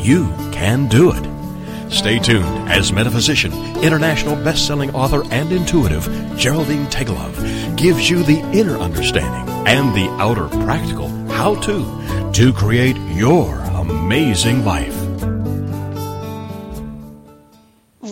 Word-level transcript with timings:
You 0.00 0.28
can 0.52 0.88
do 0.88 1.12
it. 1.12 1.92
Stay 1.92 2.18
tuned 2.18 2.68
as 2.68 2.92
metaphysician, 2.92 3.52
international 3.82 4.36
best-selling 4.36 4.94
author, 4.94 5.22
and 5.30 5.52
intuitive 5.52 6.04
Geraldine 6.36 6.86
Teggelove 6.86 7.76
gives 7.76 8.08
you 8.10 8.22
the 8.22 8.40
inner 8.52 8.76
understanding 8.76 9.48
and 9.66 9.94
the 9.94 10.08
outer 10.20 10.48
practical 10.64 11.08
how-to 11.28 12.32
to 12.32 12.52
create 12.52 12.96
your 13.10 13.54
amazing 13.74 14.64
life. 14.64 14.97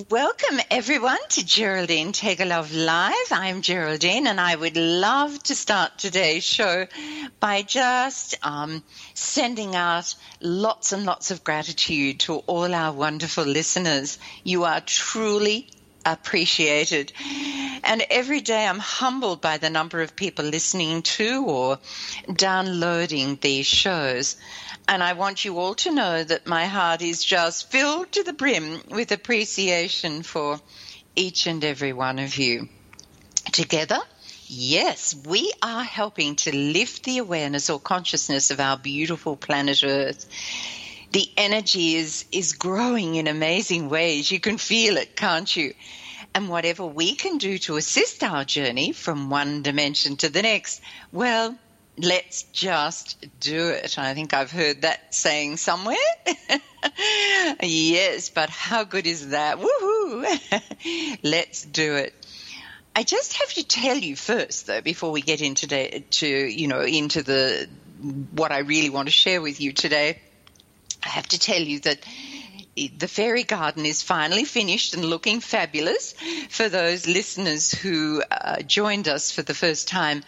Welcome 0.09 0.61
everyone 0.71 1.19
to 1.31 1.45
Geraldine 1.45 2.13
Teggelove 2.13 2.73
Live. 2.73 3.33
I'm 3.33 3.61
Geraldine 3.61 4.29
and 4.29 4.41
I 4.41 4.55
would 4.55 4.77
love 4.77 5.43
to 5.43 5.57
start 5.57 5.99
today's 5.99 6.45
show 6.45 6.87
by 7.41 7.63
just 7.63 8.37
um, 8.41 8.85
sending 9.15 9.75
out 9.75 10.15
lots 10.41 10.93
and 10.93 11.05
lots 11.07 11.33
of 11.33 11.43
gratitude 11.43 12.21
to 12.21 12.35
all 12.47 12.73
our 12.73 12.93
wonderful 12.93 13.43
listeners. 13.43 14.21
You 14.45 14.63
are 14.63 14.81
truly 14.81 15.71
appreciated. 16.05 17.13
And 17.83 18.05
every 18.09 18.41
day 18.41 18.65
I'm 18.65 18.79
humbled 18.79 19.41
by 19.41 19.59
the 19.59 19.71
number 19.71 20.03
of 20.03 20.15
people 20.15 20.45
listening 20.45 21.03
to 21.03 21.45
or 21.47 21.79
downloading 22.33 23.39
these 23.41 23.67
shows. 23.67 24.37
And 24.89 25.03
I 25.03 25.15
want 25.15 25.45
you 25.45 25.59
all 25.59 25.75
to 25.77 25.93
know 25.93 26.23
that 26.23 26.47
my 26.47 26.67
heart 26.67 27.03
is 27.03 27.25
just 27.25 27.71
filled 27.71 28.13
to 28.13 28.23
the 28.23 28.33
brim 28.33 28.81
with 28.89 29.11
appreciation 29.11 30.23
for 30.23 30.61
each 31.17 31.47
and 31.47 31.65
every 31.65 31.93
one 31.93 32.21
of 32.21 32.37
you. 32.37 32.69
Together, 33.51 33.99
yes, 34.47 35.15
we 35.27 35.53
are 35.61 35.83
helping 35.83 36.37
to 36.37 36.55
lift 36.55 37.03
the 37.03 37.19
awareness 37.19 37.69
or 37.69 37.81
consciousness 37.81 38.53
of 38.53 38.61
our 38.61 38.77
beautiful 38.77 39.37
planet 39.37 39.83
Earth. 39.83 40.27
The 41.11 41.29
energy 41.37 41.97
is, 41.97 42.25
is 42.31 42.53
growing 42.53 43.17
in 43.17 43.27
amazing 43.27 43.89
ways. 43.89 44.31
You 44.31 44.39
can 44.39 44.59
feel 44.59 44.99
it, 44.99 45.17
can't 45.17 45.55
you? 45.57 45.75
And 46.33 46.49
whatever 46.49 46.85
we 46.87 47.15
can 47.17 47.39
do 47.39 47.59
to 47.59 47.77
assist 47.77 48.23
our 48.23 48.45
journey 48.45 48.93
from 48.93 49.31
one 49.31 49.63
dimension 49.63 50.17
to 50.19 50.29
the 50.29 50.43
next, 50.43 50.81
well, 51.11 51.57
let's 51.99 52.45
just 52.53 53.27
do 53.41 53.71
it. 53.71 53.99
I 53.99 54.15
think 54.15 54.35
I've 54.35 54.51
heard 54.51 54.83
that 54.83 55.15
saying 55.15 55.57
somewhere. 55.57 55.97
yes, 57.63 58.31
but 58.31 58.51
how 58.51 58.85
good 58.85 59.07
is 59.07 59.31
that? 59.31 59.59
Woohoo! 59.59 61.19
let's 61.23 61.63
do 61.63 61.97
it. 61.97 62.15
I 62.95 63.03
just 63.03 63.35
have 63.35 63.53
to 63.55 63.65
tell 63.67 63.97
you 63.97 64.17
first, 64.17 64.67
though, 64.67 64.81
before 64.81 65.13
we 65.13 65.21
get 65.21 65.43
into 65.43 65.67
the, 65.67 66.03
to 66.11 66.27
you 66.27 66.69
know 66.69 66.81
into 66.81 67.23
the 67.23 67.69
what 68.33 68.53
I 68.53 68.59
really 68.59 68.91
want 68.91 69.09
to 69.09 69.13
share 69.13 69.43
with 69.43 69.61
you 69.61 69.73
today. 69.73 70.19
I 71.05 71.09
have 71.11 71.29
to 71.29 71.39
tell 71.39 71.61
you 71.61 71.81
that 71.81 71.99
the 72.99 73.09
fairy 73.09 73.45
garden 73.45 73.87
is 73.87 74.03
finally 74.03 74.45
finished 74.45 74.95
and 74.95 75.05
looking 75.05 75.41
fabulous. 75.41 76.15
For 76.51 76.69
those 76.69 77.07
listeners 77.07 77.73
who 77.73 78.23
uh, 78.31 78.63
joined 78.63 79.09
us 79.09 79.31
for 79.31 79.43
the 79.43 79.55
first 79.55 79.89
time, 79.89 80.23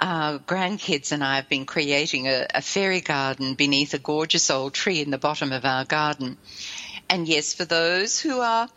our 0.00 0.38
grandkids 0.38 1.12
and 1.12 1.24
I 1.24 1.36
have 1.36 1.48
been 1.48 1.66
creating 1.66 2.28
a, 2.28 2.46
a 2.54 2.62
fairy 2.62 3.00
garden 3.00 3.54
beneath 3.54 3.94
a 3.94 3.98
gorgeous 3.98 4.50
old 4.50 4.74
tree 4.74 5.00
in 5.00 5.10
the 5.10 5.18
bottom 5.18 5.52
of 5.52 5.64
our 5.64 5.84
garden. 5.84 6.36
And 7.08 7.26
yes, 7.26 7.54
for 7.54 7.64
those 7.64 8.20
who 8.20 8.40
are 8.40 8.68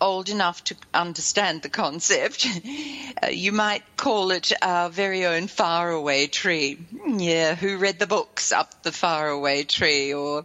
old 0.00 0.28
enough 0.28 0.64
to 0.64 0.76
understand 0.92 1.62
the 1.62 1.68
concept, 1.68 2.46
uh, 3.22 3.28
you 3.28 3.52
might 3.52 3.82
call 3.96 4.32
it 4.32 4.52
our 4.60 4.90
very 4.90 5.24
own 5.24 5.46
faraway 5.46 6.26
tree. 6.26 6.78
Yeah, 7.06 7.54
who 7.54 7.78
read 7.78 7.98
the 7.98 8.06
books 8.06 8.52
up 8.52 8.82
the 8.82 8.92
faraway 8.92 9.62
tree 9.62 10.12
or 10.12 10.44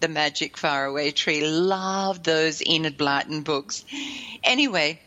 the 0.00 0.08
magic 0.08 0.56
faraway 0.56 1.10
tree? 1.10 1.46
Loved 1.46 2.24
those 2.24 2.62
Enid 2.64 2.98
Blyton 2.98 3.44
books. 3.44 3.84
Anyway, 4.44 5.00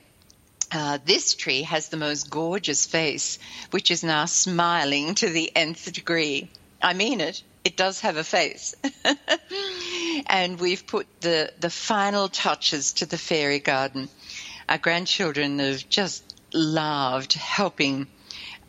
uh, 0.72 0.98
this 1.06 1.36
tree 1.36 1.64
has 1.64 1.90
the 1.90 1.98
most 1.98 2.30
gorgeous 2.30 2.86
face, 2.86 3.40
which 3.72 3.92
is 3.92 4.04
now 4.04 4.26
smiling 4.26 5.16
to 5.16 5.30
the 5.30 5.52
nth 5.56 5.92
degree. 5.92 6.50
I 6.82 6.94
mean 6.94 7.22
it. 7.22 7.44
It 7.64 7.78
does 7.78 8.00
have 8.02 8.18
a 8.18 8.24
face. 8.24 8.74
and 10.28 10.60
we've 10.60 10.88
put 10.88 11.08
the, 11.22 11.54
the 11.60 11.70
final 11.70 12.28
touches 12.28 12.94
to 12.94 13.06
the 13.06 13.18
fairy 13.18 13.60
garden. 13.60 14.10
Our 14.68 14.80
grandchildren 14.80 15.60
have 15.60 15.88
just 15.88 16.24
loved 16.54 17.34
helping 17.34 18.08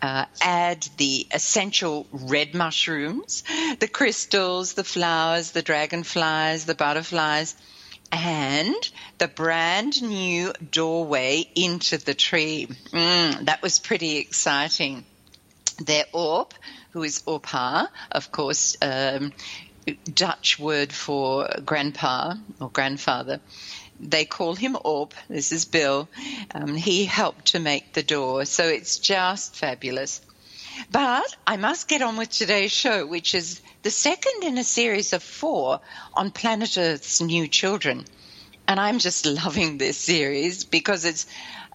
uh, 0.03 0.27
add 0.41 0.87
the 0.97 1.27
essential 1.31 2.07
red 2.11 2.55
mushrooms, 2.55 3.45
the 3.79 3.89
crystals, 3.89 4.75
the 4.75 4.85
flowers, 4.85 5.53
the 5.53 5.63
dragonflies, 5.63 6.67
the 6.67 6.75
butterflies, 6.75 7.55
and 8.13 8.91
the 9.17 9.27
brand 9.27 10.03
new 10.03 10.53
doorway 10.71 11.49
into 11.55 11.97
the 11.97 12.15
tree. 12.15 12.69
Mm, 12.93 13.47
that 13.47 13.63
was 13.63 13.79
pretty 13.79 14.19
exciting. 14.19 15.05
Their 15.83 16.05
orb, 16.13 16.53
who 16.91 17.03
is 17.03 17.23
opa, 17.23 17.89
of 18.11 18.31
course, 18.31 18.77
um, 18.83 19.33
Dutch 20.15 20.59
word 20.59 20.93
for 20.93 21.49
grandpa 21.65 22.35
or 22.61 22.69
grandfather. 22.69 23.41
They 23.99 24.25
call 24.25 24.55
him 24.55 24.75
Orp. 24.75 25.13
This 25.29 25.53
is 25.53 25.65
Bill. 25.65 26.09
Um, 26.55 26.75
he 26.75 27.05
helped 27.05 27.47
to 27.47 27.61
make 27.61 27.93
the 27.93 28.03
door, 28.03 28.45
so 28.45 28.65
it's 28.69 28.99
just 28.99 29.57
fabulous. 29.57 30.21
But 30.91 31.37
I 31.47 31.57
must 31.57 31.89
get 31.89 32.03
on 32.03 32.17
with 32.17 32.31
today's 32.31 32.73
show, 32.73 33.07
which 33.07 33.35
is 33.35 33.61
the 33.83 33.91
second 33.91 34.43
in 34.43 34.59
a 34.59 34.65
series 34.65 35.13
of 35.13 35.23
four 35.23 35.81
on 36.15 36.31
Planet 36.31 36.77
Earth's 36.79 37.21
new 37.21 37.49
children. 37.49 38.05
And 38.69 38.79
I'm 38.79 38.99
just 38.99 39.27
loving 39.45 39.79
this 39.79 39.99
series 39.99 40.65
because 40.65 41.05
it's 41.05 41.27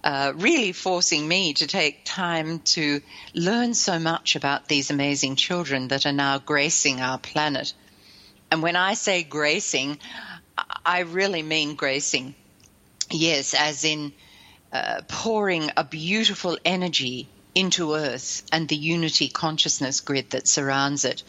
uh, 0.04 0.32
really 0.36 0.72
forcing 0.72 1.26
me 1.26 1.54
to 1.54 1.66
take 1.66 2.04
time 2.04 2.60
to 2.60 3.00
learn 3.34 3.74
so 3.74 3.98
much 3.98 4.36
about 4.36 4.68
these 4.68 4.90
amazing 4.90 5.36
children 5.36 5.88
that 5.88 6.06
are 6.06 6.12
now 6.12 6.38
gracing 6.38 7.00
our 7.00 7.18
planet. 7.18 7.72
And 8.50 8.62
when 8.62 8.76
I 8.76 8.94
say 8.94 9.22
gracing, 9.22 9.98
I 10.84 11.00
really 11.00 11.42
mean 11.42 11.74
gracing. 11.74 12.34
Yes, 13.10 13.54
as 13.54 13.84
in 13.84 14.12
uh, 14.72 15.02
pouring 15.08 15.70
a 15.76 15.84
beautiful 15.84 16.58
energy 16.64 17.28
into 17.54 17.94
Earth 17.94 18.42
and 18.52 18.68
the 18.68 18.76
unity 18.76 19.28
consciousness 19.28 20.00
grid 20.00 20.30
that 20.30 20.48
surrounds 20.48 21.04
it, 21.04 21.22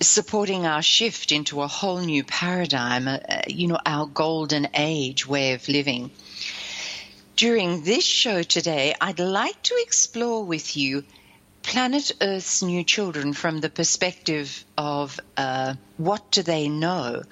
supporting 0.00 0.66
our 0.66 0.82
shift 0.82 1.32
into 1.32 1.62
a 1.62 1.68
whole 1.68 2.00
new 2.00 2.24
paradigm, 2.24 3.08
uh, 3.08 3.18
you 3.46 3.68
know, 3.68 3.78
our 3.84 4.06
golden 4.06 4.68
age 4.74 5.26
way 5.26 5.52
of 5.54 5.68
living. 5.68 6.10
During 7.36 7.82
this 7.82 8.04
show 8.04 8.42
today, 8.42 8.94
I'd 9.00 9.18
like 9.18 9.60
to 9.62 9.76
explore 9.82 10.44
with 10.44 10.76
you 10.76 11.04
planet 11.62 12.12
Earth's 12.20 12.62
new 12.62 12.84
children 12.84 13.32
from 13.32 13.60
the 13.60 13.70
perspective 13.70 14.64
of 14.76 15.18
uh, 15.36 15.74
what 15.96 16.30
do 16.30 16.42
they 16.42 16.68
know? 16.68 17.22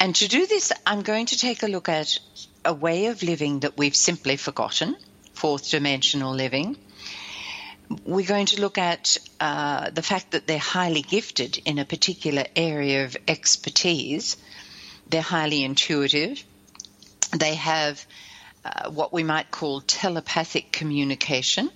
And 0.00 0.14
to 0.16 0.28
do 0.28 0.46
this, 0.46 0.72
I'm 0.86 1.02
going 1.02 1.26
to 1.26 1.38
take 1.38 1.62
a 1.62 1.68
look 1.68 1.88
at 1.88 2.18
a 2.64 2.72
way 2.72 3.06
of 3.06 3.22
living 3.22 3.60
that 3.60 3.76
we've 3.76 3.96
simply 3.96 4.36
forgotten, 4.36 4.96
fourth 5.34 5.70
dimensional 5.70 6.34
living. 6.34 6.76
We're 8.04 8.26
going 8.26 8.46
to 8.46 8.60
look 8.60 8.78
at 8.78 9.18
uh, 9.40 9.90
the 9.90 10.02
fact 10.02 10.32
that 10.32 10.46
they're 10.46 10.58
highly 10.58 11.02
gifted 11.02 11.58
in 11.64 11.78
a 11.78 11.84
particular 11.84 12.44
area 12.54 13.04
of 13.04 13.16
expertise. 13.28 14.36
They're 15.08 15.22
highly 15.22 15.64
intuitive. 15.64 16.44
They 17.36 17.54
have 17.56 18.04
uh, 18.64 18.90
what 18.90 19.12
we 19.12 19.22
might 19.22 19.50
call 19.50 19.80
telepathic 19.80 20.72
communication. 20.72 21.70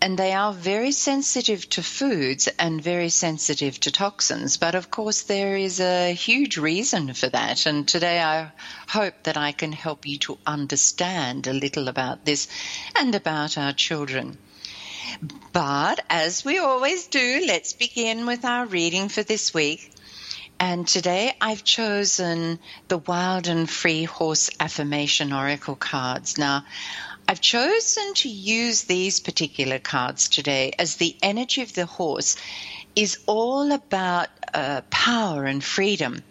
And 0.00 0.18
they 0.18 0.34
are 0.34 0.52
very 0.52 0.92
sensitive 0.92 1.68
to 1.70 1.82
foods 1.82 2.46
and 2.58 2.82
very 2.82 3.08
sensitive 3.08 3.80
to 3.80 3.90
toxins. 3.90 4.58
But 4.58 4.74
of 4.74 4.90
course, 4.90 5.22
there 5.22 5.56
is 5.56 5.80
a 5.80 6.12
huge 6.12 6.58
reason 6.58 7.14
for 7.14 7.28
that. 7.30 7.64
And 7.64 7.88
today 7.88 8.22
I 8.22 8.52
hope 8.86 9.22
that 9.22 9.38
I 9.38 9.52
can 9.52 9.72
help 9.72 10.06
you 10.06 10.18
to 10.18 10.38
understand 10.46 11.46
a 11.46 11.54
little 11.54 11.88
about 11.88 12.24
this 12.26 12.48
and 12.94 13.14
about 13.14 13.56
our 13.56 13.72
children. 13.72 14.36
But 15.52 16.04
as 16.10 16.44
we 16.44 16.58
always 16.58 17.06
do, 17.06 17.44
let's 17.46 17.72
begin 17.72 18.26
with 18.26 18.44
our 18.44 18.66
reading 18.66 19.08
for 19.08 19.22
this 19.22 19.54
week. 19.54 19.92
And 20.58 20.86
today 20.86 21.34
I've 21.40 21.64
chosen 21.64 22.58
the 22.88 22.98
Wild 22.98 23.46
and 23.46 23.68
Free 23.68 24.04
Horse 24.04 24.50
Affirmation 24.60 25.32
Oracle 25.32 25.76
cards. 25.76 26.38
Now, 26.38 26.64
I've 27.28 27.40
chosen 27.40 28.14
to 28.14 28.28
use 28.28 28.82
these 28.82 29.20
particular 29.20 29.78
cards 29.78 30.28
today 30.28 30.72
as 30.78 30.96
the 30.96 31.16
energy 31.22 31.62
of 31.62 31.72
the 31.72 31.86
horse 31.86 32.36
is 32.94 33.18
all 33.26 33.72
about 33.72 34.28
uh, 34.52 34.82
power 34.90 35.44
and 35.44 35.62
freedom. 35.62 36.22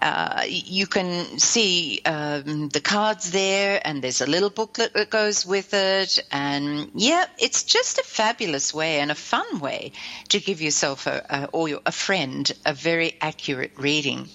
Uh, 0.00 0.42
you 0.48 0.88
can 0.88 1.38
see 1.38 2.00
um, 2.04 2.68
the 2.70 2.80
cards 2.80 3.30
there, 3.30 3.80
and 3.84 4.02
there's 4.02 4.20
a 4.20 4.26
little 4.26 4.50
booklet 4.50 4.92
that 4.94 5.10
goes 5.10 5.46
with 5.46 5.72
it. 5.74 6.18
And 6.32 6.90
yeah, 6.94 7.26
it's 7.38 7.62
just 7.62 7.98
a 7.98 8.02
fabulous 8.02 8.74
way 8.74 8.98
and 8.98 9.12
a 9.12 9.14
fun 9.14 9.60
way 9.60 9.92
to 10.30 10.40
give 10.40 10.60
yourself 10.60 11.06
a, 11.06 11.24
a 11.30 11.48
or 11.52 11.68
your, 11.68 11.80
a 11.86 11.92
friend 11.92 12.50
a 12.66 12.74
very 12.74 13.16
accurate 13.20 13.72
reading. 13.76 14.28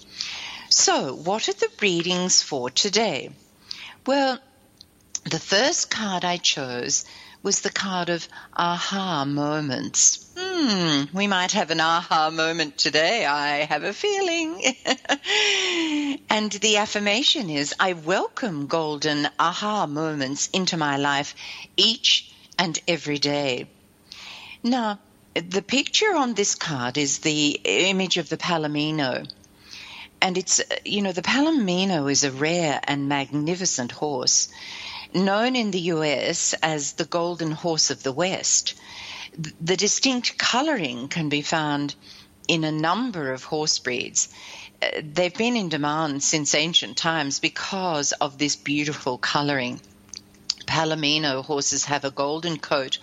So, 0.70 1.14
what 1.14 1.48
are 1.48 1.54
the 1.54 1.70
readings 1.80 2.42
for 2.42 2.68
today? 2.68 3.30
Well, 4.06 4.38
the 5.24 5.38
first 5.38 5.90
card 5.90 6.24
I 6.24 6.36
chose 6.36 7.04
was 7.42 7.60
the 7.60 7.70
card 7.70 8.10
of 8.10 8.28
aha 8.54 9.24
moments. 9.24 10.26
Hmm, 10.36 11.04
we 11.12 11.26
might 11.26 11.52
have 11.52 11.70
an 11.70 11.80
aha 11.80 12.30
moment 12.30 12.76
today. 12.76 13.24
I 13.24 13.64
have 13.64 13.82
a 13.82 13.94
feeling. 13.94 14.60
and 16.28 16.52
the 16.52 16.76
affirmation 16.76 17.48
is 17.48 17.74
I 17.80 17.94
welcome 17.94 18.66
golden 18.66 19.28
aha 19.38 19.86
moments 19.86 20.50
into 20.52 20.76
my 20.76 20.98
life 20.98 21.34
each 21.76 22.30
and 22.58 22.78
every 22.86 23.18
day. 23.18 23.68
Now, 24.62 24.98
the 25.34 25.62
picture 25.62 26.14
on 26.14 26.34
this 26.34 26.54
card 26.54 26.98
is 26.98 27.20
the 27.20 27.58
image 27.64 28.18
of 28.18 28.28
the 28.28 28.36
Palomino. 28.36 29.26
And 30.20 30.36
it's, 30.36 30.60
you 30.84 31.02
know, 31.02 31.12
the 31.12 31.22
Palomino 31.22 32.10
is 32.10 32.24
a 32.24 32.32
rare 32.32 32.80
and 32.84 33.08
magnificent 33.08 33.92
horse, 33.92 34.48
known 35.14 35.54
in 35.56 35.70
the 35.70 35.92
US 35.92 36.54
as 36.62 36.92
the 36.92 37.04
Golden 37.04 37.52
Horse 37.52 37.90
of 37.90 38.02
the 38.02 38.12
West. 38.12 38.74
The 39.60 39.76
distinct 39.76 40.36
coloring 40.36 41.08
can 41.08 41.28
be 41.28 41.42
found 41.42 41.94
in 42.48 42.64
a 42.64 42.72
number 42.72 43.32
of 43.32 43.44
horse 43.44 43.78
breeds. 43.78 44.28
Uh, 44.82 45.02
they've 45.02 45.34
been 45.34 45.56
in 45.56 45.68
demand 45.68 46.22
since 46.22 46.54
ancient 46.54 46.96
times 46.96 47.38
because 47.38 48.12
of 48.12 48.38
this 48.38 48.56
beautiful 48.56 49.18
coloring. 49.18 49.80
Palomino 50.66 51.44
horses 51.44 51.84
have 51.84 52.04
a 52.04 52.10
golden 52.10 52.58
coat 52.58 52.98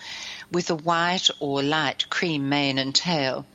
with 0.52 0.70
a 0.70 0.74
white 0.74 1.28
or 1.40 1.62
light 1.62 2.08
cream 2.10 2.48
mane 2.48 2.78
and 2.78 2.94
tail. 2.94 3.46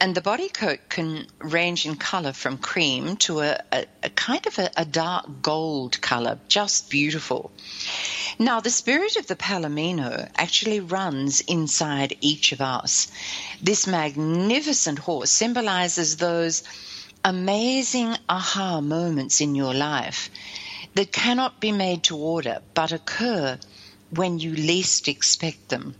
And 0.00 0.14
the 0.14 0.20
body 0.20 0.48
coat 0.48 0.78
can 0.88 1.26
range 1.40 1.84
in 1.84 1.96
color 1.96 2.32
from 2.32 2.58
cream 2.58 3.16
to 3.16 3.40
a, 3.40 3.60
a, 3.72 3.86
a 4.04 4.10
kind 4.10 4.46
of 4.46 4.56
a, 4.58 4.70
a, 4.76 4.84
dark 4.84 5.42
gold 5.42 6.00
color, 6.00 6.38
just 6.46 6.88
beautiful. 6.88 7.50
Now, 8.38 8.60
the 8.60 8.70
spirit 8.70 9.16
of 9.16 9.26
the 9.26 9.34
Palomino 9.34 10.30
actually 10.36 10.78
runs 10.78 11.40
inside 11.40 12.16
each 12.20 12.52
of 12.52 12.60
us. 12.60 13.08
This 13.60 13.88
magnificent 13.88 15.00
horse 15.00 15.30
symbolizes 15.30 16.16
those 16.16 16.62
amazing 17.24 18.16
aha 18.28 18.80
moments 18.80 19.40
in 19.40 19.56
your 19.56 19.74
life 19.74 20.30
that 20.94 21.10
cannot 21.10 21.60
be 21.60 21.72
made 21.72 22.04
to 22.04 22.16
order 22.16 22.60
but 22.72 22.92
occur 22.92 23.58
when 24.10 24.38
you 24.38 24.54
least 24.54 25.08
expect 25.08 25.68
them 25.68 25.96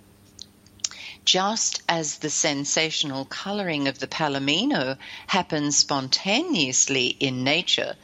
just 1.28 1.82
as 1.90 2.16
the 2.16 2.30
sensational 2.30 3.26
coloring 3.26 3.86
of 3.86 3.98
the 3.98 4.06
palomino 4.06 4.96
happens 5.26 5.76
spontaneously 5.76 7.08
in 7.20 7.44
nature, 7.44 7.94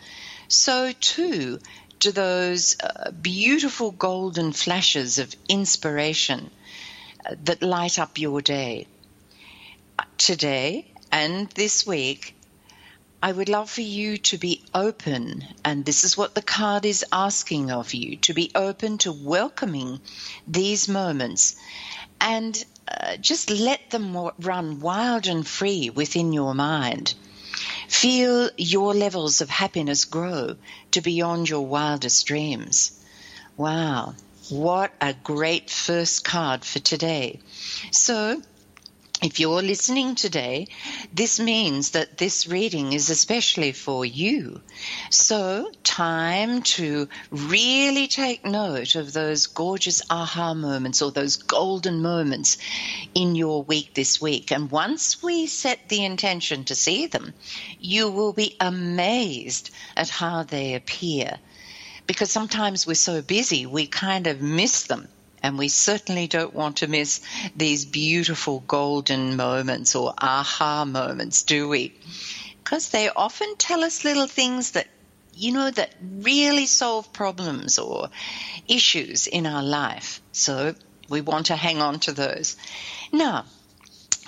so 0.47 0.93
too 1.01 1.59
do 2.01 2.13
those 2.13 2.77
uh, 2.81 3.11
beautiful 3.13 3.91
golden 3.93 4.53
flashes 4.53 5.19
of 5.19 5.35
inspiration 5.49 6.51
uh, 7.25 7.35
that 7.45 7.63
light 7.63 7.99
up 7.99 8.19
your 8.19 8.43
day. 8.43 8.87
Today 10.19 10.87
and 11.11 11.49
this 11.53 11.87
week, 11.87 12.37
I 13.23 13.33
would 13.33 13.49
love 13.49 13.71
for 13.71 13.81
you 13.81 14.19
to 14.19 14.37
be 14.37 14.63
open, 14.75 15.47
and 15.65 15.87
this 15.87 16.05
is 16.05 16.15
what 16.15 16.35
the 16.35 16.43
card 16.43 16.85
is 16.85 17.07
asking 17.11 17.71
of 17.71 17.95
you 17.95 18.17
to 18.17 18.35
be 18.35 18.51
open 18.55 18.99
to 18.99 19.13
welcoming 19.13 20.03
these 20.47 20.89
moments 20.89 21.57
and 22.21 22.63
uh, 22.89 23.17
just 23.17 23.51
let 23.51 23.91
them 23.91 24.31
run 24.39 24.81
wild 24.81 25.27
and 25.27 25.47
free 25.47 25.91
within 25.91 26.33
your 26.33 26.55
mind. 26.55 27.15
Feel 27.89 28.51
your 28.57 28.95
levels 28.95 29.41
of 29.41 29.51
happiness 29.51 30.05
grow 30.05 30.57
to 30.91 31.01
beyond 31.01 31.49
your 31.49 31.67
wildest 31.67 32.27
dreams. 32.27 33.01
Wow, 33.57 34.15
what 34.51 34.93
a 35.01 35.15
great 35.15 35.71
first 35.71 36.25
card 36.25 36.65
for 36.65 36.81
today. 36.81 37.41
So, 37.93 38.43
if 39.25 39.41
you're 39.41 39.63
listening 39.63 40.15
today, 40.15 40.69
this 41.11 41.41
means 41.41 41.93
that 41.93 42.19
this 42.19 42.47
reading 42.47 42.93
is 42.93 43.09
especially 43.09 43.73
for 43.73 44.05
you. 44.05 44.61
So, 45.09 45.73
time 45.83 46.61
to 46.77 47.09
really 47.31 48.07
take 48.07 48.45
note 48.45 48.97
of 48.97 49.15
those 49.15 49.47
gorgeous 49.47 50.03
aha 50.11 50.53
moments 50.53 51.01
or 51.01 51.11
those 51.11 51.37
golden 51.37 52.03
moments 52.03 52.59
in 53.15 53.35
your 53.35 53.63
week 53.63 53.95
this 53.95 54.21
week. 54.21 54.51
And 54.51 54.71
once 54.71 55.23
we 55.23 55.47
set 55.47 55.89
the 55.89 56.05
intention 56.05 56.65
to 56.65 56.75
see 56.75 57.07
them, 57.07 57.33
you 57.81 58.11
will 58.11 58.35
be 58.35 58.57
amazed 58.61 59.71
at 59.97 60.11
how 60.11 60.43
they 60.43 60.75
appear. 60.75 61.39
Because 62.07 62.31
sometimes 62.31 62.87
we're 62.87 62.95
so 62.95 63.23
busy, 63.23 63.65
we 63.65 63.87
kind 63.87 64.27
of 64.27 64.43
miss 64.43 64.83
them 64.83 65.09
and 65.45 65.59
we 65.59 65.69
certainly 65.69 66.27
don't 66.27 66.55
want 66.55 66.79
to 66.79 66.87
miss 66.87 67.21
these 67.55 67.85
beautiful 67.85 68.61
golden 68.61 69.37
moments 69.37 69.95
or 69.95 70.15
aha 70.17 70.87
moments, 70.87 71.43
do 71.43 71.69
we? 71.69 71.93
Because 72.63 72.89
they 72.89 73.11
often 73.11 73.55
tell 73.59 73.85
us 73.85 74.05
little 74.07 74.27
things 74.27 74.71
that, 74.71 74.87
you 75.35 75.53
know, 75.53 75.71
that 75.71 75.95
really 76.01 76.65
solve 76.65 77.13
problems 77.13 77.79
or 77.79 78.09
issues 78.67 79.27
in 79.27 79.45
our 79.45 79.63
life. 79.63 80.23
So 80.33 80.75
we 81.11 81.21
want 81.21 81.47
to 81.47 81.57
hang 81.57 81.83
on 81.83 82.01
to 82.01 82.13
those. 82.13 82.57
Now, 83.13 83.45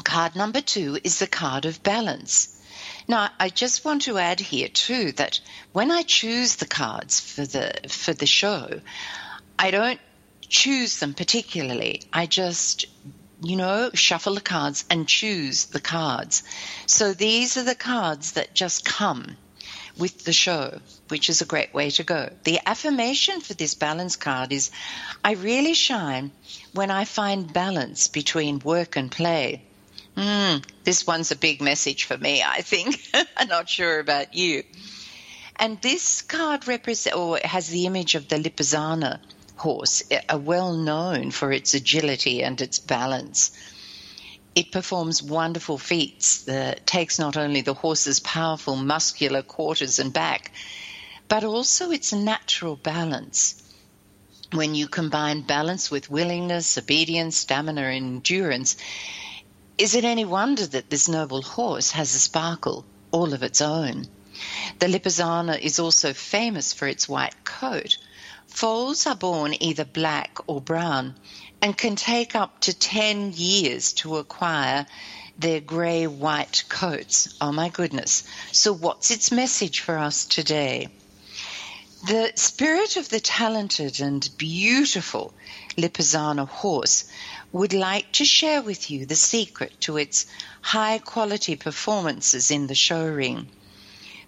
card 0.04 0.37
number 0.37 0.61
two 0.61 0.99
is 1.02 1.18
the 1.18 1.26
card 1.26 1.64
of 1.64 1.82
balance. 1.82 2.62
Now, 3.08 3.30
I 3.40 3.49
just 3.49 3.87
want 3.87 4.02
to 4.02 4.18
add 4.18 4.40
here 4.40 4.68
too 4.68 5.12
that 5.12 5.40
when 5.73 5.90
I 5.90 6.02
choose 6.02 6.56
the 6.56 6.66
cards 6.66 7.20
for 7.20 7.46
the 7.46 7.73
for 7.88 8.12
the 8.12 8.26
show, 8.26 8.82
I 9.58 9.70
don't 9.70 10.00
choose 10.49 10.99
them 10.99 11.15
particularly. 11.15 12.03
I 12.12 12.26
just, 12.26 12.87
you 13.43 13.57
know, 13.57 13.91
shuffle 13.95 14.35
the 14.35 14.41
cards 14.41 14.85
and 14.91 15.09
choose 15.09 15.67
the 15.67 15.81
cards. 15.81 16.43
So 16.87 17.12
these 17.12 17.57
are 17.57 17.65
the 17.65 17.75
cards 17.75 18.33
that 18.33 18.55
just 18.55 18.85
come 18.85 19.37
with 19.99 20.25
the 20.25 20.33
show, 20.33 20.81
which 21.09 21.31
is 21.31 21.41
a 21.41 21.47
great 21.47 21.73
way 21.73 21.91
to 21.91 22.05
go. 22.05 22.31
The 22.45 22.61
affirmation 22.67 23.41
for 23.41 23.55
this 23.55 23.75
balance 23.75 24.17
card 24.17 24.53
is 24.53 24.71
I 25.25 25.33
really 25.33 25.75
shine 25.75 26.33
when 26.73 26.91
I 26.91 27.05
find 27.05 27.53
balance 27.53 28.09
between 28.09 28.59
work 28.59 28.97
and 28.97 29.11
play. 29.11 29.62
Mm, 30.17 30.65
this 30.85 31.07
one's 31.07 31.31
a 31.31 31.37
big 31.37 31.61
message 31.61 32.05
for 32.05 32.17
me, 32.17 32.43
I 32.43 32.62
think. 32.62 33.00
I'm 33.37 33.49
not 33.49 33.69
sure 33.69 33.99
about 33.99 34.35
you. 34.35 34.65
And 35.57 35.81
this 35.81 36.23
card 36.23 36.69
represents 36.69 37.17
or 37.17 37.38
has 37.43 37.69
the 37.69 37.87
image 37.87 38.15
of 38.15 38.29
the 38.29 38.37
Lipizzaner 38.37 39.21
horse, 39.56 40.02
eh, 40.10 40.20
are 40.28 40.38
well 40.38 40.72
known 40.72 41.30
for 41.30 41.52
its 41.52 41.75
agility 41.75 42.42
and 42.42 42.60
its 42.60 42.78
balance. 42.78 43.50
It 44.54 44.72
performs 44.72 45.22
wonderful 45.22 45.78
feats 45.78 46.42
that 46.42 46.86
takes 46.86 47.18
not 47.18 47.36
only 47.36 47.60
the 47.60 47.75
horse's 47.75 48.20
powerful 48.20 48.76
muscular 48.76 49.42
quarters 49.42 49.98
and 49.98 50.12
back, 50.12 50.52
but 51.28 51.44
also 51.44 51.90
its 51.90 52.12
natural 52.12 52.76
balance. 52.76 53.62
When 54.52 54.75
you 54.75 54.88
combine 54.88 55.42
balance 55.42 55.90
with 55.90 56.08
willingness, 56.08 56.78
obedience, 56.78 57.36
stamina, 57.36 57.82
and 57.82 58.06
endurance, 58.06 58.76
is 59.76 59.94
it 59.94 60.04
any 60.04 60.25
wonder 60.25 60.66
that 60.66 60.88
this 60.88 61.08
noble 61.08 61.42
horse 61.42 61.90
has 61.90 62.14
a 62.14 62.18
sparkle 62.18 62.86
all 63.10 63.34
of 63.34 63.42
its 63.42 63.60
own? 63.60 64.06
The 64.78 64.86
Lipizzaner 64.86 65.58
is 65.58 65.78
also 65.78 66.12
famous 66.12 66.72
for 66.72 66.86
its 66.86 67.08
white 67.08 67.44
coat. 67.44 67.98
Foals 68.56 69.06
are 69.06 69.14
born 69.14 69.54
either 69.60 69.84
black 69.84 70.38
or 70.46 70.62
brown 70.62 71.14
and 71.60 71.76
can 71.76 71.94
take 71.94 72.34
up 72.34 72.58
to 72.60 72.72
10 72.72 73.34
years 73.36 73.92
to 73.92 74.16
acquire 74.16 74.86
their 75.38 75.60
grey 75.60 76.06
white 76.06 76.64
coats. 76.70 77.34
Oh 77.38 77.52
my 77.52 77.68
goodness. 77.68 78.25
So, 78.52 78.72
what's 78.72 79.10
its 79.10 79.30
message 79.30 79.80
for 79.80 79.98
us 79.98 80.25
today? 80.25 80.88
The 82.06 82.32
spirit 82.36 82.96
of 82.96 83.10
the 83.10 83.20
talented 83.20 84.00
and 84.00 84.26
beautiful 84.38 85.34
Lipizzaner 85.76 86.48
horse 86.48 87.04
would 87.52 87.75
like 87.75 88.10
to 88.12 88.25
share 88.25 88.62
with 88.62 88.90
you 88.90 89.04
the 89.04 89.16
secret 89.16 89.78
to 89.82 89.98
its 89.98 90.25
high 90.62 90.96
quality 90.96 91.56
performances 91.56 92.50
in 92.50 92.68
the 92.68 92.75
show 92.75 93.06
ring. 93.06 93.48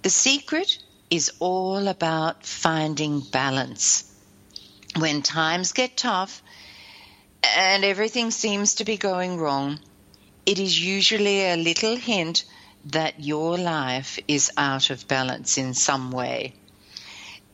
The 0.03 0.11
secret 0.11 0.77
is 1.09 1.33
all 1.39 1.89
about 1.89 2.45
finding 2.45 3.21
balance. 3.21 4.05
When 4.99 5.23
times 5.23 5.75
get 5.75 5.97
tough 5.97 6.43
and 7.45 7.85
everything 7.85 8.33
seems 8.33 8.75
to 8.75 8.85
be 8.85 8.97
going 8.97 9.37
wrong, 9.39 9.79
it 10.45 10.59
is 10.59 10.85
usually 10.85 11.45
a 11.45 11.57
little 11.57 11.95
hint 11.95 12.43
that 12.87 13.23
your 13.23 13.57
life 13.57 14.19
is 14.27 14.51
out 14.57 14.91
of 14.91 15.07
balance 15.07 15.57
in 15.57 15.75
some 15.75 16.11
way. 16.11 16.55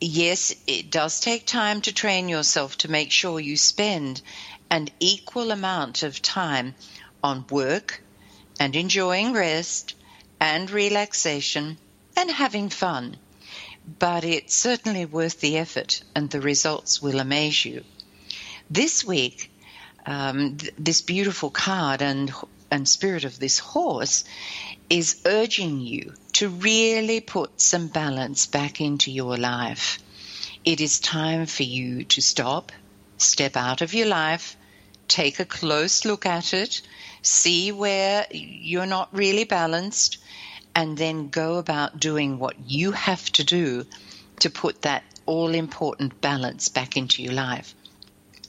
Yes, 0.00 0.54
it 0.66 0.90
does 0.90 1.20
take 1.20 1.44
time 1.46 1.82
to 1.82 1.92
train 1.92 2.30
yourself 2.30 2.78
to 2.78 2.90
make 2.90 3.12
sure 3.12 3.38
you 3.38 3.58
spend 3.58 4.22
an 4.70 4.88
equal 4.98 5.50
amount 5.50 6.02
of 6.02 6.22
time 6.22 6.74
on 7.22 7.44
work 7.50 8.02
and 8.58 8.74
enjoying 8.74 9.34
rest 9.34 9.94
and 10.40 10.70
relaxation 10.70 11.76
and 12.16 12.30
having 12.30 12.70
fun. 12.70 13.18
But 13.86 14.24
it's 14.24 14.54
certainly 14.54 15.04
worth 15.04 15.40
the 15.40 15.58
effort, 15.58 16.02
and 16.14 16.30
the 16.30 16.40
results 16.40 17.02
will 17.02 17.20
amaze 17.20 17.64
you. 17.64 17.84
This 18.70 19.04
week, 19.04 19.50
um, 20.06 20.56
th- 20.56 20.74
this 20.78 21.00
beautiful 21.02 21.50
card 21.50 22.02
and 22.02 22.32
and 22.70 22.88
spirit 22.88 23.24
of 23.24 23.38
this 23.38 23.58
horse 23.60 24.24
is 24.90 25.20
urging 25.24 25.80
you 25.80 26.12
to 26.32 26.48
really 26.48 27.20
put 27.20 27.60
some 27.60 27.86
balance 27.86 28.46
back 28.46 28.80
into 28.80 29.12
your 29.12 29.36
life. 29.36 29.98
It 30.64 30.80
is 30.80 30.98
time 30.98 31.46
for 31.46 31.62
you 31.62 32.04
to 32.04 32.20
stop, 32.20 32.72
step 33.18 33.56
out 33.56 33.80
of 33.80 33.94
your 33.94 34.08
life, 34.08 34.56
take 35.06 35.38
a 35.38 35.44
close 35.44 36.04
look 36.04 36.26
at 36.26 36.52
it, 36.52 36.82
see 37.22 37.70
where 37.70 38.26
you're 38.30 38.86
not 38.86 39.14
really 39.14 39.44
balanced, 39.44 40.18
and 40.74 40.96
then 40.96 41.28
go 41.28 41.58
about 41.58 42.00
doing 42.00 42.38
what 42.38 42.56
you 42.66 42.92
have 42.92 43.30
to 43.32 43.44
do 43.44 43.84
to 44.40 44.50
put 44.50 44.82
that 44.82 45.04
all 45.26 45.54
important 45.54 46.20
balance 46.20 46.68
back 46.68 46.96
into 46.96 47.22
your 47.22 47.32
life. 47.32 47.74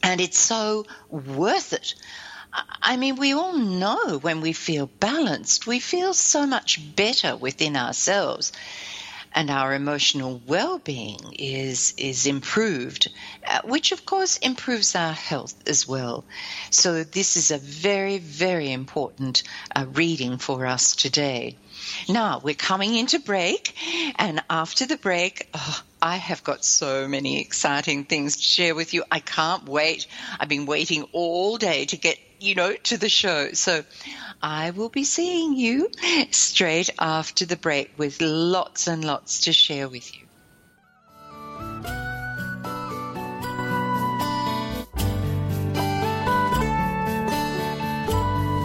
And 0.03 0.20
it's 0.20 0.39
so 0.39 0.86
worth 1.10 1.74
it. 1.74 1.96
I 2.82 2.96
mean, 2.96 3.17
we 3.17 3.34
all 3.34 3.58
know 3.58 4.20
when 4.20 4.41
we 4.41 4.53
feel 4.53 4.88
balanced, 5.00 5.67
we 5.67 5.79
feel 5.79 6.13
so 6.13 6.46
much 6.46 6.96
better 6.96 7.36
within 7.36 7.75
ourselves 7.75 8.51
and 9.36 9.50
our 9.50 9.74
emotional 9.74 10.41
well-being 10.48 11.20
is 11.38 11.94
is 11.98 12.25
improved, 12.25 13.12
uh, 13.46 13.60
which 13.65 13.91
of 13.91 14.05
course 14.05 14.38
improves 14.38 14.96
our 14.96 15.12
health 15.12 15.55
as 15.67 15.86
well. 15.86 16.24
So 16.70 17.03
this 17.03 17.36
is 17.36 17.51
a 17.51 17.58
very 17.58 18.17
very 18.17 18.72
important 18.72 19.44
uh, 19.75 19.86
reading 19.91 20.38
for 20.38 20.65
us 20.65 20.96
today. 20.96 21.58
Now 22.10 22.42
we're 22.44 22.56
coming 22.56 22.96
into 22.96 23.20
break, 23.20 23.74
and 24.18 24.44
after 24.50 24.86
the 24.86 24.98
break, 24.98 25.50
oh, 25.54 25.82
I 26.01 26.18
have 26.18 26.44
got 26.44 26.63
so 26.63 27.08
many 27.08 27.42
exciting 27.42 28.06
things 28.06 28.38
to 28.38 28.44
share 28.44 28.75
with 28.75 28.94
you. 28.94 29.04
I 29.12 29.20
can't 29.20 29.68
wait. 29.68 30.08
I've 30.39 30.50
been 30.50 30.65
waiting 30.65 31.04
all 31.13 31.58
day 31.58 31.86
to 31.86 31.98
get 31.98 32.18
you 32.39 32.56
know 32.56 32.74
to 32.84 32.98
the 32.98 33.10
show. 33.10 33.54
So 33.54 33.84
I 34.42 34.72
will 34.72 34.89
be 34.89 35.04
seeing 35.04 35.56
you 35.56 35.89
straight 36.32 36.89
after 37.00 37.46
the 37.46 37.58
break 37.58 37.92
with 37.98 38.22
lots 38.22 38.88
and 38.88 39.04
lots 39.04 39.42
to 39.42 39.54
share 39.54 39.89
with 39.89 40.15
you. 40.15 40.25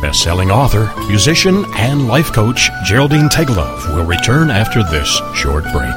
Best-selling 0.01 0.51
author, 0.51 0.91
musician, 1.09 1.67
and 1.77 2.09
life 2.09 2.33
coach 2.33 2.71
Geraldine 2.87 3.29
Teggelove 3.29 3.95
will 3.95 4.07
return 4.07 4.51
after 4.51 4.83
this 4.83 5.21
short 5.35 5.63
break. 5.65 5.95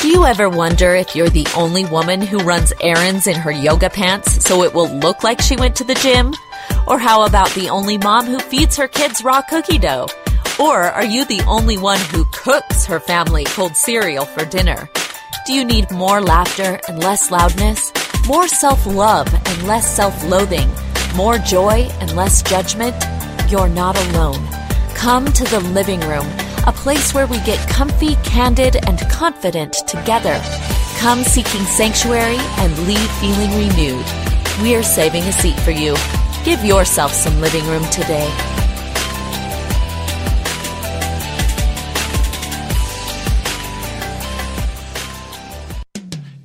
Do 0.00 0.08
you 0.08 0.24
ever 0.24 0.48
wonder 0.48 0.94
if 0.94 1.16
you're 1.16 1.28
the 1.28 1.48
only 1.56 1.84
woman 1.86 2.20
who 2.20 2.38
runs 2.38 2.72
errands 2.80 3.26
in 3.26 3.34
her 3.34 3.50
yoga 3.50 3.90
pants 3.90 4.44
so 4.44 4.62
it 4.62 4.72
will 4.72 4.88
look 4.88 5.24
like 5.24 5.40
she 5.40 5.56
went 5.56 5.74
to 5.76 5.84
the 5.84 5.94
gym? 5.96 6.32
Or 6.86 7.00
how 7.00 7.26
about 7.26 7.50
the 7.54 7.70
only 7.70 7.98
mom 7.98 8.26
who 8.26 8.38
feeds 8.38 8.76
her 8.76 8.86
kids 8.86 9.24
raw 9.24 9.42
cookie 9.42 9.78
dough? 9.78 10.06
Or 10.60 10.82
are 10.82 11.04
you 11.04 11.24
the 11.24 11.42
only 11.48 11.76
one 11.76 11.98
who 11.98 12.24
cooks 12.32 12.86
her 12.86 13.00
family 13.00 13.44
cold 13.46 13.76
cereal 13.76 14.26
for 14.26 14.44
dinner? 14.44 14.88
Do 15.46 15.52
you 15.52 15.64
need 15.64 15.90
more 15.90 16.20
laughter 16.20 16.80
and 16.88 16.98
less 17.00 17.30
loudness? 17.30 17.92
More 18.26 18.48
self 18.48 18.86
love 18.86 19.28
and 19.32 19.66
less 19.66 19.88
self 19.94 20.24
loathing? 20.24 20.70
More 21.16 21.38
joy 21.38 21.88
and 22.00 22.14
less 22.14 22.42
judgment? 22.42 22.94
You're 23.48 23.68
not 23.68 23.96
alone. 24.08 24.46
Come 24.94 25.26
to 25.26 25.44
the 25.44 25.60
living 25.60 26.00
room 26.00 26.26
a 26.66 26.72
place 26.72 27.14
where 27.14 27.26
we 27.26 27.38
get 27.40 27.58
comfy, 27.70 28.16
candid, 28.16 28.76
and 28.86 29.00
confident 29.10 29.72
together. 29.86 30.40
Come 30.98 31.22
seeking 31.22 31.64
sanctuary 31.64 32.36
and 32.38 32.86
leave 32.86 33.10
feeling 33.12 33.50
renewed. 33.56 34.04
We're 34.60 34.82
saving 34.82 35.22
a 35.22 35.32
seat 35.32 35.58
for 35.60 35.70
you. 35.70 35.96
Give 36.44 36.62
yourself 36.64 37.12
some 37.12 37.40
living 37.40 37.66
room 37.66 37.84
today. 37.86 38.28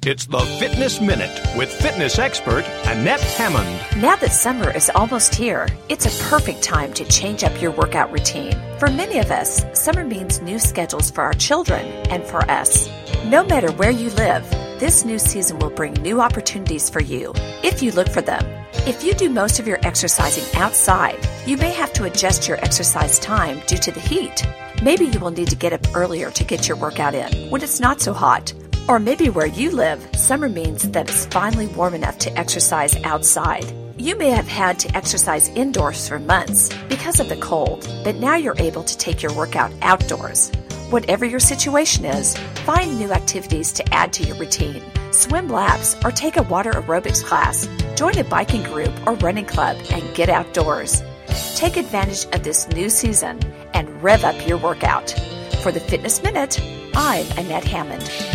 It's 0.08 0.28
the 0.28 0.38
Fitness 0.60 1.02
Minute 1.02 1.42
with 1.58 1.74
fitness 1.82 2.20
expert 2.20 2.64
Annette 2.86 3.22
Hammond. 3.22 4.00
Now 4.00 4.16
that 4.18 4.34
summer 4.34 4.70
is 4.70 4.92
almost 4.94 5.34
here, 5.34 5.68
it's 5.90 6.06
a 6.06 6.24
perfect 6.26 6.62
time 6.62 6.94
to 6.94 7.06
change 7.06 7.44
up 7.44 7.60
your 7.60 7.72
workout 7.72 8.12
routine. 8.12 8.56
For 8.78 8.88
many 8.88 9.18
of 9.18 9.32
us, 9.32 9.66
summer 9.74 10.06
means 10.06 10.44
new 10.44 10.60
schedules 10.60 11.10
for 11.10 11.24
our 11.24 11.34
children 11.34 11.84
and 12.12 12.24
for 12.24 12.48
us. 12.52 12.88
No 13.26 13.44
matter 13.44 13.72
where 13.72 13.90
you 13.90 14.12
live, 14.12 14.48
this 14.80 15.06
new 15.06 15.18
season 15.18 15.58
will 15.58 15.72
bring 15.72 15.94
new 15.94 16.22
opportunities 16.22 16.88
for 16.88 17.02
you 17.02 17.34
if 17.64 17.82
you 17.82 17.92
look 17.92 18.10
for 18.10 18.22
them. 18.22 18.46
If 18.86 19.04
you 19.04 19.16
do 19.16 19.32
most 19.32 19.60
of 19.60 19.66
your 19.66 19.80
exercising 19.82 20.46
outside, 20.62 21.18
you 21.48 21.58
may 21.58 21.72
have 21.72 21.94
to 21.94 22.04
adjust 22.04 22.48
your 22.48 22.64
exercise 22.64 23.18
time 23.18 23.60
due 23.66 23.80
to 23.80 23.92
the 23.92 24.02
heat. 24.02 24.46
Maybe 24.84 25.06
you 25.06 25.20
will 25.20 25.32
need 25.32 25.48
to 25.48 25.56
get 25.56 25.74
up 25.74 25.96
earlier 25.96 26.30
to 26.30 26.44
get 26.44 26.68
your 26.68 26.78
workout 26.78 27.16
in 27.16 27.50
when 27.50 27.64
it's 27.64 27.80
not 27.80 28.02
so 28.02 28.14
hot. 28.14 28.54
Or 28.88 29.00
maybe 29.00 29.30
where 29.30 29.48
you 29.48 29.72
live, 29.72 30.08
summer 30.16 30.48
means 30.48 30.92
that 30.92 31.10
it's 31.10 31.26
finally 31.26 31.66
warm 31.66 31.96
enough 31.96 32.20
to 32.20 32.38
exercise 32.38 32.96
outside. 33.04 33.66
You 33.98 34.16
may 34.16 34.30
have 34.30 34.48
had 34.48 34.78
to 34.80 34.96
exercise 34.96 35.50
indoors 35.50 36.08
for 36.08 36.20
months 36.20 36.70
because 36.88 37.20
of 37.20 37.28
the 37.28 37.38
cold, 37.38 37.90
but 38.04 38.18
now 38.18 38.36
you're 38.36 38.60
able 38.60 38.84
to 38.84 38.98
take 38.98 39.24
your 39.24 39.34
workout 39.34 39.72
outdoors. 39.82 40.52
Whatever 40.92 41.26
your 41.26 41.40
situation 41.40 42.06
is, 42.06 42.38
find 42.64 43.00
new 43.00 43.12
activities 43.12 43.72
to 43.74 43.94
add 43.94 44.14
to 44.14 44.24
your 44.24 44.38
routine. 44.38 44.84
Swim 45.12 45.50
laps 45.50 45.96
or 46.06 46.12
take 46.12 46.38
a 46.38 46.44
water 46.44 46.72
aerobics 46.72 47.24
class. 47.24 47.68
Join 47.96 48.16
a 48.20 48.24
biking 48.24 48.62
group 48.64 48.94
or 49.08 49.16
running 49.16 49.46
club 49.46 49.78
and 49.90 50.14
get 50.14 50.30
outdoors. 50.30 51.02
Take 51.56 51.78
advantage 51.78 52.26
of 52.36 52.44
this 52.44 52.68
new 52.68 52.90
season 52.90 53.40
and 53.74 54.04
rev 54.04 54.24
up 54.24 54.48
your 54.48 54.60
workout. 54.60 55.10
For 55.64 55.72
the 55.72 55.80
Fitness 55.80 56.22
Minute, 56.22 56.62
I'm 56.94 57.26
Annette 57.40 57.64
Hammond. 57.64 58.35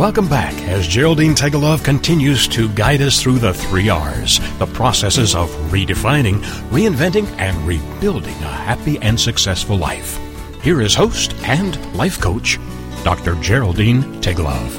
Welcome 0.00 0.30
back 0.30 0.54
as 0.62 0.88
Geraldine 0.88 1.34
Teggelove 1.34 1.84
continues 1.84 2.48
to 2.48 2.72
guide 2.72 3.02
us 3.02 3.22
through 3.22 3.38
the 3.38 3.52
three 3.52 3.90
R's, 3.90 4.40
the 4.58 4.64
processes 4.64 5.34
of 5.34 5.50
redefining, 5.70 6.40
reinventing, 6.70 7.26
and 7.36 7.54
rebuilding 7.66 8.32
a 8.36 8.48
happy 8.48 8.96
and 9.00 9.20
successful 9.20 9.76
life. 9.76 10.18
Here 10.62 10.80
is 10.80 10.94
host 10.94 11.34
and 11.42 11.76
life 11.94 12.18
coach, 12.18 12.58
Dr. 13.04 13.34
Geraldine 13.42 14.02
Teggelove. 14.22 14.74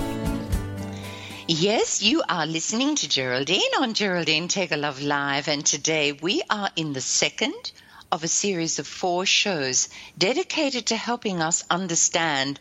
Yes, 1.47 2.01
you 2.01 2.23
are 2.27 2.47
listening 2.47 2.95
to 2.95 3.07
Geraldine 3.07 3.75
on 3.79 3.93
Geraldine 3.93 4.47
Love 4.75 5.03
Live, 5.03 5.47
and 5.47 5.63
today 5.63 6.13
we 6.13 6.41
are 6.49 6.71
in 6.75 6.93
the 6.93 7.01
second 7.01 7.71
of 8.11 8.23
a 8.23 8.27
series 8.27 8.77
of 8.77 8.87
four 8.87 9.25
shows 9.25 9.87
dedicated 10.17 10.87
to 10.87 10.95
helping 10.97 11.41
us 11.41 11.63
understand 11.69 12.59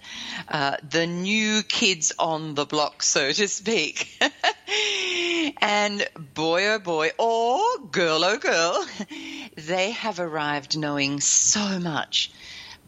uh, 0.49 0.77
the 0.89 1.07
new 1.07 1.63
kids 1.65 2.13
on 2.19 2.55
the 2.55 2.65
block, 2.65 3.03
so 3.03 3.33
to 3.33 3.49
speak. 3.49 4.09
and 5.61 6.07
boy, 6.35 6.67
oh 6.69 6.79
boy, 6.79 7.11
or 7.19 7.61
girl, 7.91 8.25
oh 8.25 8.39
girl, 8.39 8.87
they 9.57 9.91
have 9.91 10.21
arrived 10.21 10.79
knowing 10.79 11.21
so 11.21 11.81
much. 11.81 12.31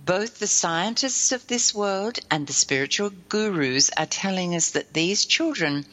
Both 0.05 0.39
the 0.41 0.49
scientists 0.49 1.31
of 1.31 1.47
this 1.47 1.73
world 1.73 2.19
and 2.29 2.47
the 2.47 2.53
spiritual 2.53 3.11
gurus 3.29 3.91
are 3.97 4.07
telling 4.07 4.55
us 4.55 4.71
that 4.71 4.93
these 4.93 5.25
children 5.25 5.87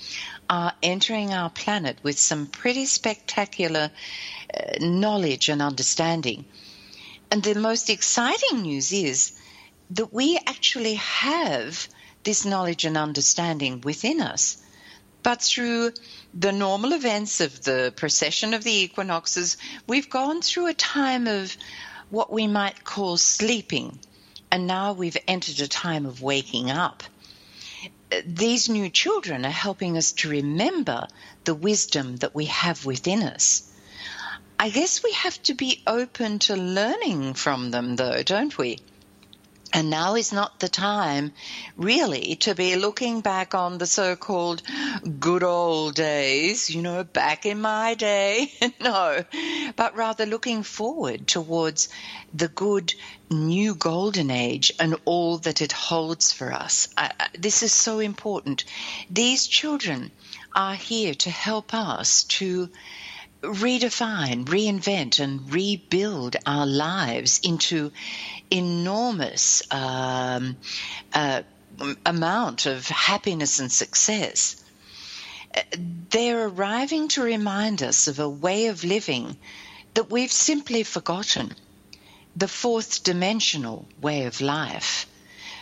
are 0.49 0.73
entering 0.81 1.31
our 1.31 1.49
planet 1.51 1.99
with 2.01 2.17
some 2.17 2.47
pretty 2.47 2.85
spectacular 2.87 3.91
uh, 4.51 4.61
knowledge 4.79 5.49
and 5.49 5.61
understanding. 5.61 6.45
And 7.31 7.43
the 7.43 7.55
most 7.55 7.89
exciting 7.89 8.63
news 8.63 8.91
is 8.91 9.33
that 9.91 10.11
we 10.13 10.39
actually 10.47 10.95
have 10.95 11.87
this 12.23 12.43
knowledge 12.43 12.85
and 12.85 12.97
understanding 12.97 13.81
within 13.81 14.19
us. 14.19 14.57
But 15.21 15.41
through 15.41 15.91
the 16.33 16.51
normal 16.51 16.93
events 16.93 17.41
of 17.41 17.63
the 17.63 17.93
precession 17.95 18.53
of 18.53 18.63
the 18.63 18.73
equinoxes, 18.83 19.57
we've 19.85 20.09
gone 20.09 20.41
through 20.41 20.67
a 20.67 20.73
time 20.73 21.27
of 21.27 21.55
what 22.09 22.31
we 22.31 22.47
might 22.47 22.83
call 22.83 23.17
sleeping, 23.17 23.99
and 24.51 24.65
now 24.65 24.93
we've 24.93 25.17
entered 25.27 25.59
a 25.59 25.67
time 25.67 26.05
of 26.05 26.21
waking 26.21 26.71
up. 26.71 27.03
These 28.25 28.69
new 28.69 28.89
children 28.89 29.45
are 29.45 29.51
helping 29.51 29.97
us 29.97 30.13
to 30.13 30.29
remember 30.29 31.07
the 31.43 31.53
wisdom 31.53 32.15
that 32.17 32.33
we 32.33 32.45
have 32.45 32.85
within 32.85 33.21
us. 33.21 33.68
I 34.61 34.69
guess 34.69 35.01
we 35.01 35.13
have 35.13 35.41
to 35.43 35.53
be 35.53 35.81
open 35.87 36.39
to 36.39 36.57
learning 36.57 37.35
from 37.35 37.71
them, 37.71 37.95
though, 37.95 38.21
don't 38.23 38.57
we? 38.57 38.79
And 39.71 39.89
now 39.89 40.15
is 40.15 40.33
not 40.33 40.59
the 40.59 40.67
time, 40.67 41.31
really, 41.77 42.35
to 42.41 42.53
be 42.55 42.75
looking 42.75 43.21
back 43.21 43.55
on 43.55 43.77
the 43.77 43.87
so 43.87 44.17
called 44.17 44.61
good 45.17 45.43
old 45.43 45.95
days, 45.95 46.69
you 46.69 46.81
know, 46.81 47.05
back 47.05 47.45
in 47.45 47.61
my 47.61 47.93
day. 47.93 48.51
no, 48.81 49.23
but 49.77 49.95
rather 49.95 50.25
looking 50.25 50.63
forward 50.63 51.25
towards 51.25 51.87
the 52.33 52.49
good 52.49 52.93
new 53.29 53.75
golden 53.75 54.29
age 54.29 54.73
and 54.77 54.97
all 55.05 55.37
that 55.37 55.61
it 55.61 55.71
holds 55.71 56.33
for 56.33 56.51
us. 56.51 56.89
I, 56.97 57.11
I, 57.17 57.27
this 57.37 57.63
is 57.63 57.71
so 57.71 57.99
important. 57.99 58.65
These 59.09 59.47
children 59.47 60.11
are 60.53 60.75
here 60.75 61.13
to 61.13 61.29
help 61.29 61.73
us 61.73 62.25
to 62.25 62.69
redefine, 63.41 64.45
reinvent, 64.45 65.19
and 65.19 65.51
rebuild 65.53 66.35
our 66.45 66.65
lives 66.65 67.39
into 67.43 67.91
enormous 68.51 69.63
um, 69.71 70.57
uh, 71.13 71.43
amount 72.05 72.65
of 72.65 72.87
happiness 72.87 73.59
and 73.59 73.71
success. 73.71 74.61
They're 76.09 76.47
arriving 76.47 77.07
to 77.09 77.23
remind 77.23 77.81
us 77.81 78.07
of 78.07 78.19
a 78.19 78.29
way 78.29 78.67
of 78.67 78.83
living 78.83 79.37
that 79.93 80.11
we've 80.11 80.31
simply 80.31 80.83
forgotten 80.83 81.55
the 82.35 82.47
fourth 82.47 83.03
dimensional 83.03 83.87
way 84.01 84.25
of 84.25 84.41
life. 84.41 85.07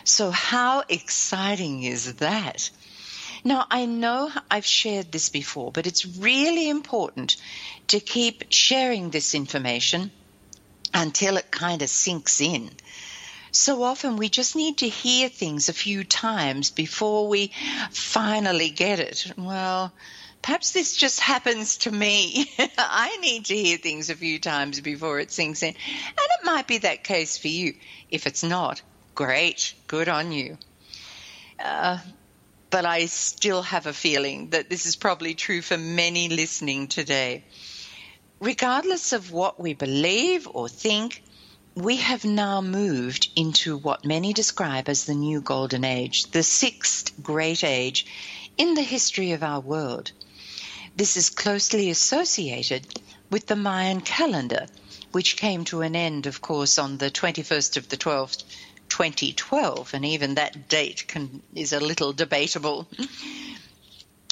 So, 0.04 0.30
how 0.30 0.84
exciting 0.88 1.82
is 1.82 2.14
that? 2.14 2.70
Now, 3.48 3.66
I 3.70 3.86
know 3.86 4.30
I've 4.50 4.66
shared 4.66 5.10
this 5.10 5.30
before, 5.30 5.72
but 5.72 5.86
it's 5.86 6.04
really 6.04 6.68
important 6.68 7.38
to 7.86 7.98
keep 7.98 8.44
sharing 8.50 9.08
this 9.08 9.34
information 9.34 10.10
until 10.92 11.38
it 11.38 11.50
kind 11.50 11.80
of 11.80 11.88
sinks 11.88 12.42
in. 12.42 12.68
So 13.50 13.84
often 13.84 14.18
we 14.18 14.28
just 14.28 14.54
need 14.54 14.76
to 14.78 14.88
hear 14.90 15.30
things 15.30 15.70
a 15.70 15.72
few 15.72 16.04
times 16.04 16.70
before 16.70 17.26
we 17.26 17.52
finally 17.90 18.68
get 18.68 19.00
it. 19.00 19.32
Well, 19.38 19.94
perhaps 20.42 20.72
this 20.72 20.94
just 20.94 21.18
happens 21.18 21.78
to 21.78 21.90
me. 21.90 22.50
I 22.76 23.16
need 23.16 23.46
to 23.46 23.56
hear 23.56 23.78
things 23.78 24.10
a 24.10 24.14
few 24.14 24.38
times 24.38 24.78
before 24.82 25.20
it 25.20 25.32
sinks 25.32 25.62
in. 25.62 25.74
And 25.74 26.28
it 26.36 26.44
might 26.44 26.66
be 26.66 26.76
that 26.78 27.02
case 27.02 27.38
for 27.38 27.48
you. 27.48 27.76
If 28.10 28.26
it's 28.26 28.42
not, 28.42 28.82
great, 29.14 29.72
good 29.86 30.10
on 30.10 30.32
you. 30.32 30.58
Uh, 31.58 31.96
but 32.70 32.84
I 32.84 33.06
still 33.06 33.62
have 33.62 33.86
a 33.86 33.92
feeling 33.92 34.50
that 34.50 34.68
this 34.68 34.86
is 34.86 34.96
probably 34.96 35.34
true 35.34 35.62
for 35.62 35.78
many 35.78 36.28
listening 36.28 36.88
today. 36.88 37.44
Regardless 38.40 39.12
of 39.12 39.32
what 39.32 39.58
we 39.58 39.74
believe 39.74 40.46
or 40.52 40.68
think, 40.68 41.22
we 41.74 41.96
have 41.96 42.24
now 42.24 42.60
moved 42.60 43.30
into 43.36 43.76
what 43.76 44.04
many 44.04 44.32
describe 44.32 44.88
as 44.88 45.04
the 45.04 45.14
new 45.14 45.40
golden 45.40 45.84
age, 45.84 46.30
the 46.32 46.42
sixth 46.42 47.12
great 47.22 47.64
age 47.64 48.04
in 48.56 48.74
the 48.74 48.82
history 48.82 49.32
of 49.32 49.42
our 49.42 49.60
world. 49.60 50.10
This 50.96 51.16
is 51.16 51.30
closely 51.30 51.90
associated 51.90 53.00
with 53.30 53.46
the 53.46 53.56
Mayan 53.56 54.00
calendar, 54.00 54.66
which 55.12 55.36
came 55.36 55.64
to 55.66 55.82
an 55.82 55.94
end, 55.94 56.26
of 56.26 56.40
course, 56.40 56.78
on 56.78 56.98
the 56.98 57.10
21st 57.10 57.76
of 57.76 57.88
the 57.88 57.96
12th, 57.96 58.42
2012, 58.98 59.94
and 59.94 60.04
even 60.04 60.34
that 60.34 60.68
date 60.68 61.04
can, 61.06 61.40
is 61.54 61.72
a 61.72 61.78
little 61.78 62.12
debatable. 62.12 62.88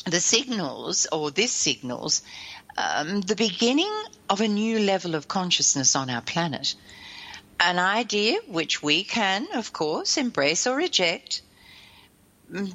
the 0.07 0.20
signals, 0.20 1.07
or 1.12 1.31
this 1.31 1.52
signals, 1.52 2.22
um, 2.76 3.20
the 3.20 3.37
beginning 3.37 3.92
of 4.29 4.40
a 4.40 4.48
new 4.48 4.81
level 4.81 5.14
of 5.14 5.29
consciousness 5.29 5.94
on 5.94 6.11
our 6.11 6.20
planet. 6.20 6.74
An 7.61 7.79
idea 7.79 8.38
which 8.48 8.83
we 8.83 9.05
can, 9.05 9.46
of 9.55 9.72
course, 9.72 10.16
embrace 10.16 10.66
or 10.66 10.74
reject. 10.76 11.42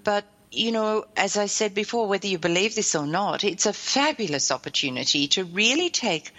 But, 0.06 0.24
you 0.50 0.72
know, 0.72 1.04
as 1.18 1.36
I 1.36 1.48
said 1.48 1.74
before, 1.76 2.08
whether 2.08 2.28
you 2.28 2.38
believe 2.38 2.74
this 2.74 2.96
or 2.96 3.06
not, 3.06 3.44
it's 3.44 3.66
a 3.66 3.74
fabulous 3.74 4.50
opportunity 4.50 5.28
to 5.36 5.44
really 5.44 5.90
take 5.90 6.32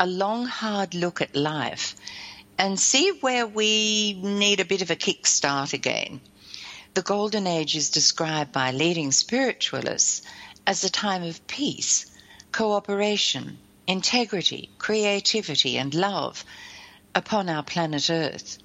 a 0.00 0.06
long, 0.08 0.46
hard 0.46 0.94
look 0.94 1.20
at 1.22 1.36
life 1.36 1.94
and 2.60 2.78
see 2.78 3.10
where 3.22 3.46
we 3.46 4.12
need 4.12 4.60
a 4.60 4.66
bit 4.66 4.82
of 4.82 4.90
a 4.90 4.96
kickstart 4.96 5.72
again. 5.72 6.20
The 6.92 7.00
Golden 7.00 7.46
Age 7.46 7.74
is 7.74 7.88
described 7.88 8.52
by 8.52 8.72
leading 8.72 9.12
spiritualists 9.12 10.20
as 10.66 10.84
a 10.84 10.90
time 10.90 11.22
of 11.22 11.46
peace, 11.46 12.04
cooperation, 12.52 13.56
integrity, 13.86 14.68
creativity, 14.76 15.78
and 15.78 15.94
love 15.94 16.44
upon 17.14 17.48
our 17.48 17.62
planet 17.62 18.10
Earth. 18.10 18.58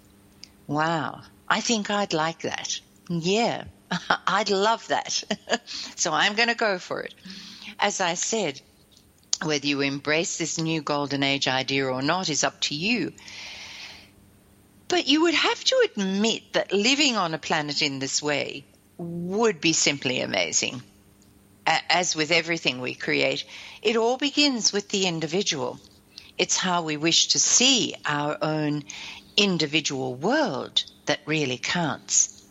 Wow, 0.67 1.21
I 1.47 1.62
think 1.62 1.89
I'd 1.89 2.12
like 2.12 2.41
that. 2.41 2.81
Yeah, 3.08 3.63
I'd 4.27 4.49
love 4.49 4.86
that. 4.88 5.23
so 5.95 6.12
I'm 6.12 6.36
going 6.36 6.49
to 6.49 6.55
go 6.55 6.79
for 6.79 6.99
it. 7.03 7.13
As 7.79 8.01
I 8.01 8.15
said, 8.15 8.60
whether 9.41 9.67
you 9.67 9.79
embrace 9.79 10.38
this 10.38 10.58
new 10.58 10.81
golden 10.81 11.23
age 11.23 11.47
idea 11.47 11.86
or 11.86 12.01
not 12.01 12.27
is 12.27 12.43
up 12.43 12.60
to 12.62 12.75
you. 12.75 13.13
But 14.87 15.07
you 15.07 15.21
would 15.21 15.33
have 15.33 15.63
to 15.63 15.89
admit 15.91 16.53
that 16.53 16.71
living 16.71 17.15
on 17.17 17.33
a 17.33 17.39
planet 17.39 17.81
in 17.81 17.99
this 17.99 18.21
way 18.21 18.65
would 18.97 19.59
be 19.59 19.73
simply 19.73 20.21
amazing. 20.21 20.81
As 21.65 22.15
with 22.15 22.31
everything 22.31 22.79
we 22.79 22.93
create, 22.93 23.43
it 23.81 23.95
all 23.95 24.17
begins 24.17 24.71
with 24.71 24.89
the 24.89 25.07
individual. 25.07 25.79
It's 26.37 26.57
how 26.57 26.83
we 26.83 26.97
wish 26.97 27.29
to 27.29 27.39
see 27.39 27.95
our 28.05 28.37
own 28.41 28.83
individual 29.35 30.13
world 30.13 30.83
that 31.07 31.19
really 31.25 31.57
counts. 31.57 32.43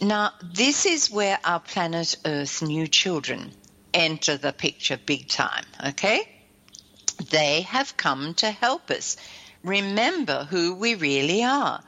Now, 0.00 0.32
this 0.42 0.86
is 0.86 1.10
where 1.10 1.40
our 1.44 1.60
planet 1.60 2.16
Earth 2.24 2.62
new 2.62 2.86
children 2.86 3.52
enter 3.92 4.36
the 4.36 4.52
picture 4.52 4.98
big 4.98 5.26
time, 5.28 5.64
okay? 5.88 6.28
They 7.30 7.62
have 7.62 7.96
come 7.96 8.34
to 8.34 8.50
help 8.50 8.90
us 8.90 9.16
remember 9.66 10.44
who 10.44 10.74
we 10.74 10.94
really 10.94 11.42
are. 11.42 11.82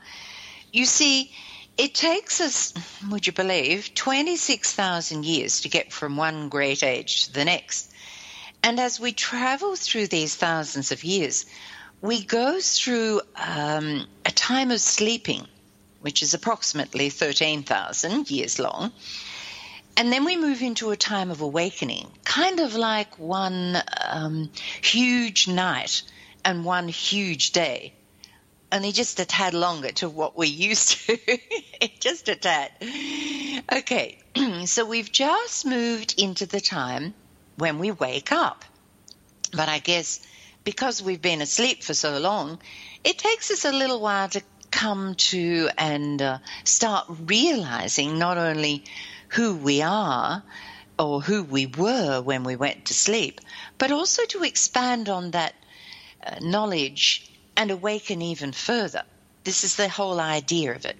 You 0.71 0.85
see, 0.85 1.31
it 1.77 1.95
takes 1.95 2.41
us, 2.41 2.73
would 3.09 3.25
you 3.25 3.33
believe, 3.33 3.93
26,000 3.95 5.25
years 5.25 5.61
to 5.61 5.69
get 5.69 5.91
from 5.93 6.17
one 6.17 6.49
great 6.49 6.83
age 6.83 7.25
to 7.25 7.33
the 7.33 7.45
next. 7.45 7.91
And 8.61 8.79
as 8.79 8.99
we 8.99 9.13
travel 9.13 9.75
through 9.75 10.07
these 10.07 10.35
thousands 10.35 10.91
of 10.91 11.03
years, 11.03 11.45
we 12.01 12.23
go 12.23 12.59
through 12.59 13.21
um, 13.35 14.05
a 14.25 14.31
time 14.31 14.71
of 14.71 14.81
sleeping, 14.81 15.47
which 16.01 16.21
is 16.21 16.33
approximately 16.33 17.09
13,000 17.09 18.29
years 18.29 18.59
long. 18.59 18.91
And 19.95 20.11
then 20.11 20.25
we 20.25 20.37
move 20.37 20.61
into 20.61 20.91
a 20.91 20.97
time 20.97 21.31
of 21.31 21.41
awakening, 21.41 22.07
kind 22.25 22.59
of 22.59 22.75
like 22.75 23.17
one 23.17 23.77
um, 24.09 24.49
huge 24.81 25.47
night 25.47 26.03
and 26.49 26.65
one 26.65 26.87
huge 26.87 27.51
day. 27.51 27.93
Only 28.71 28.91
just 28.91 29.19
a 29.19 29.25
tad 29.25 29.53
longer 29.53 29.91
to 30.01 30.09
what 30.09 30.35
we 30.35 30.47
used 30.47 31.05
to. 31.05 31.17
just 31.99 32.27
a 32.27 32.35
tad. 32.35 32.71
Okay. 33.71 34.17
so 34.65 34.83
we've 34.83 35.11
just 35.11 35.67
moved 35.67 36.15
into 36.17 36.47
the 36.47 36.59
time 36.59 37.13
when 37.57 37.77
we 37.77 37.91
wake 37.91 38.31
up. 38.31 38.65
But 39.51 39.69
I 39.69 39.77
guess 39.77 40.25
because 40.63 41.03
we've 41.03 41.21
been 41.21 41.41
asleep 41.41 41.83
for 41.83 41.93
so 41.93 42.17
long, 42.17 42.59
it 43.03 43.19
takes 43.19 43.51
us 43.51 43.63
a 43.65 43.71
little 43.71 44.01
while 44.01 44.29
to 44.29 44.41
come 44.71 45.13
to 45.15 45.69
and 45.77 46.19
uh, 46.19 46.39
start 46.63 47.05
realizing 47.25 48.17
not 48.17 48.39
only 48.39 48.85
who 49.29 49.55
we 49.55 49.83
are 49.83 50.43
or 50.97 51.21
who 51.21 51.43
we 51.43 51.67
were 51.67 52.21
when 52.21 52.43
we 52.43 52.55
went 52.55 52.85
to 52.85 52.93
sleep, 52.95 53.39
but 53.77 53.91
also 53.91 54.25
to 54.25 54.43
expand 54.43 55.09
on 55.09 55.31
that 55.31 55.53
uh, 56.25 56.35
knowledge 56.41 57.31
and 57.55 57.71
awaken 57.71 58.21
even 58.21 58.51
further. 58.51 59.03
This 59.43 59.63
is 59.63 59.75
the 59.75 59.89
whole 59.89 60.19
idea 60.19 60.73
of 60.73 60.85
it. 60.85 60.97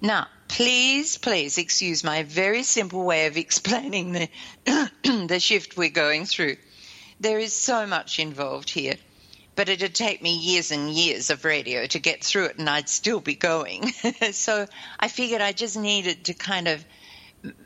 Now, 0.00 0.28
please, 0.48 1.16
please 1.18 1.58
excuse 1.58 2.04
my 2.04 2.22
very 2.22 2.62
simple 2.62 3.04
way 3.04 3.26
of 3.26 3.36
explaining 3.36 4.12
the, 4.12 4.28
the 5.26 5.40
shift 5.40 5.76
we're 5.76 5.88
going 5.88 6.26
through. 6.26 6.56
There 7.18 7.38
is 7.38 7.52
so 7.54 7.86
much 7.86 8.18
involved 8.18 8.68
here, 8.68 8.96
but 9.54 9.68
it'd 9.70 9.94
take 9.94 10.22
me 10.22 10.36
years 10.36 10.70
and 10.70 10.90
years 10.90 11.30
of 11.30 11.44
radio 11.44 11.86
to 11.86 11.98
get 11.98 12.22
through 12.22 12.46
it, 12.46 12.58
and 12.58 12.68
I'd 12.68 12.90
still 12.90 13.20
be 13.20 13.34
going. 13.34 13.90
so 14.32 14.66
I 15.00 15.08
figured 15.08 15.40
I 15.40 15.52
just 15.52 15.78
needed 15.78 16.24
to 16.24 16.34
kind 16.34 16.68
of 16.68 16.84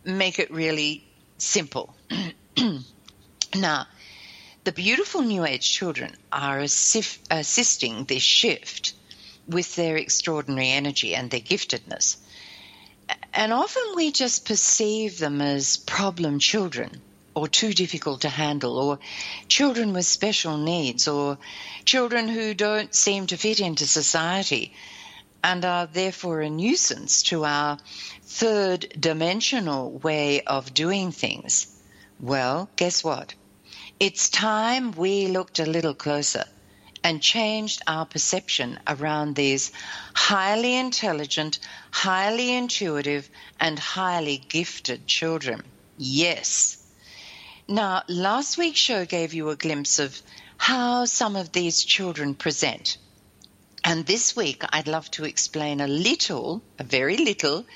make 0.04 0.38
it 0.38 0.50
really 0.52 1.04
simple. 1.38 1.94
now, 3.56 3.86
the 4.64 4.72
beautiful 4.72 5.22
New 5.22 5.44
Age 5.46 5.70
children 5.70 6.14
are 6.30 6.58
assif- 6.58 7.18
assisting 7.30 8.04
this 8.04 8.22
shift 8.22 8.92
with 9.48 9.74
their 9.74 9.96
extraordinary 9.96 10.68
energy 10.68 11.14
and 11.14 11.30
their 11.30 11.40
giftedness. 11.40 12.16
And 13.32 13.52
often 13.52 13.82
we 13.96 14.12
just 14.12 14.44
perceive 14.44 15.18
them 15.18 15.40
as 15.40 15.76
problem 15.78 16.38
children 16.38 17.00
or 17.34 17.48
too 17.48 17.72
difficult 17.72 18.22
to 18.22 18.28
handle, 18.28 18.78
or 18.78 18.98
children 19.48 19.92
with 19.92 20.04
special 20.04 20.58
needs, 20.58 21.08
or 21.08 21.38
children 21.84 22.28
who 22.28 22.52
don't 22.54 22.94
seem 22.94 23.26
to 23.28 23.36
fit 23.36 23.60
into 23.60 23.86
society 23.86 24.74
and 25.42 25.64
are 25.64 25.86
therefore 25.86 26.40
a 26.40 26.50
nuisance 26.50 27.22
to 27.22 27.44
our 27.44 27.78
third 28.24 28.86
dimensional 28.98 29.90
way 29.90 30.42
of 30.42 30.74
doing 30.74 31.12
things. 31.12 31.66
Well, 32.18 32.68
guess 32.76 33.02
what? 33.02 33.34
It's 34.00 34.30
time 34.30 34.92
we 34.92 35.26
looked 35.26 35.58
a 35.58 35.66
little 35.66 35.92
closer 35.92 36.46
and 37.04 37.20
changed 37.20 37.82
our 37.86 38.06
perception 38.06 38.78
around 38.88 39.36
these 39.36 39.72
highly 40.14 40.74
intelligent, 40.74 41.58
highly 41.90 42.56
intuitive, 42.56 43.28
and 43.60 43.78
highly 43.78 44.38
gifted 44.38 45.06
children. 45.06 45.62
Yes. 45.98 46.78
Now, 47.68 48.02
last 48.08 48.56
week's 48.56 48.78
show 48.80 49.04
gave 49.04 49.34
you 49.34 49.50
a 49.50 49.56
glimpse 49.56 49.98
of 49.98 50.22
how 50.56 51.04
some 51.04 51.36
of 51.36 51.52
these 51.52 51.84
children 51.84 52.34
present. 52.34 52.96
And 53.84 54.06
this 54.06 54.34
week, 54.34 54.62
I'd 54.72 54.88
love 54.88 55.10
to 55.10 55.26
explain 55.26 55.82
a 55.82 55.86
little, 55.86 56.62
a 56.78 56.84
very 56.84 57.18
little, 57.18 57.66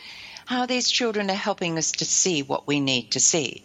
how 0.46 0.64
these 0.64 0.90
children 0.90 1.30
are 1.30 1.34
helping 1.34 1.76
us 1.76 1.92
to 1.92 2.06
see 2.06 2.42
what 2.42 2.66
we 2.66 2.80
need 2.80 3.10
to 3.10 3.20
see. 3.20 3.62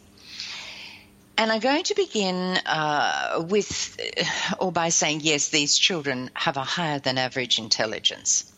And 1.40 1.54
I'm 1.54 1.62
going 1.62 1.84
to 1.84 1.96
begin 1.96 2.36
uh, 2.66 3.46
with, 3.48 3.98
uh, 4.18 4.56
or 4.60 4.74
by 4.74 4.90
saying, 4.90 5.22
yes, 5.24 5.48
these 5.48 5.78
children 5.78 6.30
have 6.34 6.58
a 6.58 6.66
higher 6.66 7.00
than 7.00 7.18
average 7.18 7.60
intelligence. 7.60 8.52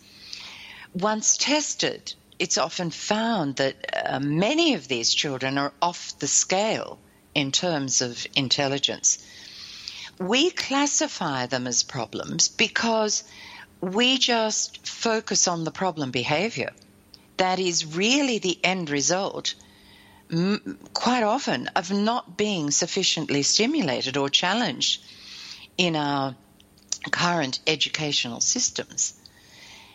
Once 0.91 1.37
tested, 1.37 2.15
it's 2.39 2.57
often 2.57 2.89
found 2.89 3.57
that 3.57 3.75
uh, 3.93 4.19
many 4.19 4.73
of 4.73 4.87
these 4.87 5.13
children 5.13 5.59
are 5.59 5.71
off 5.79 6.17
the 6.17 6.27
scale 6.27 6.97
in 7.35 7.51
terms 7.51 8.01
of 8.01 8.25
intelligence. 8.35 9.23
We 10.17 10.49
classify 10.49 11.45
them 11.45 11.67
as 11.67 11.83
problems 11.83 12.49
because 12.49 13.23
we 13.79 14.17
just 14.17 14.87
focus 14.87 15.47
on 15.47 15.65
the 15.65 15.71
problem 15.71 16.09
behavior. 16.09 16.71
That 17.37 17.59
is 17.59 17.95
really 17.95 18.39
the 18.39 18.57
end 18.63 18.89
result 18.89 19.53
quite 20.93 21.23
often 21.23 21.67
of 21.75 21.91
not 21.91 22.37
being 22.37 22.71
sufficiently 22.71 23.43
stimulated 23.43 24.15
or 24.15 24.29
challenged 24.29 25.03
in 25.77 25.95
our 25.95 26.35
current 27.11 27.59
educational 27.67 28.39
systems. 28.39 29.13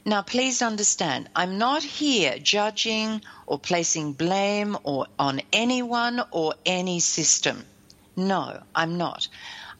Now, 0.04 0.22
please 0.22 0.62
understand, 0.62 1.28
I'm 1.34 1.58
not 1.58 1.82
here 1.82 2.38
judging 2.38 3.22
or 3.46 3.58
placing 3.58 4.12
blame 4.12 4.76
or 4.84 5.06
on 5.18 5.40
anyone 5.52 6.22
or 6.30 6.54
any 6.66 7.00
system. 7.00 7.64
No, 8.14 8.62
I'm 8.74 8.98
not. 8.98 9.28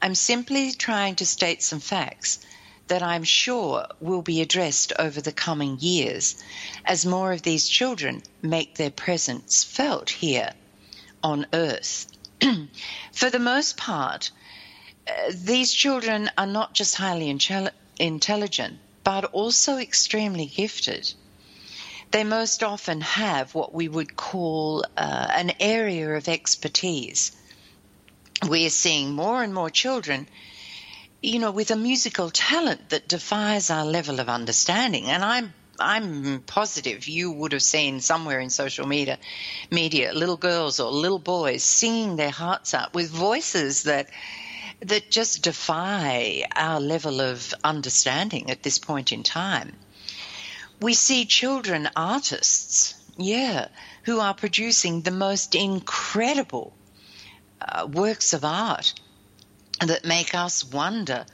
I'm 0.01 0.15
simply 0.15 0.73
trying 0.73 1.17
to 1.17 1.27
state 1.27 1.63
some 1.63 1.81
facts 1.81 2.41
that 2.89 3.03
I'm 3.03 3.25
sure 3.25 3.87
will 4.01 4.23
be 4.23 4.41
addressed 4.41 4.93
over 4.99 5.21
the 5.21 5.33
coming 5.33 5.79
years 5.81 6.37
as 6.85 7.05
more 7.05 7.33
of 7.33 7.43
these 7.43 7.69
children 7.69 8.23
make 8.43 8.77
their 8.77 8.91
presence 8.91 9.65
felt 9.65 10.11
here 10.11 10.53
on 11.23 11.47
earth. 11.53 12.07
For 13.13 13.31
the 13.31 13.39
most 13.39 13.77
part, 13.77 14.31
uh, 15.09 15.33
these 15.33 15.73
children 15.73 16.31
are 16.39 16.47
not 16.47 16.75
just 16.75 16.95
highly 16.95 17.29
intelligent, 17.99 18.79
but 19.03 19.25
also 19.25 19.79
extremely 19.79 20.47
gifted. 20.47 21.13
They 22.13 22.23
most 22.23 22.63
often 22.63 23.01
have 23.01 23.55
what 23.55 23.75
we 23.75 23.89
would 23.89 24.17
call 24.17 24.85
uh, 24.97 25.27
an 25.31 25.53
area 25.59 26.11
of 26.15 26.29
expertise. 26.29 27.33
We 28.49 28.65
are 28.67 28.71
seeing 28.71 29.13
more 29.13 29.43
and 29.43 29.53
more 29.53 29.71
children 29.71 30.29
you 31.23 31.39
know, 31.39 31.51
with 31.51 31.71
a 31.71 31.77
musical 31.77 32.31
talent 32.31 32.91
that 32.91 33.09
defies 33.09 33.71
our 33.71 33.85
level 33.85 34.21
of 34.21 34.29
understanding. 34.29 35.07
And 35.07 35.25
I'm 35.25 35.55
I'm 35.79 36.41
positive 36.41 37.07
you 37.07 37.33
would 37.33 37.53
have 37.53 37.63
seen 37.63 38.01
somewhere 38.01 38.41
in 38.41 38.49
social 38.49 38.87
media, 38.87 39.19
media, 39.71 40.13
little 40.13 40.37
girls 40.37 40.81
or 40.81 40.91
little 40.91 41.19
boys 41.19 41.63
singing 41.63 42.17
their 42.17 42.31
hearts 42.31 42.73
out 42.75 42.95
with 42.95 43.11
voices 43.11 43.83
that 43.83 44.09
that 44.81 45.11
just 45.11 45.43
defy 45.43 46.45
our 46.55 46.81
level 46.81 47.21
of 47.21 47.55
understanding 47.65 48.51
at 48.51 48.63
this 48.63 48.79
point 48.79 49.13
in 49.13 49.23
time. 49.23 49.73
We 50.81 50.93
see 50.93 51.25
children 51.25 51.89
artists, 51.97 52.95
yeah, 53.17 53.69
who 54.05 54.21
are 54.21 54.35
producing 54.35 55.01
the 55.01 55.11
most 55.11 55.55
incredible 55.55 56.75
uh, 57.61 57.87
works 57.91 58.35
of 58.35 58.45
art 58.45 58.93
that 59.81 60.05
make 60.05 60.35
us 60.35 60.65
wonder 60.65 61.27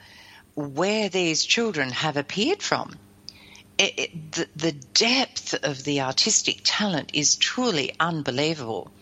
where 0.54 1.08
these 1.08 1.44
children 1.44 1.90
have 1.90 2.16
appeared 2.16 2.62
from. 2.62 2.98
It, 3.78 3.98
it, 3.98 4.32
the, 4.32 4.48
the 4.56 4.72
depth 4.72 5.54
of 5.64 5.82
the 5.84 6.02
artistic 6.02 6.60
talent 6.64 7.10
is 7.14 7.36
truly 7.36 7.94
unbelievable. 7.98 8.92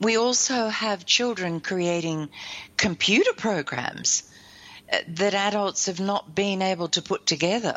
We 0.00 0.16
also 0.16 0.68
have 0.68 1.04
children 1.04 1.60
creating 1.60 2.28
computer 2.76 3.32
programs 3.32 4.22
uh, 4.92 4.98
that 5.08 5.34
adults 5.34 5.86
have 5.86 6.00
not 6.00 6.34
been 6.34 6.62
able 6.62 6.88
to 6.88 7.02
put 7.02 7.26
together. 7.26 7.76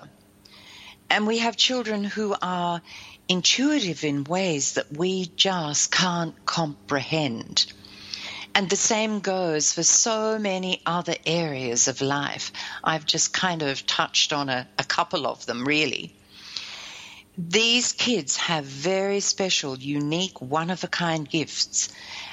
And 1.09 1.25
we 1.25 1.39
have 1.39 1.57
children 1.57 2.03
who 2.03 2.35
are 2.41 2.81
intuitive 3.27 4.03
in 4.03 4.23
ways 4.23 4.73
that 4.73 4.91
we 4.91 5.25
just 5.35 5.91
can't 5.91 6.45
comprehend. 6.45 7.65
And 8.53 8.69
the 8.69 8.75
same 8.75 9.19
goes 9.21 9.71
for 9.71 9.83
so 9.83 10.37
many 10.37 10.81
other 10.85 11.15
areas 11.25 11.87
of 11.87 12.01
life. 12.01 12.51
I've 12.83 13.05
just 13.05 13.33
kind 13.33 13.61
of 13.61 13.85
touched 13.85 14.33
on 14.33 14.49
a, 14.49 14.67
a 14.77 14.83
couple 14.83 15.25
of 15.25 15.45
them, 15.45 15.63
really. 15.65 16.13
These 17.37 17.93
kids 17.93 18.35
have 18.37 18.65
very 18.65 19.21
special, 19.21 19.77
unique, 19.77 20.41
one 20.41 20.69
of 20.69 20.83
a 20.83 20.87
kind 20.87 21.27
gifts 21.29 21.89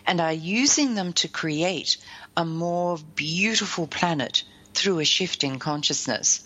and 0.06 0.20
are 0.20 0.32
using 0.32 0.94
them 0.94 1.12
to 1.14 1.28
create 1.28 1.98
a 2.36 2.44
more 2.44 2.98
beautiful 3.14 3.86
planet 3.86 4.42
through 4.74 4.98
a 4.98 5.04
shift 5.04 5.44
in 5.44 5.58
consciousness. 5.58 6.42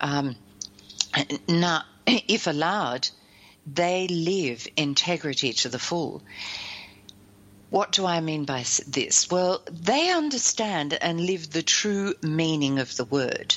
Um, 0.00 0.36
now, 1.48 1.84
if 2.06 2.46
allowed, 2.46 3.08
they 3.66 4.08
live 4.08 4.66
integrity 4.76 5.52
to 5.54 5.68
the 5.68 5.78
full. 5.78 6.22
What 7.70 7.92
do 7.92 8.06
I 8.06 8.20
mean 8.20 8.44
by 8.44 8.64
this? 8.86 9.30
Well, 9.30 9.62
they 9.70 10.10
understand 10.10 10.94
and 10.94 11.20
live 11.20 11.50
the 11.50 11.62
true 11.62 12.14
meaning 12.22 12.78
of 12.78 12.96
the 12.96 13.04
word. 13.04 13.56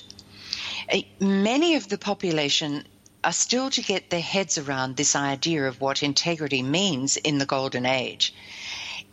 Eh, 0.89 1.03
many 1.19 1.75
of 1.75 1.87
the 1.87 1.97
population 1.97 2.85
are 3.23 3.31
still 3.31 3.69
to 3.69 3.81
get 3.81 4.09
their 4.09 4.21
heads 4.21 4.57
around 4.57 4.97
this 4.97 5.15
idea 5.15 5.65
of 5.65 5.79
what 5.79 6.03
integrity 6.03 6.61
means 6.61 7.15
in 7.15 7.37
the 7.37 7.45
golden 7.45 7.85
age. 7.85 8.33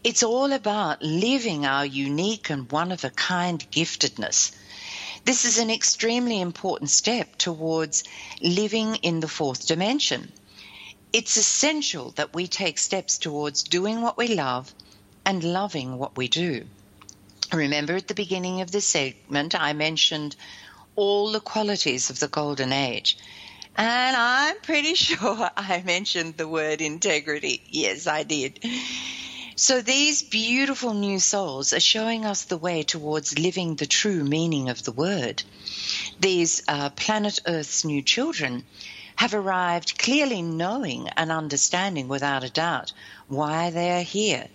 It's 0.02 0.24
all 0.24 0.52
about 0.52 1.00
living 1.00 1.64
our 1.64 1.86
unique 1.86 2.50
and 2.50 2.70
one 2.72 2.90
of 2.90 3.04
a 3.04 3.10
kind 3.10 3.64
giftedness. 3.70 4.50
This 5.24 5.44
is 5.44 5.58
an 5.58 5.70
extremely 5.70 6.40
important 6.40 6.90
step 6.90 7.36
towards 7.36 8.02
living 8.40 8.96
in 8.96 9.20
the 9.20 9.28
fourth 9.28 9.66
dimension 9.66 10.32
It's 11.12 11.36
essential 11.36 12.10
that 12.16 12.34
we 12.34 12.48
take 12.48 12.78
steps 12.78 13.18
towards 13.18 13.62
doing 13.62 14.02
what 14.02 14.18
we 14.18 14.28
love 14.34 14.74
and 15.28 15.44
loving 15.44 15.98
what 15.98 16.16
we 16.16 16.26
do. 16.26 16.64
Remember 17.52 17.94
at 17.94 18.08
the 18.08 18.14
beginning 18.14 18.62
of 18.62 18.70
this 18.70 18.86
segment, 18.86 19.54
I 19.54 19.74
mentioned 19.74 20.34
all 20.96 21.32
the 21.32 21.40
qualities 21.40 22.08
of 22.08 22.18
the 22.18 22.28
golden 22.28 22.72
age. 22.72 23.18
And 23.76 24.16
I'm 24.16 24.56
pretty 24.62 24.94
sure 25.06 25.50
I 25.54 25.82
mentioned 25.84 26.38
the 26.38 26.48
word 26.48 26.80
integrity. 26.80 27.62
Yes, 27.68 28.06
I 28.06 28.22
did. 28.22 28.58
So 29.54 29.82
these 29.82 30.22
beautiful 30.22 30.94
new 30.94 31.20
souls 31.20 31.74
are 31.74 31.80
showing 31.94 32.24
us 32.24 32.44
the 32.44 32.56
way 32.56 32.82
towards 32.82 33.38
living 33.38 33.76
the 33.76 33.86
true 33.86 34.24
meaning 34.24 34.70
of 34.70 34.82
the 34.82 34.92
word. 34.92 35.42
These 36.18 36.62
uh, 36.66 36.88
planet 36.88 37.38
Earth's 37.46 37.84
new 37.84 38.00
children 38.00 38.64
have 39.16 39.34
arrived 39.34 39.98
clearly 39.98 40.40
knowing 40.40 41.08
and 41.18 41.30
understanding 41.30 42.08
without 42.08 42.44
a 42.44 42.50
doubt 42.50 42.94
why 43.26 43.68
they 43.68 43.90
are 43.90 44.02
here, 44.02 44.48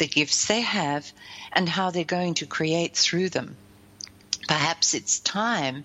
the 0.00 0.08
gifts 0.08 0.46
they 0.46 0.62
have, 0.62 1.12
and 1.52 1.68
how 1.68 1.90
they're 1.90 2.04
going 2.04 2.34
to 2.34 2.46
create 2.46 2.96
through 2.96 3.28
them. 3.28 3.56
Perhaps 4.48 4.94
it's 4.94 5.20
time 5.20 5.84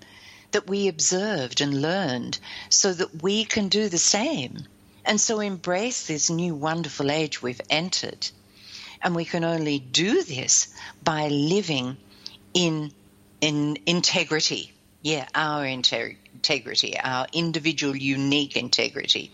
that 0.51 0.67
we 0.67 0.88
observed 0.88 1.62
and 1.62 1.84
learned 1.84 2.39
so 2.69 2.91
that 2.93 3.21
we 3.21 3.45
can 3.45 3.67
do 3.69 3.88
the 3.89 3.99
same 3.99 4.65
and 5.06 5.21
so 5.21 5.39
embrace 5.39 6.08
this 6.08 6.30
new 6.30 6.56
wonderful 6.56 7.12
age 7.12 7.41
we've 7.41 7.62
entered. 7.69 8.30
And 9.01 9.15
we 9.15 9.25
can 9.25 9.43
only 9.43 9.78
do 9.80 10.23
this 10.23 10.73
by 11.04 11.28
living 11.28 11.97
in, 12.54 12.91
in 13.39 13.78
integrity. 13.86 14.71
Yeah, 15.04 15.28
our 15.36 15.65
integrity, 15.65 16.97
our 16.99 17.28
individual 17.32 17.95
unique 17.95 18.56
integrity. 18.58 19.32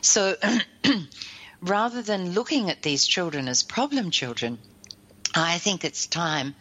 So 0.00 0.34
rather 1.60 2.02
than 2.02 2.32
looking 2.32 2.70
at 2.70 2.82
these 2.82 3.06
children 3.06 3.48
as 3.48 3.62
problem 3.62 4.10
children, 4.10 4.58
I 5.34 5.58
think 5.58 5.84
it's 5.84 6.06
time, 6.06 6.54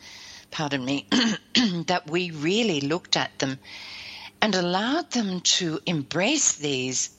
pardon 0.51 0.83
me, 0.83 1.07
that 1.87 2.09
we 2.09 2.31
really 2.31 2.81
looked 2.81 3.15
at 3.15 3.37
them 3.39 3.59
and 4.41 4.55
allowed 4.55 5.11
them 5.11 5.41
to 5.41 5.79
embrace 5.85 6.53
these 6.53 7.09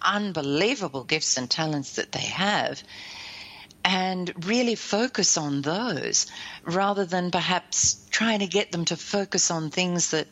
unbelievable 0.00 1.04
gifts 1.04 1.36
and 1.36 1.48
talents 1.50 1.96
that 1.96 2.12
they 2.12 2.20
have 2.20 2.82
and 3.84 4.46
really 4.46 4.74
focus 4.74 5.36
on 5.36 5.62
those 5.62 6.26
rather 6.64 7.04
than 7.04 7.30
perhaps 7.30 8.06
trying 8.10 8.38
to 8.38 8.46
get 8.46 8.72
them 8.72 8.84
to 8.84 8.96
focus 8.96 9.50
on 9.50 9.70
things 9.70 10.10
that 10.10 10.28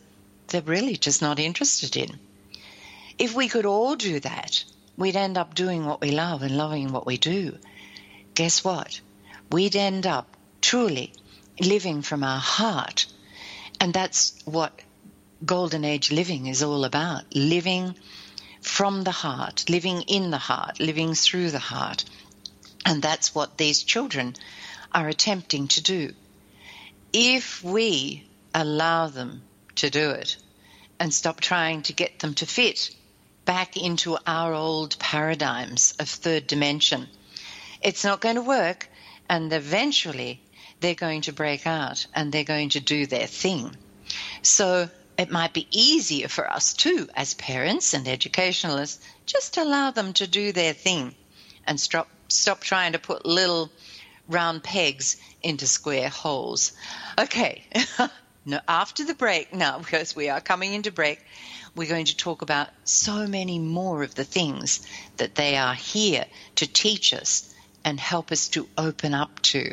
they're 0.49 0.61
really 0.63 0.97
just 0.97 1.23
not 1.23 1.39
interested 1.39 1.97
in. 1.97 2.19
If 3.19 3.35
we 3.35 3.49
could 3.49 3.67
all 3.67 3.97
do 3.97 4.21
that, 4.21 4.65
we'd 5.01 5.17
end 5.17 5.39
up 5.39 5.55
doing 5.55 5.87
what 5.87 6.03
we 6.03 6.11
love 6.11 6.43
and 6.43 6.57
loving 6.57 6.93
what 6.93 7.07
we 7.07 7.17
do. 7.17 7.57
Guess 8.35 8.63
what? 8.63 9.01
We'd 9.51 9.75
end 9.75 10.07
up 10.07 10.37
truly 10.61 11.15
living 11.59 12.03
from 12.03 12.23
our 12.23 12.39
heart. 12.39 13.07
And 13.81 13.95
that's 13.95 14.35
what 14.45 14.79
golden 15.45 15.87
age 15.87 16.13
living 16.13 16.47
is 16.47 16.63
all 16.63 16.85
about 16.85 17.35
living 17.35 17.95
from 18.61 19.03
the 19.03 19.11
heart, 19.11 19.65
living 19.71 20.03
in 20.03 20.31
the 20.31 20.39
heart, 20.39 20.79
living 20.79 21.15
through 21.15 21.51
the 21.51 21.59
heart. 21.59 22.05
And 22.85 23.01
that's 23.01 23.35
what 23.35 23.57
these 23.57 23.83
children 23.83 24.37
are 24.93 25.09
attempting 25.09 25.69
to 25.69 25.83
do. 25.83 26.13
If 27.11 27.65
we 27.65 28.29
allow 28.55 29.07
them 29.07 29.43
to 29.77 29.89
do 29.89 30.11
it 30.11 30.37
and 30.99 31.15
stop 31.15 31.41
trying 31.41 31.81
to 31.85 31.95
get 31.95 32.19
them 32.19 32.35
to 32.35 32.45
fit 32.45 32.91
back 33.51 33.77
into 33.77 34.17
our 34.29 34.55
old 34.55 34.97
paradigms 35.01 35.93
of 35.99 36.09
third 36.09 36.47
dimension, 36.47 37.09
it's 37.83 38.05
not 38.05 38.21
going 38.21 38.37
to 38.37 38.43
work. 38.43 38.89
And 39.29 39.53
eventually 39.53 40.41
they're 40.79 40.95
going 40.95 41.23
to 41.23 41.33
break 41.33 41.67
out 41.67 42.07
and 42.15 42.31
they're 42.31 42.45
going 42.45 42.69
to 42.69 42.79
do 42.79 43.07
their 43.07 43.27
thing. 43.27 43.75
So 44.43 44.89
it 45.19 45.33
might 45.33 45.53
be 45.53 45.67
easier 45.73 46.29
for 46.29 46.49
us 46.49 46.75
too, 46.75 47.09
as 47.17 47.35
parents 47.35 47.93
and 47.93 48.07
educationalists, 48.07 49.05
just 49.27 49.57
allow 49.57 49.91
them 49.91 50.13
to 50.13 50.29
do 50.29 50.53
their 50.53 50.73
thing 50.73 51.17
and 51.67 51.81
stop, 51.81 52.09
stop 52.29 52.61
trying 52.61 52.93
to 52.93 53.01
put 53.01 53.27
little 53.27 53.69
round 54.29 54.63
pegs 54.63 55.17
into 55.43 55.67
square 55.67 56.09
holes. 56.09 56.71
Okay, 57.19 57.65
now 58.47 58.61
after 58.69 59.05
the 59.05 59.15
break, 59.15 59.53
now 59.53 59.81
because 59.81 60.15
we 60.15 60.29
are 60.29 60.41
coming 60.41 60.73
into 60.73 60.93
break, 60.93 61.21
we're 61.77 61.89
going 61.89 62.07
to 62.07 62.17
talk 62.17 62.43
about 62.43 62.69
so 62.85 63.27
many 63.27 63.59
more 63.59 64.03
of 64.03 64.15
the 64.15 64.25
things 64.25 64.87
that 65.17 65.35
they 65.35 65.57
are 65.57 65.75
here 65.75 66.25
to 66.57 66.67
teach 66.67 67.15
us 67.15 67.55
and 67.85 67.99
help 67.99 68.33
us 68.33 68.49
to 68.51 68.69
open 68.77 69.15
up 69.15 69.41
to. 69.43 69.73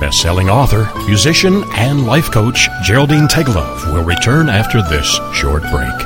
Best-selling 0.00 0.50
author, 0.50 0.90
musician, 1.06 1.64
and 1.74 2.06
life 2.06 2.30
coach 2.30 2.68
Geraldine 2.84 3.26
Teggelove 3.26 3.92
will 3.92 4.04
return 4.04 4.48
after 4.48 4.82
this 4.82 5.18
short 5.32 5.62
break. 5.70 6.05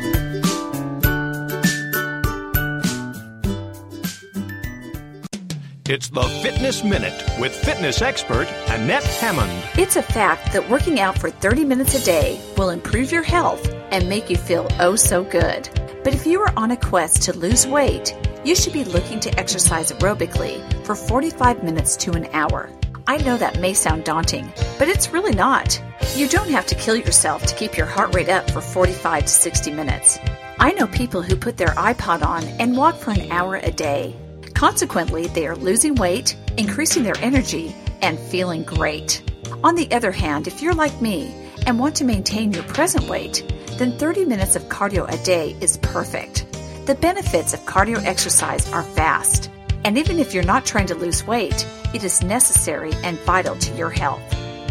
It's 5.91 6.07
the 6.07 6.23
Fitness 6.41 6.85
Minute 6.85 7.21
with 7.37 7.53
fitness 7.53 8.01
expert 8.01 8.47
Annette 8.69 9.03
Hammond. 9.03 9.51
It's 9.77 9.97
a 9.97 10.01
fact 10.01 10.53
that 10.53 10.69
working 10.69 11.01
out 11.01 11.19
for 11.19 11.29
30 11.29 11.65
minutes 11.65 11.95
a 11.95 12.05
day 12.05 12.39
will 12.55 12.69
improve 12.69 13.11
your 13.11 13.23
health 13.23 13.67
and 13.91 14.07
make 14.07 14.29
you 14.29 14.37
feel 14.37 14.69
oh 14.79 14.95
so 14.95 15.25
good. 15.25 15.67
But 16.05 16.13
if 16.13 16.25
you 16.25 16.39
are 16.39 16.53
on 16.55 16.71
a 16.71 16.77
quest 16.77 17.23
to 17.23 17.37
lose 17.37 17.67
weight, 17.67 18.15
you 18.43 18.55
should 18.55 18.73
be 18.73 18.83
looking 18.83 19.19
to 19.19 19.39
exercise 19.39 19.91
aerobically 19.91 20.61
for 20.85 20.95
45 20.95 21.63
minutes 21.63 21.95
to 21.97 22.11
an 22.11 22.27
hour. 22.33 22.69
I 23.07 23.17
know 23.17 23.37
that 23.37 23.59
may 23.59 23.73
sound 23.73 24.03
daunting, 24.03 24.51
but 24.79 24.87
it's 24.87 25.13
really 25.13 25.35
not. 25.35 25.81
You 26.15 26.27
don't 26.27 26.49
have 26.49 26.65
to 26.67 26.75
kill 26.75 26.95
yourself 26.95 27.45
to 27.45 27.55
keep 27.55 27.77
your 27.77 27.85
heart 27.85 28.15
rate 28.15 28.29
up 28.29 28.49
for 28.49 28.61
45 28.61 29.25
to 29.25 29.29
60 29.29 29.71
minutes. 29.71 30.19
I 30.59 30.71
know 30.71 30.87
people 30.87 31.21
who 31.21 31.35
put 31.35 31.57
their 31.57 31.69
iPod 31.69 32.25
on 32.25 32.43
and 32.59 32.75
walk 32.75 32.95
for 32.95 33.11
an 33.11 33.31
hour 33.31 33.57
a 33.57 33.71
day. 33.71 34.15
Consequently, 34.53 35.27
they 35.27 35.47
are 35.47 35.55
losing 35.55 35.95
weight, 35.95 36.35
increasing 36.57 37.03
their 37.03 37.17
energy, 37.19 37.75
and 38.01 38.19
feeling 38.19 38.63
great. 38.63 39.23
On 39.63 39.75
the 39.75 39.91
other 39.91 40.11
hand, 40.11 40.47
if 40.47 40.61
you're 40.61 40.73
like 40.73 41.01
me 41.01 41.33
and 41.67 41.79
want 41.79 41.95
to 41.97 42.05
maintain 42.05 42.51
your 42.51 42.63
present 42.63 43.07
weight, 43.07 43.43
then 43.77 43.97
30 43.97 44.25
minutes 44.25 44.55
of 44.55 44.63
cardio 44.63 45.07
a 45.11 45.23
day 45.23 45.55
is 45.61 45.77
perfect. 45.77 46.45
The 46.85 46.95
benefits 46.95 47.53
of 47.53 47.59
cardio 47.61 48.03
exercise 48.03 48.67
are 48.73 48.81
vast, 48.81 49.51
and 49.85 49.99
even 49.99 50.17
if 50.17 50.33
you're 50.33 50.43
not 50.43 50.65
trying 50.65 50.87
to 50.87 50.95
lose 50.95 51.27
weight, 51.27 51.67
it 51.93 52.03
is 52.03 52.23
necessary 52.23 52.91
and 53.03 53.19
vital 53.19 53.55
to 53.55 53.75
your 53.75 53.91
health. 53.91 54.19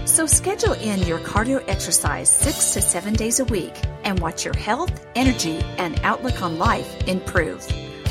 So 0.09 0.27
schedule 0.27 0.73
in 0.73 1.07
your 1.07 1.21
cardio 1.21 1.63
exercise 1.69 2.29
six 2.29 2.73
to 2.75 2.83
seven 2.83 3.15
days 3.15 3.39
a 3.39 3.45
week 3.45 3.75
and 4.03 4.19
watch 4.19 4.45
your 4.45 4.57
health, 4.57 5.07
energy, 5.15 5.61
and 5.79 6.01
outlook 6.03 6.43
on 6.43 6.59
life 6.59 7.07
improve. 7.07 7.65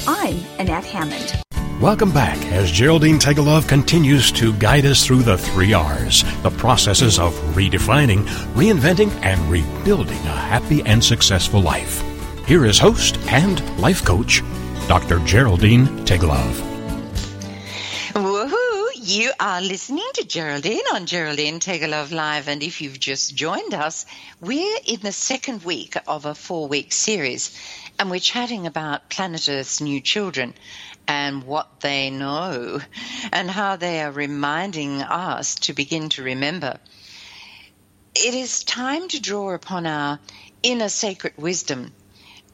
I'm 0.07 0.37
Annette 0.57 0.85
Hammond. 0.85 1.43
Welcome 1.81 2.13
back 2.13 2.37
as 2.53 2.71
Geraldine 2.71 3.19
Teggelove 3.19 3.67
continues 3.67 4.31
to 4.31 4.53
guide 4.53 4.85
us 4.85 5.05
through 5.05 5.23
the 5.23 5.37
three 5.37 5.73
R's, 5.73 6.23
the 6.41 6.51
processes 6.51 7.19
of 7.19 7.33
redefining, 7.53 8.25
reinventing, 8.53 9.11
and 9.23 9.41
rebuilding 9.51 10.19
a 10.19 10.37
happy 10.37 10.81
and 10.83 11.03
successful 11.03 11.61
life. 11.61 12.01
Here 12.49 12.65
is 12.65 12.79
host 12.79 13.19
and 13.29 13.79
life 13.79 14.03
coach, 14.03 14.41
Dr. 14.87 15.19
Geraldine 15.19 15.85
Teggelove. 16.03 16.59
Woohoo! 18.13 18.89
You 18.95 19.31
are 19.39 19.61
listening 19.61 20.09
to 20.15 20.25
Geraldine 20.25 20.81
on 20.91 21.05
Geraldine 21.05 21.59
Love 21.91 22.11
Live, 22.11 22.47
and 22.47 22.63
if 22.63 22.81
you've 22.81 22.99
just 22.99 23.35
joined 23.35 23.75
us, 23.75 24.07
we're 24.41 24.79
in 24.87 24.99
the 25.01 25.11
second 25.11 25.63
week 25.63 25.95
of 26.07 26.25
a 26.25 26.33
four 26.33 26.67
week 26.67 26.91
series, 26.91 27.55
and 27.99 28.09
we're 28.09 28.19
chatting 28.19 28.65
about 28.65 29.11
planet 29.11 29.47
Earth's 29.47 29.79
new 29.79 30.01
children 30.01 30.55
and 31.07 31.43
what 31.43 31.81
they 31.81 32.09
know 32.09 32.81
and 33.31 33.51
how 33.51 33.75
they 33.75 34.01
are 34.01 34.11
reminding 34.11 35.03
us 35.03 35.53
to 35.53 35.73
begin 35.73 36.09
to 36.09 36.23
remember. 36.23 36.79
It 38.15 38.33
is 38.33 38.63
time 38.63 39.07
to 39.09 39.21
draw 39.21 39.53
upon 39.53 39.85
our 39.85 40.19
inner 40.63 40.89
sacred 40.89 41.33
wisdom 41.37 41.93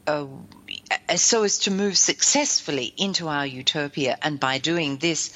uh, 0.06 0.26
so 1.16 1.42
as 1.42 1.58
to 1.58 1.70
move 1.70 1.96
successfully 1.96 2.92
into 2.96 3.28
our 3.28 3.46
utopia. 3.46 4.18
And 4.22 4.38
by 4.40 4.58
doing 4.58 4.98
this, 4.98 5.32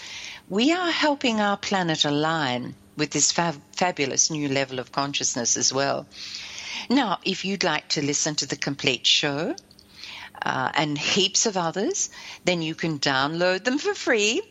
we 0.48 0.72
are 0.72 0.90
helping 0.90 1.40
our 1.40 1.56
planet 1.56 2.04
align 2.04 2.74
with 2.96 3.10
this 3.10 3.32
fab- 3.32 3.62
fabulous 3.72 4.30
new 4.30 4.48
level 4.48 4.78
of 4.78 4.92
consciousness 4.92 5.56
as 5.56 5.72
well. 5.72 6.06
Now, 6.88 7.18
if 7.24 7.44
you'd 7.44 7.64
like 7.64 7.88
to 7.90 8.04
listen 8.04 8.34
to 8.36 8.46
the 8.46 8.56
complete 8.56 9.06
show 9.06 9.54
uh, 10.42 10.70
and 10.74 10.98
heaps 10.98 11.46
of 11.46 11.56
others, 11.56 12.10
then 12.44 12.62
you 12.62 12.74
can 12.74 12.98
download 12.98 13.64
them 13.64 13.78
for 13.78 13.94
free 13.94 14.42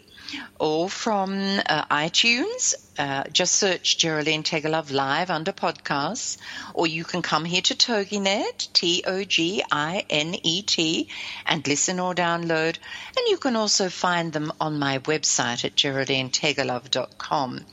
or 0.59 0.89
from 0.89 1.31
uh, 1.65 1.85
iTunes. 1.85 2.75
Uh, 2.97 3.23
just 3.31 3.55
search 3.55 3.97
Geraldine 3.97 4.43
Teggelove 4.43 4.91
Live 4.91 5.29
under 5.29 5.53
podcasts, 5.53 6.37
or 6.73 6.85
you 6.85 7.05
can 7.05 7.21
come 7.21 7.45
here 7.45 7.61
to 7.61 7.75
TogiNet, 7.75 8.73
T 8.73 9.03
O 9.07 9.23
G 9.23 9.63
I 9.71 10.05
N 10.09 10.35
E 10.43 10.61
T, 10.63 11.07
and 11.45 11.65
listen 11.65 11.99
or 11.99 12.13
download. 12.13 12.77
And 13.17 13.27
you 13.27 13.37
can 13.37 13.55
also 13.55 13.89
find 13.89 14.33
them 14.33 14.51
on 14.59 14.79
my 14.79 14.99
website 14.99 15.63
at 15.63 15.75
geraldineteggelove.com. 15.75 17.65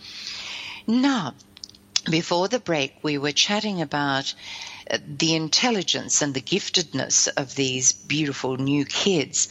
Now, 0.87 1.35
before 2.09 2.47
the 2.47 2.61
break, 2.61 2.95
we 3.03 3.19
were 3.19 3.33
chatting 3.33 3.83
about 3.83 4.33
uh, 4.89 4.99
the 5.05 5.35
intelligence 5.35 6.23
and 6.23 6.33
the 6.33 6.41
giftedness 6.41 7.29
of 7.37 7.57
these 7.57 7.93
beautiful 7.93 8.57
new 8.57 8.85
kids. 8.85 9.49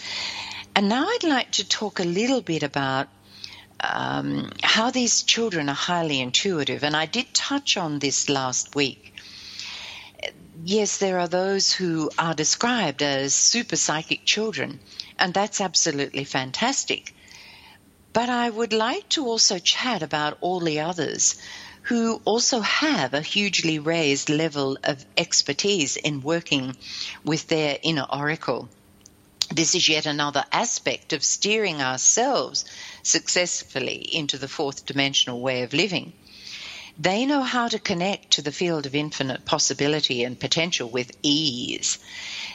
And 0.76 0.90
now 0.90 1.08
I'd 1.08 1.24
like 1.24 1.52
to 1.52 1.68
talk 1.68 2.02
a 2.02 2.04
little 2.04 2.42
bit 2.42 2.62
about 2.62 3.08
um, 3.80 4.52
how 4.62 4.92
these 4.92 5.24
children 5.24 5.70
are 5.70 5.76
highly 5.76 6.20
intuitive. 6.20 6.84
And 6.84 6.98
I 6.98 7.06
did 7.06 7.34
touch 7.34 7.78
on 7.78 8.00
this 8.00 8.28
last 8.28 8.76
week. 8.76 9.14
Yes, 10.66 10.98
there 10.98 11.20
are 11.20 11.30
those 11.30 11.72
who 11.72 12.12
are 12.18 12.34
described 12.34 13.02
as 13.02 13.34
super 13.34 13.78
psychic 13.78 14.26
children, 14.26 14.82
and 15.18 15.34
that's 15.34 15.62
absolutely 15.62 16.26
fantastic. 16.26 17.16
But 18.12 18.28
I 18.28 18.50
would 18.50 18.74
like 18.74 19.08
to 19.10 19.26
also 19.26 19.60
chat 19.60 20.02
about 20.02 20.38
all 20.42 20.60
the 20.60 20.82
others 20.82 21.36
who 21.84 22.22
also 22.26 22.60
have 22.60 23.14
a 23.14 23.22
hugely 23.22 23.80
raised 23.80 24.30
level 24.30 24.78
of 24.84 25.06
expertise 25.16 25.96
in 25.96 26.22
working 26.22 26.76
with 27.24 27.48
their 27.48 27.78
inner 27.82 28.08
oracle. 28.12 28.68
This 29.52 29.76
is 29.76 29.88
yet 29.88 30.08
another 30.08 30.44
aspect 30.52 31.14
of 31.14 31.24
steering 31.24 31.80
ourselves 31.80 32.66
successfully 33.04 33.98
into 33.98 34.40
the 34.40 34.48
fourth 34.48 34.88
dimensional 34.88 35.40
way 35.40 35.62
of 35.62 35.72
living. 35.72 36.14
They 36.98 37.26
know 37.28 37.44
how 37.44 37.68
to 37.68 37.78
connect 37.78 38.32
to 38.32 38.42
the 38.42 38.52
field 38.52 38.86
of 38.88 38.96
infinite 38.96 39.46
possibility 39.46 40.24
and 40.24 40.40
potential 40.40 40.90
with 40.90 41.12
ease. 41.22 42.00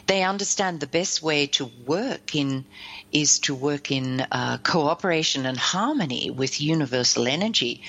They 0.06 0.24
understand 0.24 0.80
the 0.80 0.88
best 0.88 1.22
way 1.22 1.46
to 1.48 1.66
work 1.86 2.34
in 2.34 2.64
is 3.12 3.38
to 3.40 3.54
work 3.54 3.92
in 3.92 4.22
uh, 4.32 4.58
cooperation 4.58 5.46
and 5.46 5.58
harmony 5.58 6.30
with 6.30 6.60
universal 6.60 7.28
energy, 7.28 7.82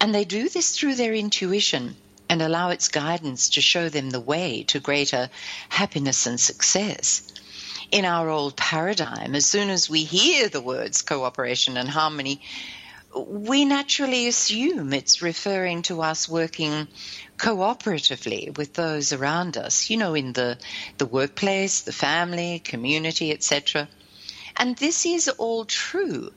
and 0.00 0.14
they 0.14 0.24
do 0.24 0.48
this 0.48 0.70
through 0.70 0.94
their 0.94 1.14
intuition 1.14 1.96
and 2.28 2.40
allow 2.40 2.70
its 2.70 2.88
guidance 2.88 3.48
to 3.50 3.60
show 3.60 3.88
them 3.88 4.10
the 4.10 4.20
way 4.20 4.62
to 4.64 4.78
greater 4.78 5.30
happiness 5.68 6.26
and 6.26 6.38
success 6.38 7.22
in 7.90 8.04
our 8.04 8.28
old 8.28 8.56
paradigm, 8.56 9.34
as 9.34 9.46
soon 9.46 9.70
as 9.70 9.88
we 9.88 10.04
hear 10.04 10.48
the 10.48 10.60
words 10.60 11.02
cooperation 11.02 11.76
and 11.76 11.88
harmony, 11.88 12.40
we 13.16 13.64
naturally 13.64 14.26
assume 14.26 14.92
it's 14.92 15.22
referring 15.22 15.82
to 15.82 16.02
us 16.02 16.28
working 16.28 16.86
cooperatively 17.38 18.56
with 18.56 18.74
those 18.74 19.12
around 19.12 19.56
us, 19.56 19.88
you 19.88 19.96
know, 19.96 20.14
in 20.14 20.32
the, 20.32 20.58
the 20.98 21.06
workplace, 21.06 21.82
the 21.82 21.92
family, 21.92 22.58
community, 22.58 23.32
etc. 23.32 23.88
And 24.56 24.76
this 24.76 25.06
is 25.06 25.28
all 25.28 25.64
true. 25.64 26.32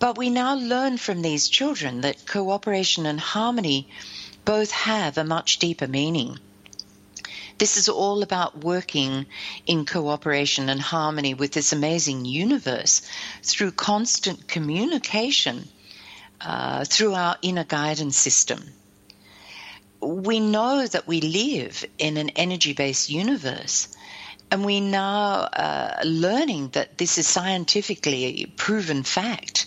But 0.00 0.16
we 0.16 0.30
now 0.30 0.54
learn 0.54 0.96
from 0.96 1.22
these 1.22 1.48
children 1.48 2.02
that 2.02 2.26
cooperation 2.26 3.06
and 3.06 3.18
harmony 3.18 3.88
both 4.44 4.70
have 4.70 5.18
a 5.18 5.24
much 5.24 5.58
deeper 5.58 5.88
meaning. 5.88 6.38
This 7.58 7.76
is 7.76 7.88
all 7.88 8.22
about 8.22 8.62
working 8.62 9.26
in 9.66 9.84
cooperation 9.84 10.68
and 10.68 10.80
harmony 10.80 11.34
with 11.34 11.52
this 11.52 11.72
amazing 11.72 12.24
universe 12.24 13.02
through 13.42 13.72
constant 13.72 14.46
communication 14.46 15.68
uh, 16.40 16.84
through 16.84 17.14
our 17.14 17.36
inner 17.42 17.64
guidance 17.64 18.16
system. 18.16 18.62
We 20.00 20.38
know 20.38 20.86
that 20.86 21.08
we 21.08 21.20
live 21.20 21.84
in 21.98 22.16
an 22.16 22.30
energy 22.30 22.74
based 22.74 23.10
universe. 23.10 23.88
And 24.50 24.64
we 24.64 24.80
now 24.80 25.40
uh, 25.42 26.00
learning 26.04 26.70
that 26.70 26.96
this 26.96 27.18
is 27.18 27.26
scientifically 27.26 28.50
proven 28.56 29.02
fact. 29.02 29.66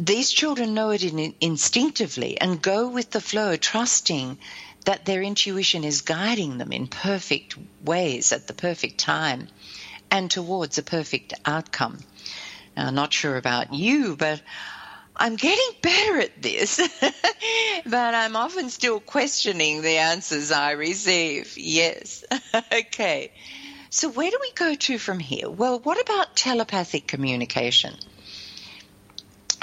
These 0.00 0.30
children 0.30 0.72
know 0.72 0.90
it 0.90 1.02
in, 1.02 1.34
instinctively 1.40 2.40
and 2.40 2.62
go 2.62 2.88
with 2.88 3.10
the 3.10 3.20
flow, 3.20 3.56
trusting 3.56 4.38
that 4.84 5.04
their 5.04 5.22
intuition 5.22 5.84
is 5.84 6.00
guiding 6.00 6.58
them 6.58 6.72
in 6.72 6.86
perfect 6.86 7.56
ways 7.82 8.32
at 8.32 8.46
the 8.46 8.54
perfect 8.54 8.98
time 8.98 9.48
and 10.10 10.30
towards 10.30 10.78
a 10.78 10.82
perfect 10.82 11.34
outcome. 11.46 11.98
Now, 12.76 12.88
I'm 12.88 12.94
not 12.94 13.12
sure 13.12 13.36
about 13.36 13.72
you, 13.72 14.16
but 14.16 14.42
I'm 15.16 15.36
getting 15.36 15.70
better 15.82 16.20
at 16.20 16.42
this, 16.42 16.76
but 17.86 18.14
I'm 18.14 18.34
often 18.36 18.70
still 18.70 18.98
questioning 19.00 19.82
the 19.82 19.98
answers 19.98 20.50
I 20.50 20.72
receive. 20.72 21.54
Yes. 21.56 22.24
okay. 22.72 23.32
So, 23.90 24.08
where 24.08 24.30
do 24.30 24.38
we 24.40 24.52
go 24.54 24.74
to 24.74 24.98
from 24.98 25.18
here? 25.18 25.50
Well, 25.50 25.78
what 25.78 26.00
about 26.00 26.34
telepathic 26.34 27.06
communication? 27.06 27.94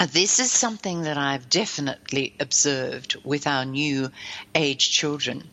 This 0.06 0.40
is 0.40 0.50
something 0.50 1.02
that 1.02 1.18
I've 1.18 1.50
definitely 1.50 2.34
observed 2.40 3.16
with 3.22 3.46
our 3.46 3.66
new 3.66 4.10
age 4.54 4.90
children. 4.90 5.46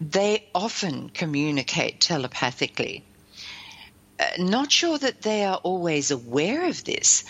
They 0.00 0.46
often 0.54 1.08
communicate 1.08 2.00
telepathically. 2.00 3.04
Uh, 4.20 4.26
not 4.38 4.70
sure 4.70 4.96
that 4.96 5.22
they 5.22 5.44
are 5.44 5.56
always 5.56 6.12
aware 6.12 6.68
of 6.68 6.84
this, 6.84 7.24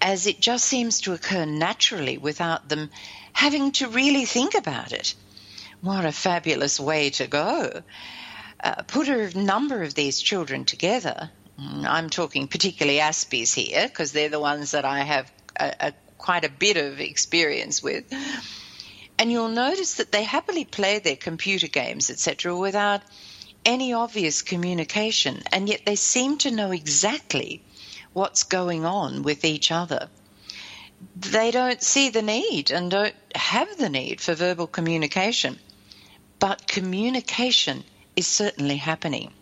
as 0.00 0.26
it 0.26 0.40
just 0.40 0.64
seems 0.64 1.02
to 1.02 1.12
occur 1.12 1.44
naturally 1.44 2.16
without 2.16 2.70
them 2.70 2.90
having 3.34 3.72
to 3.72 3.88
really 3.88 4.24
think 4.24 4.54
about 4.54 4.92
it. 4.92 5.14
What 5.82 6.06
a 6.06 6.12
fabulous 6.12 6.80
way 6.80 7.10
to 7.10 7.26
go. 7.26 7.82
Uh, 8.64 8.82
put 8.86 9.08
a 9.08 9.38
number 9.38 9.82
of 9.82 9.92
these 9.92 10.18
children 10.18 10.64
together. 10.64 11.30
Mm, 11.60 11.84
I'm 11.84 12.08
talking 12.08 12.48
particularly 12.48 13.00
Aspies 13.00 13.52
here 13.52 13.86
because 13.86 14.12
they're 14.12 14.30
the 14.30 14.40
ones 14.40 14.70
that 14.70 14.86
I 14.86 15.00
have 15.00 15.30
a, 15.60 15.74
a, 15.88 15.92
quite 16.18 16.44
a 16.44 16.50
bit 16.50 16.76
of 16.76 17.00
experience 17.00 17.82
with. 17.82 18.04
And 19.18 19.30
you'll 19.30 19.48
notice 19.48 19.94
that 19.94 20.12
they 20.12 20.24
happily 20.24 20.64
play 20.64 20.98
their 20.98 21.16
computer 21.16 21.68
games, 21.68 22.10
etc., 22.10 22.56
without 22.56 23.02
any 23.64 23.92
obvious 23.92 24.42
communication, 24.42 25.42
and 25.52 25.68
yet 25.68 25.82
they 25.84 25.96
seem 25.96 26.38
to 26.38 26.50
know 26.50 26.70
exactly 26.70 27.62
what's 28.12 28.44
going 28.44 28.84
on 28.86 29.22
with 29.22 29.44
each 29.44 29.70
other. 29.70 30.08
They 31.16 31.50
don't 31.50 31.82
see 31.82 32.08
the 32.10 32.22
need 32.22 32.70
and 32.70 32.90
don't 32.90 33.14
have 33.34 33.76
the 33.76 33.88
need 33.88 34.20
for 34.20 34.34
verbal 34.34 34.66
communication, 34.66 35.58
but 36.38 36.66
communication 36.66 37.84
is 38.16 38.26
certainly 38.26 38.76
happening. 38.76 39.32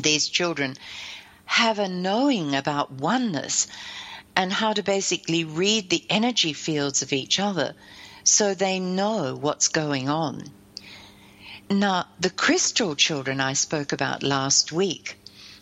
These 0.00 0.28
children 0.28 0.76
have 1.44 1.78
a 1.78 1.88
knowing 1.88 2.54
about 2.54 2.90
oneness 2.90 3.66
and 4.36 4.52
how 4.52 4.74
to 4.74 4.82
basically 4.82 5.44
read 5.44 5.88
the 5.88 6.04
energy 6.10 6.52
fields 6.52 7.00
of 7.02 7.12
each 7.12 7.40
other 7.40 7.74
so 8.22 8.54
they 8.54 8.78
know 8.78 9.34
what's 9.34 9.68
going 9.68 10.08
on. 10.08 10.44
Now, 11.70 12.06
the 12.20 12.30
crystal 12.30 12.94
children 12.94 13.40
I 13.40 13.54
spoke 13.54 13.92
about 13.92 14.22
last 14.22 14.70
week, 14.70 15.18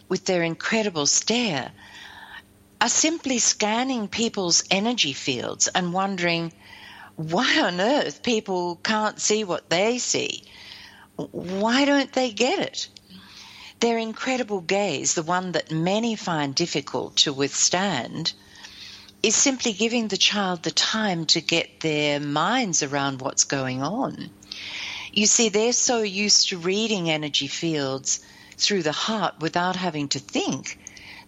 with 0.09 0.25
their 0.27 0.43
incredible 0.43 1.07
stare, 1.07 1.73
are 2.81 2.89
simply 2.89 3.39
scanning 3.39 4.09
people's 4.09 4.65
energy 4.71 5.13
fields 5.15 5.69
and 5.69 5.95
wondering 5.95 6.53
why 7.17 7.61
on 7.61 7.81
earth 7.81 8.23
people 8.23 8.77
can't 8.77 9.21
see 9.21 9.45
what 9.45 9.71
they 9.71 9.99
see. 9.99 10.43
Why 11.17 11.85
don't 11.85 12.13
they 12.13 12.33
get 12.33 12.59
it? 12.59 12.89
Their 13.81 13.99
incredible 13.99 14.61
gaze, 14.61 15.15
the 15.15 15.23
one 15.23 15.53
that 15.53 15.71
many 15.71 16.17
find 16.17 16.55
difficult 16.55 17.17
to 17.19 17.33
withstand, 17.33 18.33
is 19.25 19.35
simply 19.35 19.73
giving 19.73 20.09
the 20.09 20.19
child 20.19 20.63
the 20.63 20.71
time 20.71 21.25
to 21.25 21.41
get 21.41 21.81
their 21.81 22.21
minds 22.21 22.83
around 22.83 23.23
what's 23.23 23.45
going 23.45 23.83
on. 23.83 24.29
You 25.15 25.25
see, 25.25 25.49
they're 25.49 25.73
so 25.73 26.03
used 26.03 26.51
to 26.51 26.59
reading 26.59 27.09
energy 27.09 27.47
fields 27.47 28.21
through 28.59 28.83
the 28.83 28.93
heart 28.93 29.37
without 29.41 29.77
having 29.77 30.09
to 30.09 30.19
think 30.19 30.79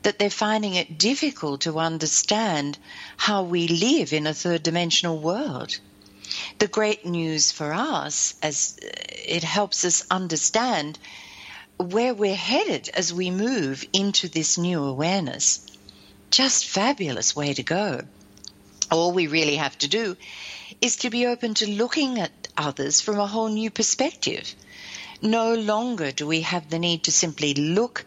that 0.02 0.18
they're 0.18 0.28
finding 0.28 0.74
it 0.74 0.98
difficult 0.98 1.62
to 1.62 1.78
understand 1.78 2.76
how 3.16 3.44
we 3.44 3.66
live 3.66 4.12
in 4.12 4.26
a 4.26 4.34
third 4.34 4.62
dimensional 4.62 5.18
world. 5.18 5.78
The 6.58 6.68
great 6.68 7.06
news 7.06 7.50
for 7.50 7.72
us 7.72 8.34
as 8.42 8.78
uh, 8.82 8.88
it 9.26 9.42
helps 9.42 9.86
us 9.86 10.04
understand 10.10 10.98
where 11.78 12.12
we're 12.12 12.34
headed 12.34 12.90
as 12.90 13.14
we 13.14 13.30
move 13.30 13.86
into 13.94 14.28
this 14.28 14.58
new 14.58 14.84
awareness. 14.84 15.66
Just 16.36 16.66
fabulous 16.66 17.34
way 17.34 17.54
to 17.54 17.62
go. 17.62 18.02
All 18.90 19.12
we 19.12 19.26
really 19.26 19.56
have 19.56 19.78
to 19.78 19.88
do 19.88 20.18
is 20.82 20.96
to 20.96 21.08
be 21.08 21.24
open 21.24 21.54
to 21.54 21.66
looking 21.66 22.18
at 22.18 22.48
others 22.58 23.00
from 23.00 23.18
a 23.18 23.26
whole 23.26 23.48
new 23.48 23.70
perspective. 23.70 24.54
No 25.22 25.54
longer 25.54 26.12
do 26.12 26.26
we 26.26 26.42
have 26.42 26.68
the 26.68 26.78
need 26.78 27.04
to 27.04 27.10
simply 27.10 27.54
look 27.54 28.04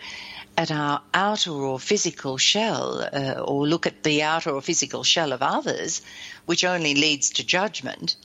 at 0.55 0.69
our 0.69 1.01
outer 1.11 1.53
or 1.53 1.79
physical 1.79 2.37
shell 2.37 3.01
uh, 3.11 3.41
or 3.41 3.67
look 3.67 3.87
at 3.87 4.03
the 4.03 4.21
outer 4.21 4.51
or 4.51 4.61
physical 4.61 5.03
shell 5.03 5.33
of 5.33 5.41
others, 5.41 6.03
which 6.45 6.63
only 6.63 6.93
leads 6.93 7.31
to 7.31 7.43
judgment, 7.43 8.15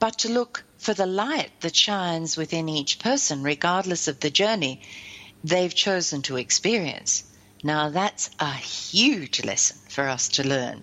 but 0.00 0.18
to 0.18 0.28
look 0.28 0.64
for 0.76 0.92
the 0.92 1.06
light 1.06 1.52
that 1.60 1.76
shines 1.76 2.36
within 2.36 2.68
each 2.68 2.98
person, 2.98 3.44
regardless 3.44 4.08
of 4.08 4.18
the 4.18 4.30
journey 4.30 4.80
they've 5.44 5.72
chosen 5.86 6.22
to 6.22 6.36
experience. 6.36 7.22
Now, 7.62 7.88
that's 7.88 8.30
a 8.38 8.52
huge 8.52 9.44
lesson 9.44 9.78
for 9.88 10.08
us 10.08 10.28
to 10.28 10.46
learn. 10.46 10.82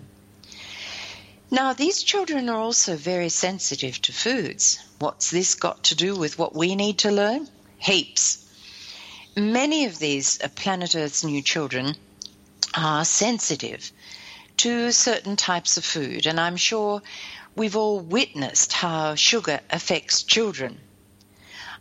Now, 1.50 1.72
these 1.72 2.02
children 2.02 2.48
are 2.48 2.58
also 2.58 2.96
very 2.96 3.28
sensitive 3.28 4.02
to 4.02 4.12
foods. 4.12 4.78
What's 4.98 5.30
this 5.30 5.54
got 5.54 5.84
to 5.84 5.94
do 5.94 6.16
with 6.16 6.38
what 6.38 6.54
we 6.54 6.74
need 6.74 6.98
to 6.98 7.10
learn? 7.10 7.48
Heaps. 7.78 8.38
Many 9.36 9.84
of 9.84 9.98
these 9.98 10.40
uh, 10.40 10.48
planet 10.48 10.94
Earth's 10.94 11.22
new 11.22 11.42
children 11.42 11.96
are 12.74 13.04
sensitive 13.04 13.92
to 14.56 14.90
certain 14.92 15.36
types 15.36 15.76
of 15.76 15.84
food, 15.84 16.26
and 16.26 16.40
I'm 16.40 16.56
sure 16.56 17.02
we've 17.54 17.76
all 17.76 18.00
witnessed 18.00 18.72
how 18.72 19.14
sugar 19.14 19.60
affects 19.70 20.22
children. 20.22 20.80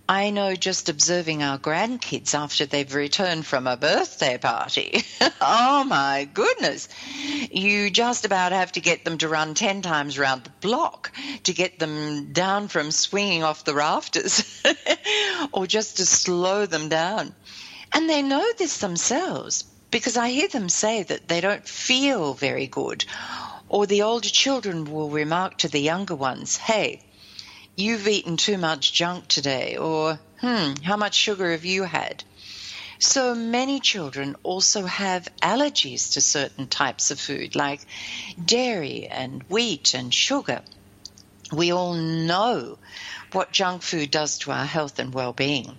I 0.08 0.32
know 0.32 0.54
just 0.54 0.90
observing 0.90 1.44
our 1.44 1.58
grandkids 1.58 2.36
after 2.36 2.66
they've 2.66 2.94
returned 2.94 3.46
from 3.46 3.68
a 3.68 3.78
birthday 3.78 4.38
party. 4.38 5.02
oh 5.42 5.86
my 5.86 6.28
goodness. 6.34 6.90
You 7.50 7.90
just 7.90 8.26
about 8.26 8.52
have 8.52 8.74
to 8.74 8.82
get 8.82 9.06
them 9.06 9.18
to 9.20 9.30
run 9.30 9.54
10 9.54 9.82
times 9.82 10.18
around 10.18 10.44
the 10.44 10.50
block 10.60 11.14
to 11.44 11.54
get 11.54 11.80
them 11.80 12.34
down 12.34 12.68
from 12.68 12.92
swinging 12.92 13.44
off 13.44 13.64
the 13.64 13.74
rafters 13.74 14.62
or 15.54 15.68
just 15.68 15.98
to 15.98 16.06
slow 16.06 16.66
them 16.66 16.90
down. 16.90 17.34
And 17.94 18.10
they 18.10 18.22
know 18.22 18.46
this 18.58 18.80
themselves 18.80 19.64
because 19.90 20.18
I 20.18 20.30
hear 20.30 20.50
them 20.50 20.68
say 20.68 21.04
that 21.04 21.30
they 21.30 21.40
don't 21.40 21.66
feel 21.66 22.34
very 22.34 22.68
good. 22.68 23.06
Or 23.70 23.88
the 23.88 24.02
older 24.02 24.30
children 24.30 24.84
will 24.84 25.10
remark 25.10 25.60
to 25.60 25.70
the 25.70 25.80
younger 25.80 26.16
ones, 26.16 26.58
hey, 26.58 27.02
you've 27.76 28.08
eaten 28.08 28.38
too 28.38 28.58
much 28.58 28.94
junk 28.94 29.28
today, 29.28 29.78
or, 29.78 30.20
hmm, 30.40 30.74
how 30.84 30.98
much 30.98 31.16
sugar 31.16 31.52
have 31.52 31.66
you 31.66 31.84
had? 31.84 32.24
So 33.00 33.36
many 33.36 33.80
children 33.80 34.36
also 34.44 34.86
have 34.86 35.28
allergies 35.42 36.14
to 36.14 36.22
certain 36.22 36.68
types 36.68 37.12
of 37.12 37.20
food, 37.20 37.56
like 37.56 37.82
dairy 38.44 39.08
and 39.08 39.44
wheat 39.50 39.94
and 39.94 40.14
sugar. 40.14 40.62
We 41.52 41.72
all 41.72 41.94
know 41.94 42.78
what 43.32 43.52
junk 43.52 43.82
food 43.82 44.10
does 44.12 44.38
to 44.40 44.52
our 44.52 44.66
health 44.66 45.00
and 45.00 45.14
well 45.14 45.34
being. 45.34 45.78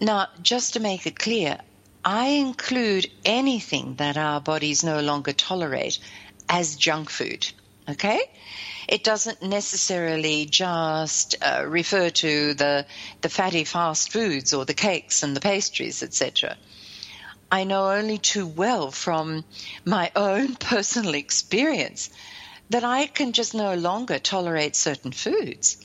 Now, 0.00 0.28
just 0.40 0.74
to 0.74 0.80
make 0.80 1.06
it 1.06 1.18
clear, 1.18 1.58
I 2.04 2.26
include 2.28 3.10
anything 3.24 3.96
that 3.96 4.16
our 4.16 4.40
bodies 4.40 4.82
no 4.82 5.00
longer 5.00 5.32
tolerate 5.32 5.98
as 6.48 6.76
junk 6.76 7.10
food. 7.10 7.50
Okay? 7.88 8.20
It 8.88 9.04
doesn't 9.04 9.42
necessarily 9.42 10.46
just 10.46 11.34
uh, 11.42 11.64
refer 11.66 12.10
to 12.10 12.54
the, 12.54 12.86
the 13.20 13.28
fatty 13.28 13.64
fast 13.64 14.12
foods 14.12 14.52
or 14.52 14.64
the 14.64 14.74
cakes 14.74 15.22
and 15.22 15.34
the 15.36 15.40
pastries, 15.40 16.02
etc. 16.02 16.56
I 17.50 17.64
know 17.64 17.90
only 17.90 18.18
too 18.18 18.46
well 18.46 18.90
from 18.90 19.44
my 19.84 20.10
own 20.16 20.56
personal 20.56 21.14
experience 21.14 22.10
that 22.70 22.84
I 22.84 23.06
can 23.06 23.32
just 23.32 23.54
no 23.54 23.74
longer 23.74 24.18
tolerate 24.18 24.76
certain 24.76 25.12
foods 25.12 25.76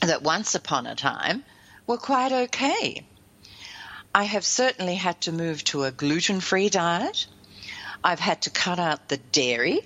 that 0.00 0.22
once 0.22 0.54
upon 0.54 0.86
a 0.86 0.94
time 0.94 1.44
were 1.86 1.96
quite 1.96 2.32
okay. 2.32 3.06
I 4.14 4.24
have 4.24 4.44
certainly 4.44 4.96
had 4.96 5.20
to 5.22 5.32
move 5.32 5.64
to 5.64 5.84
a 5.84 5.90
gluten 5.90 6.40
free 6.40 6.68
diet. 6.68 7.26
I've 8.02 8.20
had 8.20 8.42
to 8.42 8.50
cut 8.50 8.78
out 8.78 9.08
the 9.08 9.16
dairy 9.16 9.80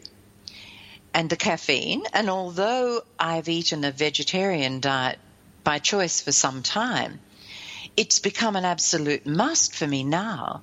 and 1.18 1.30
the 1.30 1.36
caffeine. 1.36 2.04
And 2.12 2.30
although 2.30 3.02
I've 3.18 3.48
eaten 3.48 3.82
a 3.82 3.90
vegetarian 3.90 4.78
diet 4.78 5.18
by 5.64 5.80
choice 5.80 6.20
for 6.20 6.30
some 6.30 6.62
time, 6.62 7.18
it's 7.96 8.20
become 8.20 8.54
an 8.54 8.64
absolute 8.64 9.26
must 9.26 9.74
for 9.74 9.84
me 9.84 10.04
now 10.04 10.62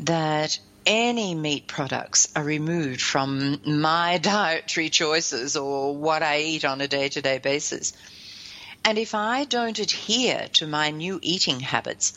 that 0.00 0.58
any 0.86 1.34
meat 1.34 1.66
products 1.66 2.32
are 2.34 2.42
removed 2.42 3.02
from 3.02 3.60
my 3.66 4.16
dietary 4.22 4.88
choices 4.88 5.58
or 5.58 5.94
what 5.94 6.22
I 6.22 6.40
eat 6.40 6.64
on 6.64 6.80
a 6.80 6.88
day 6.88 7.10
to 7.10 7.20
day 7.20 7.36
basis. 7.36 7.92
And 8.86 8.96
if 8.96 9.14
I 9.14 9.44
don't 9.44 9.78
adhere 9.78 10.48
to 10.54 10.66
my 10.66 10.90
new 10.90 11.18
eating 11.20 11.60
habits, 11.60 12.14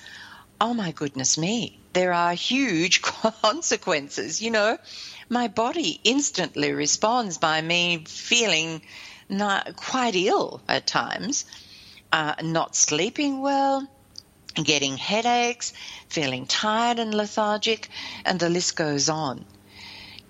oh 0.61 0.73
my 0.73 0.93
goodness 0.93 1.37
me, 1.37 1.77
there 1.91 2.13
are 2.13 2.33
huge 2.33 3.01
consequences. 3.41 4.41
You 4.41 4.51
know, 4.51 4.77
my 5.29 5.47
body 5.47 5.99
instantly 6.03 6.71
responds 6.71 7.37
by 7.37 7.61
me 7.61 8.03
feeling 8.05 8.81
not 9.27 9.75
quite 9.75 10.15
ill 10.15 10.61
at 10.67 10.85
times, 10.85 11.45
uh, 12.11 12.35
not 12.43 12.75
sleeping 12.75 13.41
well, 13.41 13.87
getting 14.63 14.97
headaches, 14.97 15.73
feeling 16.09 16.45
tired 16.45 16.99
and 16.99 17.13
lethargic, 17.13 17.89
and 18.23 18.39
the 18.39 18.49
list 18.49 18.75
goes 18.75 19.09
on. 19.09 19.45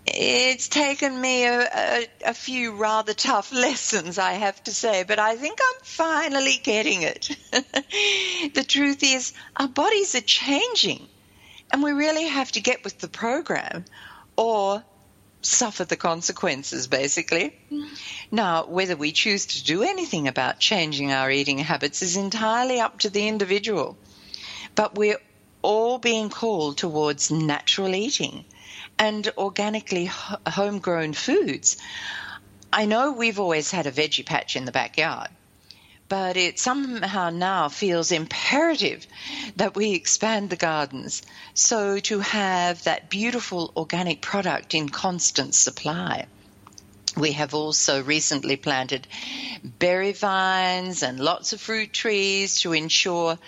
It's 0.08 0.70
taken 0.70 1.20
me 1.20 1.46
a, 1.46 1.62
a, 1.62 2.08
a, 2.28 2.34
few 2.34 2.76
rather 2.76 3.14
tough 3.14 3.52
lessons, 3.66 4.18
I 4.20 4.34
have 4.34 4.64
to 4.66 4.74
say, 4.74 5.04
but 5.04 5.20
I 5.20 5.36
think 5.36 5.60
I'm 5.62 5.82
finally 5.84 6.60
getting 6.62 7.02
it. 7.02 7.36
the 8.54 8.64
truth 8.64 9.04
is, 9.04 9.34
our 9.58 9.68
bodies 9.68 10.14
are 10.16 10.22
changing, 10.22 11.08
and 11.72 11.82
we 11.82 11.92
really 11.92 12.28
have 12.28 12.52
to 12.54 12.62
get 12.62 12.84
with 12.84 13.00
the 13.00 13.08
program 13.08 13.84
or 14.36 14.84
suffer 15.42 15.86
the 15.86 15.96
consequences, 15.96 16.88
basically. 16.88 17.56
Mm-hmm. 17.72 17.94
Now, 18.32 18.66
whether 18.66 18.96
we 18.96 19.12
choose 19.12 19.46
to 19.48 19.64
do 19.64 19.84
anything 19.84 20.28
about 20.28 20.60
changing 20.60 21.12
our 21.12 21.30
eating 21.30 21.60
habits 21.60 22.02
is 22.02 22.18
entirely 22.18 22.80
up 22.80 23.00
to 23.00 23.10
the 23.10 23.28
individual. 23.28 23.98
But 24.74 24.96
we're 24.96 25.22
all 25.62 25.98
being 25.98 26.30
called 26.30 26.78
towards 26.78 27.32
natural 27.32 27.96
eating 27.96 28.46
and 29.00 29.32
organically 29.38 30.06
homegrown 30.06 31.14
foods. 31.14 31.78
I 32.72 32.86
know 32.86 33.12
we've 33.12 33.40
always 33.40 33.72
had 33.72 33.88
a 33.88 33.92
veggie 33.92 34.26
patch 34.26 34.56
in 34.56 34.66
the 34.66 34.72
backyard, 34.72 35.30
but 36.08 36.38
it 36.38 36.60
somehow 36.60 37.30
now 37.30 37.68
feels 37.70 38.12
imperative 38.12 39.08
that 39.56 39.76
we 39.76 39.94
expand 39.94 40.50
the 40.50 40.56
gardens 40.56 41.22
so 41.54 42.00
to 42.00 42.20
have 42.20 42.84
that 42.84 43.10
beautiful 43.10 43.72
organic 43.76 44.22
product 44.22 44.76
in 44.76 44.88
constant 44.90 45.56
supply. 45.56 46.26
We 47.18 47.32
have 47.32 47.54
also 47.54 48.04
recently 48.04 48.58
planted 48.58 49.08
berry 49.64 50.12
vines 50.12 51.02
and 51.02 51.20
lots 51.20 51.54
of 51.54 51.62
fruit 51.62 51.94
trees 51.94 52.60
to 52.62 52.74
ensure 52.74 53.40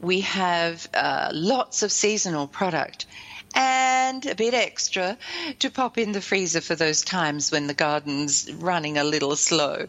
we 0.00 0.20
have 0.22 0.86
uh, 0.92 1.30
lots 1.32 1.82
of 1.82 1.92
seasonal 1.92 2.48
product 2.48 3.06
and 3.54 4.26
a 4.26 4.34
bit 4.34 4.52
extra 4.52 5.16
to 5.60 5.70
pop 5.70 5.96
in 5.96 6.12
the 6.12 6.20
freezer 6.20 6.60
for 6.60 6.74
those 6.74 7.02
times 7.02 7.52
when 7.52 7.68
the 7.68 7.74
garden's 7.74 8.52
running 8.52 8.98
a 8.98 9.04
little 9.04 9.36
slow. 9.36 9.86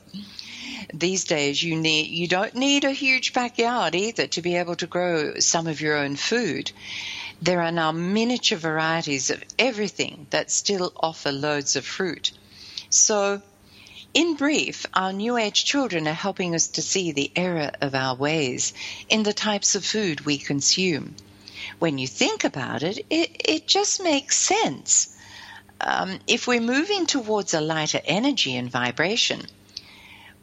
These 0.94 1.26
days 1.26 1.64
you 1.64 1.76
need 1.76 2.08
you 2.08 2.28
don't 2.28 2.56
need 2.56 2.84
a 2.84 2.92
huge 2.92 3.34
backyard 3.34 3.96
either 3.96 4.28
to 4.28 4.42
be 4.42 4.56
able 4.56 4.76
to 4.78 4.88
grow 4.88 5.40
some 5.40 5.68
of 5.68 5.82
your 5.82 5.98
own 5.98 6.16
food. 6.16 6.72
There 7.42 7.62
are 7.62 7.72
now 7.72 7.92
miniature 7.92 8.58
varieties 8.58 9.30
of 9.30 9.44
everything 9.60 10.28
that 10.32 10.52
still 10.52 10.94
offer 10.98 11.32
loads 11.32 11.76
of 11.76 11.86
fruit. 11.86 12.32
So 12.90 13.42
in 14.14 14.36
brief, 14.36 14.86
our 14.94 15.14
New 15.14 15.38
Age 15.38 15.66
children 15.66 16.08
are 16.08 16.14
helping 16.14 16.56
us 16.56 16.68
to 16.70 16.82
see 16.82 17.12
the 17.12 17.32
error 17.36 17.72
of 17.82 17.96
our 17.96 18.16
ways 18.16 18.74
in 19.10 19.24
the 19.24 19.34
types 19.34 19.76
of 19.76 19.86
food 19.86 20.22
we 20.26 20.38
consume 20.38 21.16
when 21.80 21.98
you 21.98 22.08
think 22.08 22.44
about 22.44 22.84
it, 22.84 23.06
it, 23.10 23.32
it 23.46 23.68
just 23.68 24.04
makes 24.04 24.38
sense. 24.38 25.10
um, 25.82 26.20
if 26.28 26.48
we're 26.48 26.62
moving 26.62 27.06
towards 27.06 27.54
a 27.54 27.62
lighter 27.62 28.02
energy 28.06 28.56
and 28.56 28.72
vibration, 28.72 29.42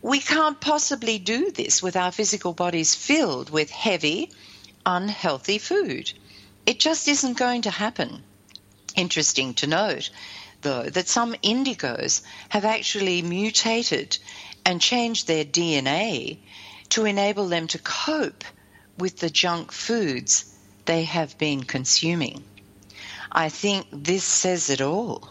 we 0.03 0.19
can't 0.19 0.61
possibly 0.61 1.19
do 1.19 1.53
this 1.53 1.81
with 1.81 1.97
our 1.97 2.11
physical 2.11 2.53
bodies 2.53 2.95
filled 2.95 3.51
with 3.51 3.71
heavy, 3.71 4.31
unhealthy 4.85 5.59
food. 5.59 6.13
It 6.67 6.81
just 6.81 7.07
isn't 7.07 7.39
going 7.39 7.63
to 7.63 7.71
happen. 7.71 8.25
Interesting 8.97 9.55
to 9.55 9.69
note, 9.69 10.11
though, 10.63 10.83
that 10.83 11.09
some 11.09 11.35
indigos 11.43 12.23
have 12.49 12.65
actually 12.65 13.23
mutated 13.23 14.19
and 14.67 14.81
changed 14.81 15.29
their 15.29 15.45
DNA 15.45 16.39
to 16.91 17.05
enable 17.05 17.49
them 17.49 17.69
to 17.69 17.79
cope 17.79 18.45
with 18.99 19.19
the 19.19 19.31
junk 19.31 19.71
foods 19.71 20.45
they 20.85 21.05
have 21.05 21.39
been 21.39 21.63
consuming. 21.63 22.43
I 23.31 23.49
think 23.49 23.87
this 23.93 24.25
says 24.25 24.69
it 24.69 24.81
all. 24.81 25.29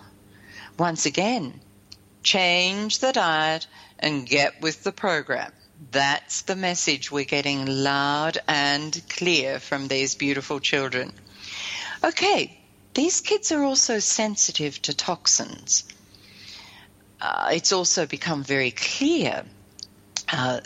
Once 0.78 1.06
again, 1.06 1.60
change 2.24 3.00
the 3.00 3.12
diet 3.12 3.68
and 4.02 4.28
get 4.28 4.62
with 4.62 4.84
the 4.84 4.92
program. 4.92 5.52
That's 5.92 6.44
the 6.44 6.56
message 6.56 7.12
we're 7.12 7.26
getting 7.26 7.66
loud 7.66 8.38
and 8.48 9.02
clear 9.10 9.60
from 9.60 9.88
these 9.88 10.16
beautiful 10.16 10.60
children. 10.60 11.12
Okay, 12.04 12.58
these 12.94 13.22
kids 13.22 13.52
are 13.52 13.64
also 13.64 14.00
sensitive 14.00 14.82
to 14.84 14.94
toxins. 14.94 15.86
Uh, 17.20 17.52
it's 17.54 17.72
also 17.72 18.06
become 18.06 18.44
very 18.44 18.72
clear 18.72 19.46
uh, 20.32 20.60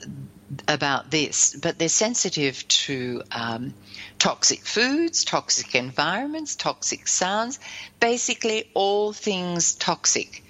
about 0.67 1.11
this, 1.11 1.55
but 1.55 1.77
they're 1.77 1.89
sensitive 1.89 2.65
to 2.67 3.21
um, 3.31 3.73
toxic 4.19 4.61
foods, 4.61 5.25
toxic 5.25 5.75
environments, 5.75 6.55
toxic 6.55 7.07
sounds, 7.07 7.59
basically 7.99 8.69
all 8.73 9.11
things 9.11 9.75
toxic. 9.75 10.44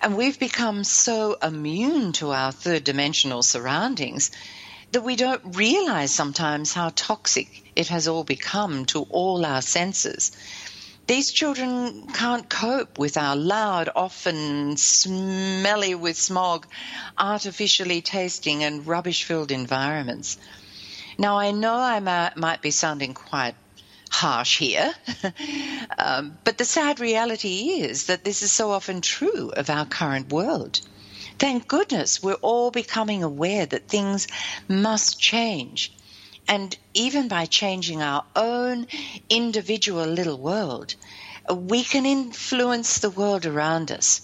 And 0.00 0.16
we've 0.16 0.38
become 0.38 0.84
so 0.84 1.36
immune 1.42 2.12
to 2.14 2.30
our 2.30 2.52
third 2.52 2.84
dimensional 2.84 3.42
surroundings 3.42 4.30
that 4.92 5.02
we 5.02 5.16
don't 5.16 5.56
realize 5.56 6.12
sometimes 6.12 6.72
how 6.72 6.92
toxic 6.94 7.48
it 7.74 7.88
has 7.88 8.06
all 8.06 8.24
become 8.24 8.84
to 8.86 9.02
all 9.10 9.44
our 9.44 9.62
senses. 9.62 10.32
These 11.06 11.32
children 11.32 12.06
can't 12.12 12.48
cope 12.48 12.98
with 12.98 13.16
our 13.16 13.36
loud, 13.36 13.88
often 13.94 14.76
smelly 14.76 15.94
with 15.94 16.16
smog, 16.16 16.66
artificially 17.16 18.00
tasting 18.00 18.64
and 18.64 18.86
rubbish 18.86 19.24
filled 19.24 19.52
environments. 19.52 20.36
Now, 21.16 21.38
I 21.38 21.52
know 21.52 21.76
I 21.76 22.32
might 22.36 22.60
be 22.60 22.70
sounding 22.70 23.14
quite 23.14 23.54
harsh 24.10 24.58
here, 24.58 24.94
um, 25.98 26.38
but 26.44 26.58
the 26.58 26.64
sad 26.64 27.00
reality 27.00 27.80
is 27.80 28.06
that 28.06 28.24
this 28.24 28.42
is 28.42 28.52
so 28.52 28.70
often 28.70 29.00
true 29.00 29.50
of 29.56 29.70
our 29.70 29.86
current 29.86 30.32
world. 30.32 30.80
Thank 31.38 31.68
goodness 31.68 32.22
we're 32.22 32.34
all 32.34 32.70
becoming 32.70 33.22
aware 33.22 33.66
that 33.66 33.88
things 33.88 34.26
must 34.68 35.20
change. 35.20 35.92
And 36.48 36.76
even 36.94 37.28
by 37.28 37.46
changing 37.46 38.02
our 38.02 38.24
own 38.34 38.86
individual 39.28 40.06
little 40.06 40.38
world, 40.38 40.94
we 41.52 41.82
can 41.82 42.06
influence 42.06 42.98
the 42.98 43.10
world 43.10 43.46
around 43.46 43.90
us. 43.90 44.22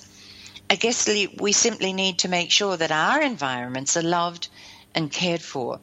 I 0.71 0.77
guess 0.77 1.07
we 1.39 1.53
simply 1.53 1.93
need 1.93 2.21
to 2.21 2.29
make 2.29 2.51
sure 2.51 2.77
that 2.77 2.91
our 2.91 3.21
environments 3.21 3.97
are 3.97 4.03
loved 4.03 4.49
and 4.95 5.13
cared 5.13 5.43
for. 5.43 5.81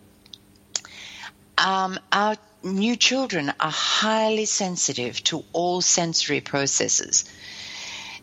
Um, 1.57 1.99
our 2.11 2.37
new 2.63 2.95
children 2.95 3.53
are 3.59 3.71
highly 3.71 4.45
sensitive 4.45 5.23
to 5.25 5.43
all 5.53 5.81
sensory 5.81 6.41
processes. 6.41 7.25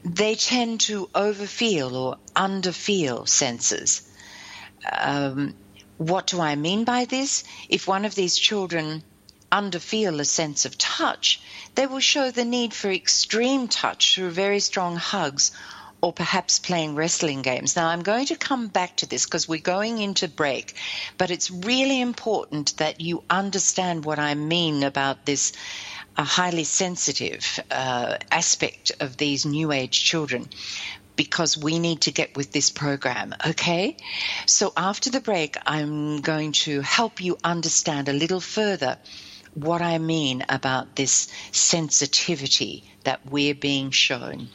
They 0.05 0.35
tend 0.35 0.81
to 0.83 1.09
overfeel 1.15 1.93
or 1.93 2.19
underfeel 2.35 3.29
senses. 3.29 4.03
Um, 4.91 5.55
what 5.97 6.27
do 6.27 6.41
I 6.41 6.55
mean 6.57 6.85
by 6.85 7.07
this? 7.07 7.45
If 7.69 7.89
one 7.89 8.05
of 8.05 8.15
these 8.15 8.37
children 8.37 9.03
underfeel 9.51 10.21
a 10.21 10.25
sense 10.25 10.65
of 10.65 10.77
touch, 10.77 11.41
they 11.75 11.87
will 11.87 12.01
show 12.01 12.31
the 12.31 12.45
need 12.45 12.75
for 12.75 12.91
extreme 12.91 13.69
touch 13.69 14.15
through 14.15 14.31
very 14.31 14.61
strong 14.61 14.97
hugs 14.97 15.53
or 16.01 16.13
perhaps 16.13 16.59
playing 16.59 16.95
wrestling 16.95 17.43
games. 17.43 17.77
Now, 17.77 17.89
I'm 17.89 18.03
going 18.03 18.27
to 18.27 18.37
come 18.37 18.69
back 18.69 18.97
to 18.97 19.07
this 19.07 19.25
because 19.25 19.49
we're 19.49 19.61
going 19.61 19.99
into 19.99 20.29
break, 20.29 20.75
but 21.19 21.31
it's 21.31 21.51
really 21.51 22.01
important 22.01 22.77
that 22.77 23.01
you 23.01 23.23
understand 23.31 24.05
what 24.05 24.19
I 24.19 24.35
mean 24.35 24.83
about 24.83 25.25
this 25.25 25.53
uh, 26.17 26.25
highly 26.25 26.65
sensitive 26.65 27.61
uh, 27.71 28.17
aspect 28.31 28.93
of 29.01 29.17
these 29.17 29.47
new 29.47 29.73
age 29.73 30.05
children 30.05 30.49
because 31.17 31.57
we 31.57 31.79
need 31.79 32.03
to 32.03 32.13
get 32.13 32.37
with 32.37 32.53
this 32.53 32.71
program, 32.71 33.35
okay? 33.47 33.97
So 34.45 34.73
after 34.77 35.11
the 35.11 35.21
break, 35.21 35.57
I'm 35.67 36.21
going 36.21 36.53
to 36.53 36.83
help 36.83 37.21
you 37.21 37.39
understand 37.43 38.09
a 38.09 38.13
little 38.13 38.41
further 38.41 38.99
what 39.55 39.81
I 39.81 39.97
mean 39.97 40.45
about 40.49 40.97
this 40.97 41.29
sensitivity 41.53 42.85
that 43.05 43.21
we're 43.25 43.55
being 43.55 43.91
shown. 43.91 44.49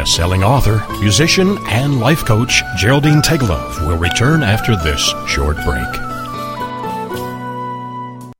Best-selling 0.00 0.42
author, 0.42 0.82
musician, 0.98 1.58
and 1.66 2.00
life 2.00 2.24
coach 2.24 2.62
Geraldine 2.78 3.20
Teggelove 3.20 3.86
will 3.86 3.98
return 3.98 4.42
after 4.42 4.74
this 4.74 5.12
short 5.28 5.56
break. 5.56 5.94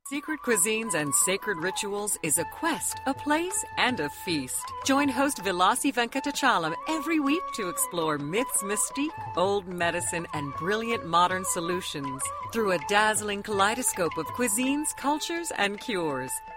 Secret 0.07 0.39
Cuisines 0.41 0.95
and 0.95 1.13
Sacred 1.13 1.59
Rituals 1.59 2.17
is 2.23 2.39
a 2.39 2.45
quest, 2.45 2.97
a 3.05 3.13
place, 3.13 3.63
and 3.77 3.99
a 3.99 4.09
feast. 4.09 4.63
Join 4.87 5.07
host 5.07 5.37
Vilasi 5.43 5.93
Venkatachalam 5.93 6.73
every 6.89 7.19
week 7.19 7.43
to 7.53 7.69
explore 7.69 8.17
myths, 8.17 8.63
mystique, 8.63 9.11
old 9.37 9.67
medicine, 9.67 10.25
and 10.33 10.51
brilliant 10.55 11.05
modern 11.05 11.45
solutions 11.45 12.23
through 12.51 12.71
a 12.71 12.79
dazzling 12.89 13.43
kaleidoscope 13.43 14.17
of 14.17 14.25
cuisines, 14.27 14.97
cultures, 14.97 15.51
and 15.59 15.79
cures. 15.79 16.31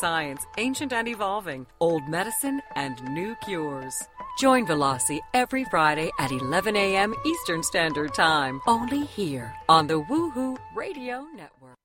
science, 0.00 0.46
ancient 0.56 0.92
and 0.92 1.06
evolving, 1.06 1.66
old 1.80 2.08
medicine 2.08 2.60
and 2.74 3.02
new 3.14 3.36
cures. 3.44 3.94
Join 4.38 4.66
Velasi 4.66 5.20
every 5.34 5.64
Friday 5.64 6.10
at 6.18 6.32
11 6.32 6.74
a.m. 6.74 7.14
Eastern 7.26 7.62
Standard 7.62 8.14
Time, 8.14 8.60
only 8.66 9.04
here 9.04 9.54
on 9.68 9.86
the 9.86 10.00
Woohoo 10.02 10.56
Radio 10.74 11.26
Network. 11.36 11.76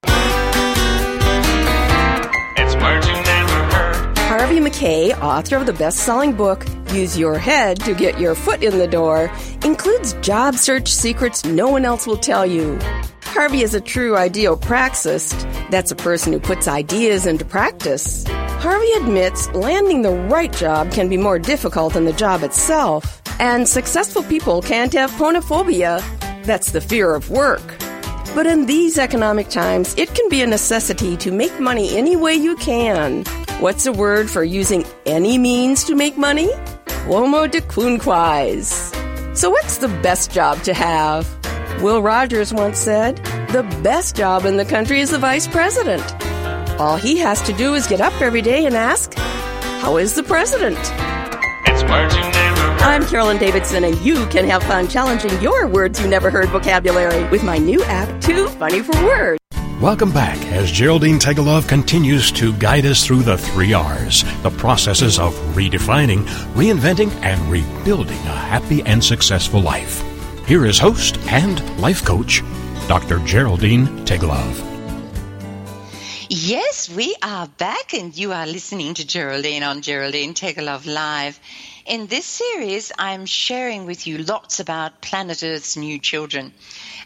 It's 2.57 2.76
words 2.76 3.07
you 3.07 3.13
never 3.13 3.76
heard. 3.76 4.18
Harvey 4.18 4.59
Mackay, 4.59 5.13
author 5.16 5.57
of 5.57 5.66
the 5.66 5.74
best 5.74 5.99
selling 5.99 6.34
book, 6.34 6.66
Use 6.93 7.18
Your 7.18 7.38
Head 7.38 7.80
to 7.82 7.93
Get 7.93 8.20
Your 8.20 8.34
Foot 8.34 8.63
in 8.63 8.78
the 8.78 8.88
Door, 8.88 9.32
includes 9.63 10.13
job 10.22 10.55
search 10.55 10.91
secrets 10.91 11.43
no 11.43 11.68
one 11.68 11.84
else 11.84 12.07
will 12.07 12.18
tell 12.18 12.45
you. 12.45 12.80
Harvey 13.36 13.63
is 13.63 13.73
a 13.73 13.81
true 13.81 14.15
ideal 14.15 14.55
ideopraxist. 14.55 15.69
That's 15.69 15.91
a 15.91 15.95
person 15.97 16.31
who 16.31 16.39
puts 16.39 16.69
ideas 16.69 17.25
into 17.25 17.43
practice. 17.43 18.23
Harvey 18.29 18.89
admits 18.93 19.49
landing 19.49 20.03
the 20.03 20.13
right 20.13 20.53
job 20.53 20.93
can 20.93 21.09
be 21.09 21.17
more 21.17 21.38
difficult 21.38 21.95
than 21.95 22.05
the 22.05 22.13
job 22.13 22.43
itself. 22.43 23.21
And 23.41 23.67
successful 23.67 24.23
people 24.23 24.61
can't 24.61 24.93
have 24.93 25.11
phonophobia. 25.11 26.01
That's 26.45 26.71
the 26.71 26.79
fear 26.79 27.13
of 27.13 27.29
work. 27.29 27.61
But 28.33 28.47
in 28.47 28.67
these 28.67 28.97
economic 28.97 29.49
times, 29.49 29.93
it 29.97 30.15
can 30.15 30.29
be 30.29 30.41
a 30.41 30.47
necessity 30.47 31.17
to 31.17 31.29
make 31.29 31.59
money 31.59 31.97
any 31.97 32.15
way 32.15 32.36
you 32.36 32.55
can. 32.55 33.25
What's 33.59 33.86
a 33.86 33.91
word 33.91 34.29
for 34.29 34.45
using 34.45 34.86
any 35.05 35.38
means 35.38 35.83
to 35.83 35.93
make 35.93 36.17
money? 36.17 36.47
Quomodocunquize. 37.03 38.95
So, 39.36 39.49
what's 39.49 39.79
the 39.79 39.89
best 39.89 40.31
job 40.31 40.63
to 40.63 40.73
have? 40.73 41.27
Will 41.82 42.01
Rogers 42.01 42.53
once 42.53 42.80
said, 42.80 43.17
The 43.49 43.63
best 43.84 44.15
job 44.15 44.45
in 44.45 44.55
the 44.55 44.65
country 44.65 45.01
is 45.01 45.11
the 45.11 45.19
vice 45.19 45.45
president. 45.45 46.03
All 46.80 46.95
he 46.95 47.17
has 47.17 47.41
to 47.43 47.53
do 47.53 47.73
is 47.73 47.86
get 47.86 47.99
up 47.99 48.19
every 48.21 48.41
day 48.41 48.65
and 48.65 48.76
ask, 48.76 49.13
How 49.13 49.97
is 49.97 50.15
the 50.15 50.23
president? 50.23 50.80
It's 51.67 51.84
words 51.84 52.15
you 52.15 52.21
never 52.21 52.61
heard. 52.61 52.82
I'm 52.82 53.05
Carolyn 53.05 53.38
Davidson, 53.38 53.84
and 53.84 53.97
you 53.99 54.26
can 54.28 54.45
have 54.45 54.63
fun 54.63 54.88
challenging 54.88 55.39
your 55.41 55.67
words 55.67 55.99
you 55.99 56.07
never 56.07 56.32
heard 56.32 56.47
vocabulary 56.49 57.28
with 57.30 57.43
my 57.43 57.57
new 57.57 57.84
app, 57.84 58.21
Too 58.21 58.47
Funny 58.47 58.82
for 58.82 58.95
Words. 59.05 59.39
Welcome 59.82 60.13
back 60.13 60.38
as 60.53 60.71
Geraldine 60.71 61.19
Teggelove 61.19 61.67
continues 61.67 62.32
to 62.32 62.53
guide 62.53 62.86
us 62.86 63.05
through 63.05 63.23
the 63.23 63.38
three 63.38 63.73
R's, 63.73 64.23
the 64.43 64.49
processes 64.51 65.19
of 65.19 65.36
redefining, 65.53 66.23
reinventing, 66.53 67.11
and 67.21 67.39
rebuilding 67.51 68.17
a 68.17 68.36
happy 68.36 68.82
and 68.84 69.03
successful 69.03 69.59
life. 69.59 70.14
Here 70.48 70.68
is 70.68 70.78
host 70.78 71.18
and 71.32 71.82
life 71.82 72.06
coach, 72.06 72.43
Dr. 72.88 73.18
Geraldine 73.26 73.88
Teggelove. 74.06 74.62
Yes, 76.30 76.88
we 76.88 77.16
are 77.24 77.48
back, 77.48 77.96
and 77.96 78.16
you 78.16 78.32
are 78.32 78.46
listening 78.46 78.93
to 78.93 79.08
Geraldine 79.08 79.64
on 79.64 79.82
Geraldine 79.82 80.36
Teggelove 80.36 80.86
Live. 80.86 81.39
In 81.88 82.06
this 82.06 82.28
series, 82.28 82.91
I'm 83.00 83.26
sharing 83.26 83.88
with 83.88 84.06
you 84.06 84.20
lots 84.20 84.60
about 84.60 85.02
planet 85.02 85.41
Earth's 85.41 85.78
new 85.78 85.98
children. 85.98 86.54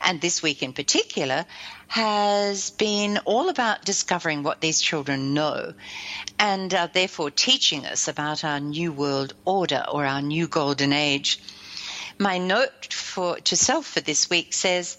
And 0.02 0.20
this 0.20 0.44
week 0.44 0.62
in 0.62 0.74
particular 0.74 1.46
has 1.88 2.72
been 2.72 3.20
all 3.24 3.48
about 3.48 3.86
discovering 3.86 4.44
what 4.44 4.60
these 4.60 4.82
children 4.82 5.34
know 5.34 5.74
and 6.38 6.74
are 6.74 6.90
therefore 6.90 7.32
teaching 7.32 7.86
us 7.86 8.10
about 8.10 8.44
our 8.44 8.60
new 8.60 8.92
world 8.92 9.34
order 9.46 9.86
or 9.90 10.06
our 10.06 10.22
new 10.22 10.46
golden 10.46 10.92
age. 10.92 11.40
My 12.22 12.38
note 12.38 12.93
for 12.93 13.39
to 13.39 13.55
self 13.55 13.86
for 13.86 14.01
this 14.01 14.30
week 14.30 14.53
says, 14.53 14.97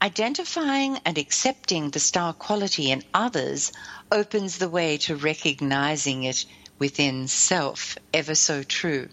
Identifying 0.00 1.00
and 1.04 1.18
accepting 1.18 1.90
the 1.90 1.98
star 1.98 2.32
quality 2.32 2.92
in 2.92 3.02
others 3.12 3.72
opens 4.12 4.58
the 4.58 4.68
way 4.68 4.98
to 4.98 5.16
recognizing 5.16 6.22
it 6.22 6.44
within 6.78 7.26
self. 7.26 7.98
Ever 8.12 8.36
so 8.36 8.62
true. 8.62 9.08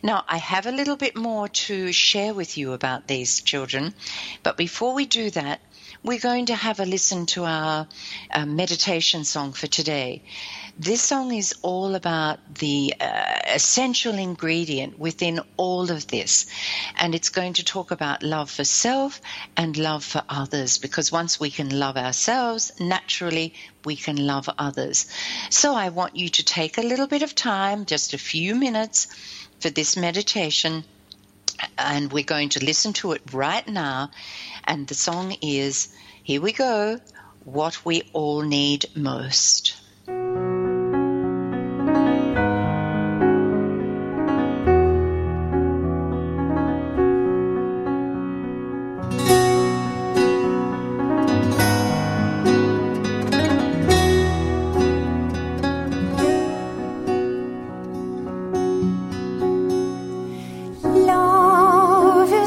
Now, 0.00 0.24
I 0.28 0.36
have 0.36 0.66
a 0.66 0.70
little 0.70 0.94
bit 0.94 1.16
more 1.16 1.48
to 1.66 1.92
share 1.92 2.32
with 2.32 2.56
you 2.56 2.72
about 2.72 3.08
these 3.08 3.40
children, 3.40 3.92
but 4.44 4.56
before 4.56 4.94
we 4.94 5.06
do 5.06 5.30
that, 5.30 5.60
we're 6.04 6.20
going 6.20 6.46
to 6.46 6.54
have 6.54 6.78
a 6.78 6.84
listen 6.86 7.26
to 7.26 7.44
our 7.46 7.88
uh, 8.30 8.46
meditation 8.46 9.24
song 9.24 9.52
for 9.52 9.66
today. 9.66 10.22
This 10.78 11.00
song 11.00 11.32
is 11.32 11.54
all 11.62 11.94
about 11.94 12.38
the 12.56 12.92
uh, 13.00 13.38
essential 13.46 14.12
ingredient 14.12 14.98
within 14.98 15.40
all 15.56 15.90
of 15.90 16.06
this. 16.08 16.44
And 16.98 17.14
it's 17.14 17.30
going 17.30 17.54
to 17.54 17.64
talk 17.64 17.92
about 17.92 18.22
love 18.22 18.50
for 18.50 18.62
self 18.62 19.22
and 19.56 19.74
love 19.78 20.04
for 20.04 20.22
others 20.28 20.76
because 20.76 21.10
once 21.10 21.40
we 21.40 21.50
can 21.50 21.70
love 21.78 21.96
ourselves, 21.96 22.72
naturally 22.78 23.54
we 23.86 23.96
can 23.96 24.26
love 24.26 24.50
others. 24.58 25.06
So 25.48 25.74
I 25.74 25.88
want 25.88 26.14
you 26.14 26.28
to 26.28 26.44
take 26.44 26.76
a 26.76 26.82
little 26.82 27.06
bit 27.06 27.22
of 27.22 27.34
time, 27.34 27.86
just 27.86 28.12
a 28.12 28.18
few 28.18 28.54
minutes, 28.54 29.06
for 29.60 29.70
this 29.70 29.96
meditation. 29.96 30.84
And 31.78 32.12
we're 32.12 32.22
going 32.22 32.50
to 32.50 32.62
listen 32.62 32.92
to 32.94 33.12
it 33.12 33.22
right 33.32 33.66
now. 33.66 34.10
And 34.64 34.86
the 34.86 34.94
song 34.94 35.36
is 35.40 35.88
Here 36.22 36.42
We 36.42 36.52
Go 36.52 37.00
What 37.44 37.82
We 37.86 38.02
All 38.12 38.42
Need 38.42 38.84
Most. 38.94 39.85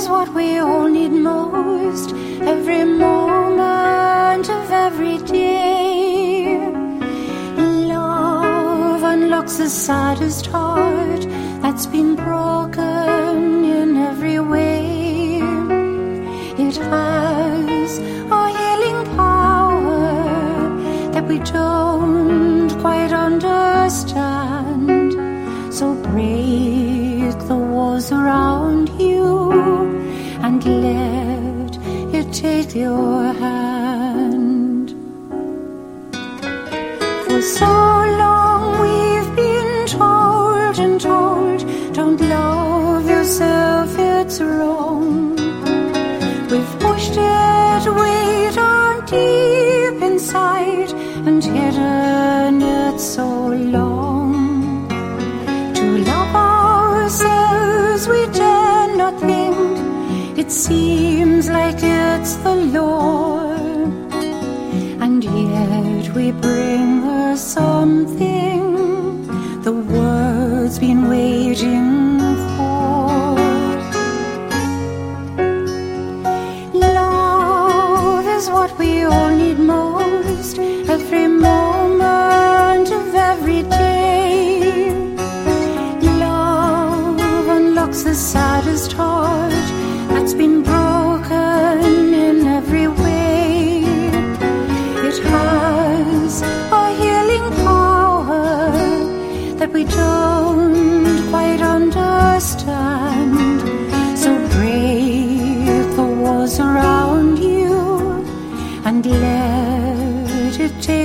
What 0.09 0.33
we 0.33 0.57
all 0.57 0.87
need 0.87 1.11
most 1.11 2.09
every 2.41 2.83
moment 2.83 4.49
of 4.49 4.71
every 4.71 5.17
day. 5.19 6.57
Love 7.93 9.03
unlocks 9.03 9.57
the 9.57 9.69
saddest 9.69 10.47
heart 10.47 11.21
that's 11.61 11.85
been 11.85 12.15
broken 12.15 13.63
in 13.79 13.97
every 13.97 14.39
way. 14.39 15.41
It 16.65 16.77
has 16.77 17.91
a 18.39 18.41
healing 18.57 19.01
power 19.15 20.01
that 21.13 21.25
we 21.27 21.37
don't 21.39 22.28
still 32.69 33.18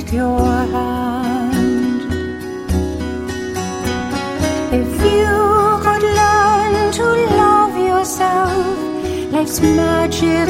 take 0.00 0.12
your 0.12 0.50
hand. 0.74 2.02
If 4.80 4.92
you 5.14 5.36
could 5.84 6.04
learn 6.20 6.92
to 6.98 7.06
love 7.42 7.74
yourself, 7.90 9.32
life's 9.32 9.60
magic 9.60 10.48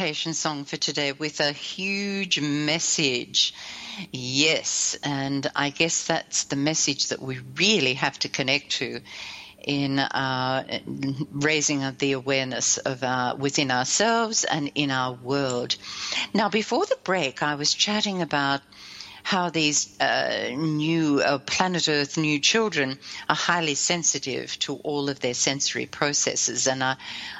meditation 0.00 0.32
song 0.32 0.64
for 0.64 0.78
today 0.78 1.12
with 1.12 1.40
a 1.40 1.52
huge 1.52 2.40
message. 2.40 3.52
Yes, 4.10 4.96
and 5.02 5.46
I 5.54 5.68
guess 5.68 6.06
that's 6.06 6.44
the 6.44 6.56
message 6.56 7.08
that 7.08 7.20
we 7.20 7.38
really 7.56 7.92
have 7.92 8.18
to 8.20 8.30
connect 8.30 8.70
to 8.78 9.00
in 9.62 9.98
uh, 9.98 10.80
raising 11.32 11.82
the 11.98 12.12
awareness 12.12 12.78
of 12.78 13.04
our, 13.04 13.36
within 13.36 13.70
ourselves 13.70 14.44
and 14.44 14.72
in 14.74 14.90
our 14.90 15.12
world. 15.12 15.76
Now, 16.32 16.48
before 16.48 16.86
the 16.86 16.96
break, 17.04 17.42
I 17.42 17.56
was 17.56 17.74
chatting 17.74 18.22
about 18.22 18.62
how 19.22 19.50
these 19.50 20.00
uh, 20.00 20.48
new 20.56 21.20
uh, 21.20 21.36
planet 21.40 21.90
Earth 21.90 22.16
new 22.16 22.40
children 22.40 22.98
are 23.28 23.36
highly 23.36 23.74
sensitive 23.74 24.58
to 24.60 24.76
all 24.76 25.10
of 25.10 25.20
their 25.20 25.34
sensory 25.34 25.84
processes, 25.84 26.66
and 26.66 26.82
I, 26.82 26.96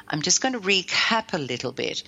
I'm 0.06 0.20
just 0.20 0.42
going 0.42 0.52
to 0.52 0.60
recap 0.60 1.32
a 1.32 1.38
little 1.38 1.72
bit. 1.72 2.02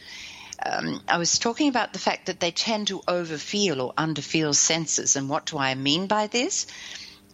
Um, 0.64 1.00
I 1.08 1.18
was 1.18 1.38
talking 1.38 1.68
about 1.68 1.92
the 1.92 1.98
fact 1.98 2.26
that 2.26 2.40
they 2.40 2.50
tend 2.50 2.88
to 2.88 3.00
overfeel 3.00 3.82
or 3.82 3.94
underfeel 3.94 4.54
senses, 4.54 5.16
and 5.16 5.28
what 5.28 5.46
do 5.46 5.58
I 5.58 5.74
mean 5.74 6.06
by 6.06 6.28
this? 6.28 6.66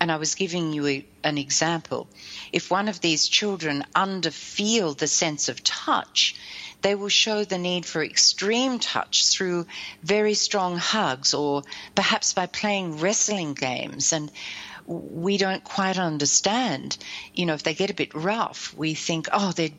And 0.01 0.13
I 0.13 0.17
was 0.17 0.37
giving 0.37 0.73
you 0.73 0.87
a, 0.87 1.07
an 1.25 1.39
example. 1.39 2.09
If 2.53 2.71
one 2.71 2.89
of 2.89 3.01
these 3.01 3.27
children 3.27 3.85
underfeel 3.95 4.97
the 4.97 5.09
sense 5.09 5.49
of 5.49 5.65
touch, 5.65 6.37
they 6.83 6.95
will 6.95 7.09
show 7.09 7.45
the 7.45 7.59
need 7.59 7.85
for 7.85 8.03
extreme 8.03 8.79
touch 8.79 9.27
through 9.27 9.67
very 10.03 10.35
strong 10.35 10.77
hugs 10.77 11.35
or 11.35 11.65
perhaps 11.97 12.33
by 12.33 12.47
playing 12.47 13.01
wrestling 13.01 13.55
games. 13.55 14.13
And 14.13 14.31
we 14.87 15.37
don't 15.37 15.65
quite 15.65 15.99
understand. 15.99 16.97
You 17.35 17.47
know, 17.47 17.55
if 17.55 17.65
they 17.65 17.75
get 17.75 17.91
a 17.91 17.95
bit 17.95 18.15
rough, 18.15 18.73
we 18.75 18.95
think, 18.95 19.29
oh, 19.33 19.53
they're, 19.53 19.71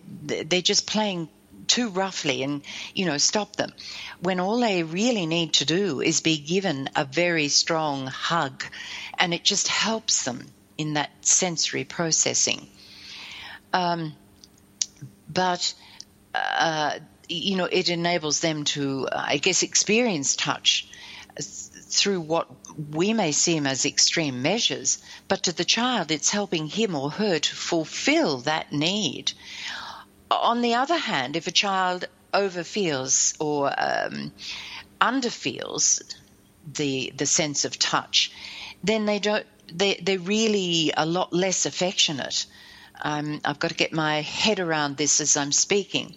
they're 0.43 0.61
just 0.61 0.85
playing 0.85 1.29
too 1.69 1.89
roughly 1.89 2.43
and, 2.43 2.61
you 2.93 3.05
know, 3.05 3.17
stop 3.17 3.55
them. 3.55 3.71
When 4.21 4.39
all 4.39 4.59
they 4.59 4.83
really 4.83 5.25
need 5.25 5.53
to 5.53 5.65
do 5.65 6.01
is 6.01 6.19
be 6.19 6.37
given 6.37 6.89
a 6.95 7.05
very 7.05 7.47
strong 7.47 8.07
hug 8.07 8.63
and 9.17 9.33
it 9.33 9.43
just 9.43 9.67
helps 9.67 10.23
them 10.23 10.45
in 10.77 10.95
that 10.95 11.11
sensory 11.21 11.83
processing. 11.83 12.67
Um, 13.71 14.13
but 15.31 15.73
uh, 16.33 16.99
you 17.27 17.55
know, 17.55 17.65
it 17.65 17.89
enables 17.89 18.39
them 18.39 18.63
to, 18.63 19.07
I 19.11 19.37
guess, 19.37 19.63
experience 19.63 20.35
touch 20.35 20.87
through 21.39 22.21
what 22.21 22.47
we 22.91 23.13
may 23.13 23.31
seem 23.31 23.65
as 23.65 23.85
extreme 23.85 24.41
measures, 24.41 24.99
but 25.27 25.43
to 25.43 25.53
the 25.53 25.65
child, 25.65 26.11
it's 26.11 26.29
helping 26.29 26.67
him 26.67 26.95
or 26.95 27.11
her 27.11 27.39
to 27.39 27.55
fulfill 27.55 28.39
that 28.39 28.71
need. 28.71 29.31
On 30.31 30.61
the 30.61 30.75
other 30.75 30.97
hand, 30.97 31.35
if 31.35 31.47
a 31.47 31.51
child 31.51 32.05
overfeels 32.33 33.33
or 33.39 33.73
um, 33.77 34.31
underfeels 35.01 36.01
the 36.73 37.11
the 37.15 37.25
sense 37.25 37.65
of 37.65 37.79
touch, 37.79 38.31
then 38.83 39.05
they 39.05 39.19
don't. 39.19 39.45
They 39.71 39.95
they're 39.95 40.19
really 40.19 40.91
a 40.95 41.05
lot 41.05 41.33
less 41.33 41.65
affectionate. 41.65 42.45
Um, 43.01 43.39
I've 43.45 43.59
got 43.59 43.69
to 43.69 43.75
get 43.75 43.93
my 43.93 44.21
head 44.21 44.59
around 44.59 44.97
this 44.97 45.21
as 45.21 45.37
I'm 45.37 45.51
speaking. 45.51 46.15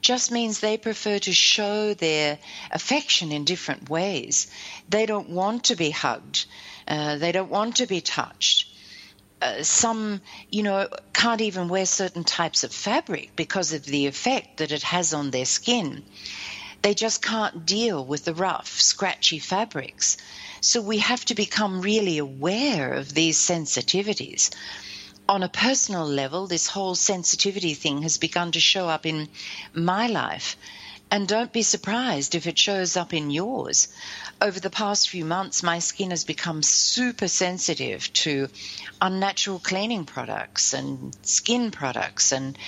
Just 0.00 0.30
means 0.30 0.60
they 0.60 0.76
prefer 0.76 1.18
to 1.18 1.32
show 1.32 1.94
their 1.94 2.38
affection 2.70 3.32
in 3.32 3.44
different 3.44 3.88
ways. 3.88 4.46
They 4.88 5.06
don't 5.06 5.30
want 5.30 5.64
to 5.64 5.76
be 5.76 5.90
hugged. 5.90 6.44
Uh, 6.86 7.16
they 7.16 7.32
don't 7.32 7.50
want 7.50 7.76
to 7.76 7.86
be 7.86 8.00
touched. 8.00 8.66
Uh, 9.40 9.62
some, 9.62 10.20
you 10.50 10.62
know, 10.62 10.88
can't 11.12 11.40
even 11.40 11.68
wear 11.68 11.86
certain 11.86 12.24
types 12.24 12.64
of 12.64 12.72
fabric 12.72 13.30
because 13.36 13.72
of 13.72 13.84
the 13.84 14.06
effect 14.06 14.58
that 14.58 14.72
it 14.72 14.82
has 14.82 15.14
on 15.14 15.30
their 15.30 15.44
skin. 15.44 16.02
They 16.82 16.94
just 16.94 17.22
can't 17.22 17.66
deal 17.66 18.04
with 18.04 18.24
the 18.24 18.34
rough, 18.34 18.68
scratchy 18.80 19.38
fabrics. 19.38 20.16
So 20.60 20.80
we 20.80 20.98
have 20.98 21.24
to 21.26 21.34
become 21.34 21.80
really 21.80 22.18
aware 22.18 22.92
of 22.92 23.14
these 23.14 23.38
sensitivities 23.38 24.50
on 25.28 25.42
a 25.42 25.48
personal 25.48 26.06
level, 26.06 26.46
this 26.46 26.66
whole 26.66 26.94
sensitivity 26.94 27.74
thing 27.74 28.02
has 28.02 28.16
begun 28.16 28.50
to 28.52 28.60
show 28.60 28.88
up 28.88 29.04
in 29.04 29.28
my 29.74 30.06
life. 30.06 30.56
And 31.10 31.26
don't 31.26 31.52
be 31.52 31.62
surprised 31.62 32.34
if 32.34 32.46
it 32.46 32.58
shows 32.58 32.96
up 32.96 33.14
in 33.14 33.30
yours. 33.30 33.88
Over 34.42 34.60
the 34.60 34.70
past 34.70 35.08
few 35.08 35.24
months, 35.24 35.62
my 35.62 35.78
skin 35.78 36.10
has 36.10 36.24
become 36.24 36.62
super 36.62 37.28
sensitive 37.28 38.12
to 38.24 38.48
unnatural 39.00 39.58
cleaning 39.58 40.04
products 40.04 40.74
and 40.74 41.16
skin 41.22 41.70
products 41.70 42.32
and, 42.32 42.58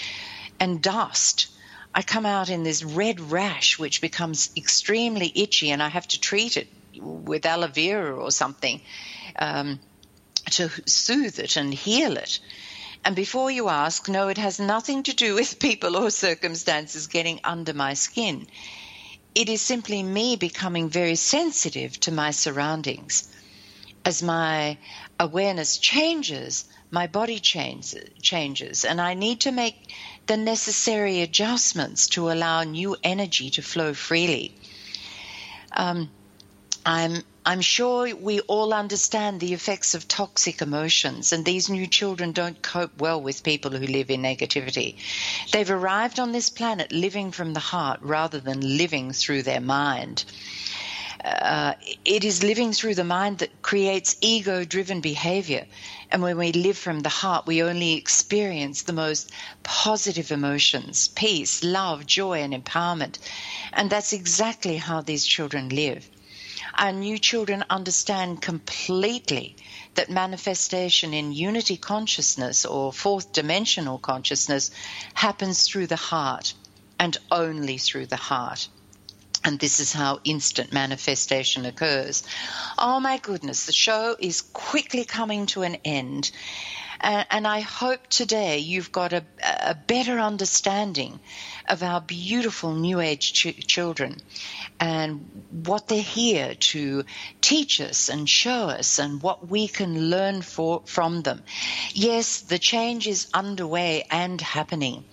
and 0.59 0.81
dust. 0.81 1.49
I 1.95 2.03
come 2.03 2.25
out 2.25 2.49
in 2.49 2.63
this 2.63 2.83
red 2.83 3.21
rash, 3.21 3.79
which 3.79 4.01
becomes 4.01 4.51
extremely 4.57 5.31
itchy, 5.35 5.71
and 5.71 5.83
I 5.83 5.89
have 5.89 6.09
to 6.09 6.21
treat 6.21 6.57
it 6.57 6.69
with 6.99 7.45
aloe 7.45 7.67
vera 7.67 8.17
or 8.17 8.31
something. 8.31 8.81
Um, 9.37 9.81
to 10.53 10.69
soothe 10.87 11.39
it 11.39 11.57
and 11.57 11.73
heal 11.73 12.17
it. 12.17 12.41
And 13.05 13.17
before 13.17 13.51
you 13.51 13.69
ask, 13.69 14.09
no, 14.09 14.29
it 14.29 14.39
has 14.39 14.61
nothing 14.61 15.03
to 15.05 15.15
do 15.15 15.35
with 15.35 15.59
people 15.59 15.97
or 15.97 16.11
circumstances 16.11 17.07
getting 17.07 17.41
under 17.45 17.73
my 17.73 17.95
skin. 17.95 18.47
It 19.35 19.49
is 19.49 19.63
simply 19.63 20.03
me 20.03 20.37
becoming 20.37 20.91
very 20.91 21.15
sensitive 21.15 21.99
to 22.01 22.13
my 22.13 22.31
surroundings. 22.31 23.29
As 24.05 24.23
my 24.23 24.79
awareness 25.19 25.79
changes, 25.79 26.65
my 26.91 27.07
body 27.07 27.39
changes, 27.39 28.11
changes, 28.21 28.85
and 28.85 29.01
I 29.01 29.15
need 29.15 29.41
to 29.43 29.53
make 29.53 29.77
the 30.27 30.37
necessary 30.37 31.21
adjustments 31.21 32.09
to 32.09 32.31
allow 32.31 32.65
new 32.65 32.97
energy 33.03 33.51
to 33.51 33.63
flow 33.63 33.95
freely. 33.95 34.55
Um, 35.73 36.11
I'm 36.87 37.23
I'm 37.45 37.61
sure 37.61 38.15
we 38.15 38.41
all 38.41 38.73
understand 38.73 39.41
the 39.41 39.55
effects 39.55 39.95
of 39.95 40.07
toxic 40.07 40.63
emotions, 40.63 41.33
and 41.33 41.45
these 41.45 41.69
new 41.69 41.87
children 41.87 42.33
don't 42.33 42.63
cope 42.63 42.99
well 42.99 43.21
with 43.21 43.43
people 43.43 43.71
who 43.71 43.87
live 43.87 44.11
in 44.11 44.23
negativity. 44.23 44.97
They've 45.53 45.71
arrived 45.71 46.21
on 46.21 46.33
this 46.33 46.49
planet 46.49 46.93
living 46.93 47.33
from 47.33 47.53
the 47.55 47.61
heart 47.61 48.01
rather 48.03 48.41
than 48.41 48.79
living 48.79 49.13
through 49.13 49.43
their 49.43 49.61
mind. 49.61 50.25
Uh, 51.25 51.75
it 52.05 52.25
is 52.25 52.43
living 52.43 52.73
through 52.73 52.95
the 52.95 53.05
mind 53.05 53.39
that 53.39 53.63
creates 53.63 54.17
ego 54.23 54.65
driven 54.65 55.01
behavior. 55.01 55.67
And 56.11 56.23
when 56.23 56.39
we 56.39 56.53
live 56.53 56.79
from 56.79 57.01
the 57.01 57.11
heart, 57.11 57.47
we 57.47 57.63
only 57.63 57.95
experience 57.95 58.83
the 58.83 58.95
most 58.95 59.31
positive 59.63 60.31
emotions 60.31 61.09
peace, 61.09 61.63
love, 61.63 62.07
joy, 62.07 62.41
and 62.41 62.55
empowerment. 62.55 63.19
And 63.73 63.91
that's 63.91 64.13
exactly 64.15 64.77
how 64.77 65.03
these 65.03 65.27
children 65.27 65.69
live. 65.69 66.09
Our 66.75 66.93
new 66.93 67.19
children 67.19 67.65
understand 67.69 68.43
completely 68.43 69.57
that 69.95 70.11
manifestation 70.11 71.13
in 71.13 71.33
unity 71.33 71.77
consciousness 71.77 72.65
or 72.65 72.93
fourth 72.93 73.33
dimensional 73.33 73.99
consciousness 73.99 74.71
happens 75.15 75.67
through 75.67 75.89
the 75.89 75.97
heart 75.97 76.55
and 76.99 77.17
only 77.31 77.79
through 77.79 78.07
the 78.07 78.17
heart. 78.17 78.69
And 79.43 79.59
this 79.59 79.81
is 79.81 79.93
how 79.93 80.21
instant 80.23 80.73
manifestation 80.73 81.65
occurs. 81.65 82.23
Oh 82.77 83.01
my 83.01 83.17
goodness, 83.17 83.67
the 83.67 83.73
show 83.73 84.15
is 84.19 84.43
quickly 84.43 85.05
coming 85.05 85.47
to 85.47 85.63
an 85.63 85.77
end. 85.85 86.31
And, 87.01 87.27
and 87.31 87.47
I 87.47 87.61
hope 87.61 88.07
today 88.09 88.59
you've 88.59 88.93
got 88.93 89.13
a, 89.13 89.25
a, 89.43 89.75
better 89.75 90.19
understanding 90.19 91.19
of 91.67 91.83
our 91.83 92.01
beautiful 92.01 92.75
New 92.75 93.01
Age 93.01 93.33
ch- 93.33 93.67
children 93.67 94.21
and 94.79 95.45
what 95.51 95.89
they're 95.89 96.03
here 96.03 96.55
to 96.55 97.05
teach 97.41 97.81
us 97.81 98.11
and 98.11 98.29
show 98.29 98.69
us 98.69 98.99
and 98.99 99.23
what 99.23 99.49
we 99.49 99.67
can 99.67 100.11
learn 100.11 100.43
for, 100.43 100.83
from 100.85 101.23
them. 101.23 101.43
Yes, 101.93 102.41
the 102.43 102.59
change 102.59 103.07
is 103.07 103.29
underway 103.33 104.05
and 104.11 104.39
happening. 104.41 105.05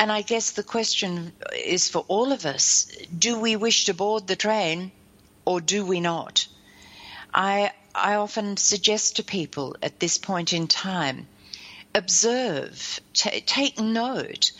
And 0.00 0.10
I 0.10 0.22
guess 0.22 0.52
the 0.52 0.62
question 0.62 1.32
is 1.56 1.88
for 1.88 2.04
all 2.08 2.32
of 2.32 2.44
us 2.44 2.90
do 3.16 3.38
we 3.38 3.56
wish 3.56 3.84
to 3.84 3.94
board 3.94 4.26
the 4.26 4.36
train 4.36 4.90
or 5.44 5.60
do 5.60 5.84
we 5.84 6.00
not? 6.00 6.46
I, 7.32 7.72
I 8.00 8.14
often 8.14 8.56
suggest 8.56 9.16
to 9.16 9.24
people 9.24 9.76
at 9.82 9.98
this 9.98 10.18
point 10.18 10.52
in 10.52 10.68
time 10.68 11.26
observe, 11.94 13.00
t- 13.12 13.40
take 13.40 13.80
note 13.80 14.52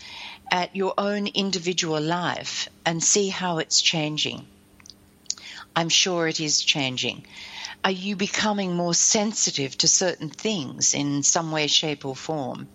at 0.51 0.75
your 0.75 0.93
own 0.97 1.27
individual 1.27 2.01
life 2.01 2.67
and 2.85 3.01
see 3.03 3.29
how 3.29 3.59
it's 3.59 3.79
changing. 3.81 4.45
I'm 5.73 5.89
sure 5.89 6.27
it 6.27 6.41
is 6.41 6.61
changing. 6.61 7.25
Are 7.83 7.91
you 7.91 8.17
becoming 8.17 8.75
more 8.75 8.93
sensitive 8.93 9.77
to 9.77 9.87
certain 9.87 10.29
things 10.29 10.93
in 10.93 11.23
some 11.23 11.51
way, 11.51 11.67
shape, 11.67 12.03
or 12.03 12.15
form? 12.15 12.67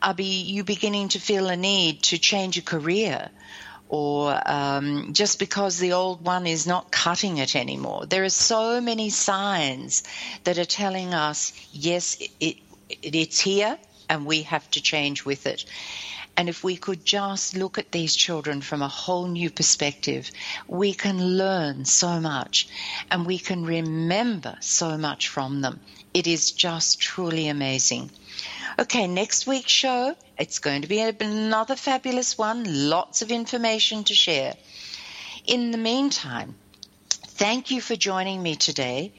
Are 0.00 0.14
you 0.20 0.62
beginning 0.62 1.08
to 1.10 1.18
feel 1.18 1.48
a 1.48 1.56
need 1.56 2.04
to 2.04 2.18
change 2.18 2.56
a 2.56 2.62
career? 2.62 3.30
Or 3.88 4.38
um, 4.44 5.12
just 5.12 5.38
because 5.38 5.78
the 5.78 5.92
old 5.92 6.24
one 6.24 6.46
is 6.46 6.66
not 6.66 6.90
cutting 6.90 7.38
it 7.38 7.56
anymore. 7.56 8.06
There 8.06 8.24
are 8.24 8.28
so 8.30 8.80
many 8.80 9.08
signs 9.10 10.02
that 10.44 10.58
are 10.58 10.64
telling 10.64 11.14
us, 11.14 11.52
yes, 11.72 12.16
it, 12.20 12.30
it, 12.40 12.56
it's 13.02 13.40
here 13.40 13.78
and 14.08 14.26
we 14.26 14.42
have 14.42 14.70
to 14.72 14.82
change 14.82 15.24
with 15.24 15.46
it. 15.46 15.64
And 16.36 16.48
if 16.48 16.62
we 16.62 16.76
could 16.76 17.04
just 17.04 17.56
look 17.56 17.78
at 17.78 17.90
these 17.90 18.14
children 18.14 18.60
from 18.60 18.80
a 18.80 18.88
whole 18.88 19.26
new 19.26 19.50
perspective, 19.50 20.30
we 20.68 20.94
can 20.94 21.36
learn 21.36 21.84
so 21.84 22.20
much 22.20 22.68
and 23.10 23.26
we 23.26 23.38
can 23.38 23.64
remember 23.64 24.56
so 24.60 24.96
much 24.96 25.28
from 25.28 25.62
them. 25.62 25.80
It 26.14 26.26
is 26.28 26.52
just 26.52 27.00
truly 27.00 27.48
amazing. 27.48 28.10
Okay, 28.76 29.06
next 29.06 29.46
week's 29.46 29.72
show, 29.72 30.16
it's 30.38 30.58
going 30.58 30.82
to 30.82 30.88
be 30.88 31.00
another 31.00 31.76
fabulous 31.76 32.36
one, 32.36 32.88
lots 32.90 33.22
of 33.22 33.30
information 33.30 34.04
to 34.04 34.14
share. 34.14 34.54
In 35.46 35.70
the 35.70 35.78
meantime, 35.78 36.54
thank 37.10 37.70
you 37.70 37.80
for 37.80 37.96
joining 37.96 38.42
me 38.42 38.56
today. 38.56 39.12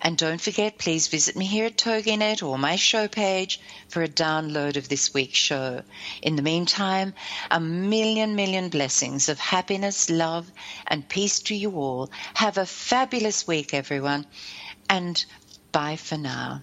And 0.00 0.16
don't 0.16 0.40
forget, 0.40 0.78
please 0.78 1.08
visit 1.08 1.36
me 1.36 1.44
here 1.44 1.66
at 1.66 1.76
TogiNet 1.76 2.42
or 2.42 2.56
my 2.58 2.76
show 2.76 3.08
page 3.08 3.60
for 3.88 4.02
a 4.02 4.08
download 4.08 4.76
of 4.76 4.88
this 4.88 5.12
week's 5.12 5.38
show. 5.38 5.82
In 6.22 6.36
the 6.36 6.42
meantime, 6.42 7.14
a 7.50 7.58
million, 7.58 8.36
million 8.36 8.68
blessings 8.68 9.28
of 9.28 9.38
happiness, 9.40 10.08
love, 10.08 10.50
and 10.86 11.08
peace 11.08 11.40
to 11.40 11.54
you 11.54 11.72
all. 11.72 12.10
Have 12.34 12.58
a 12.58 12.66
fabulous 12.66 13.46
week, 13.46 13.74
everyone, 13.74 14.26
and 14.88 15.24
bye 15.72 15.96
for 15.96 16.16
now. 16.16 16.62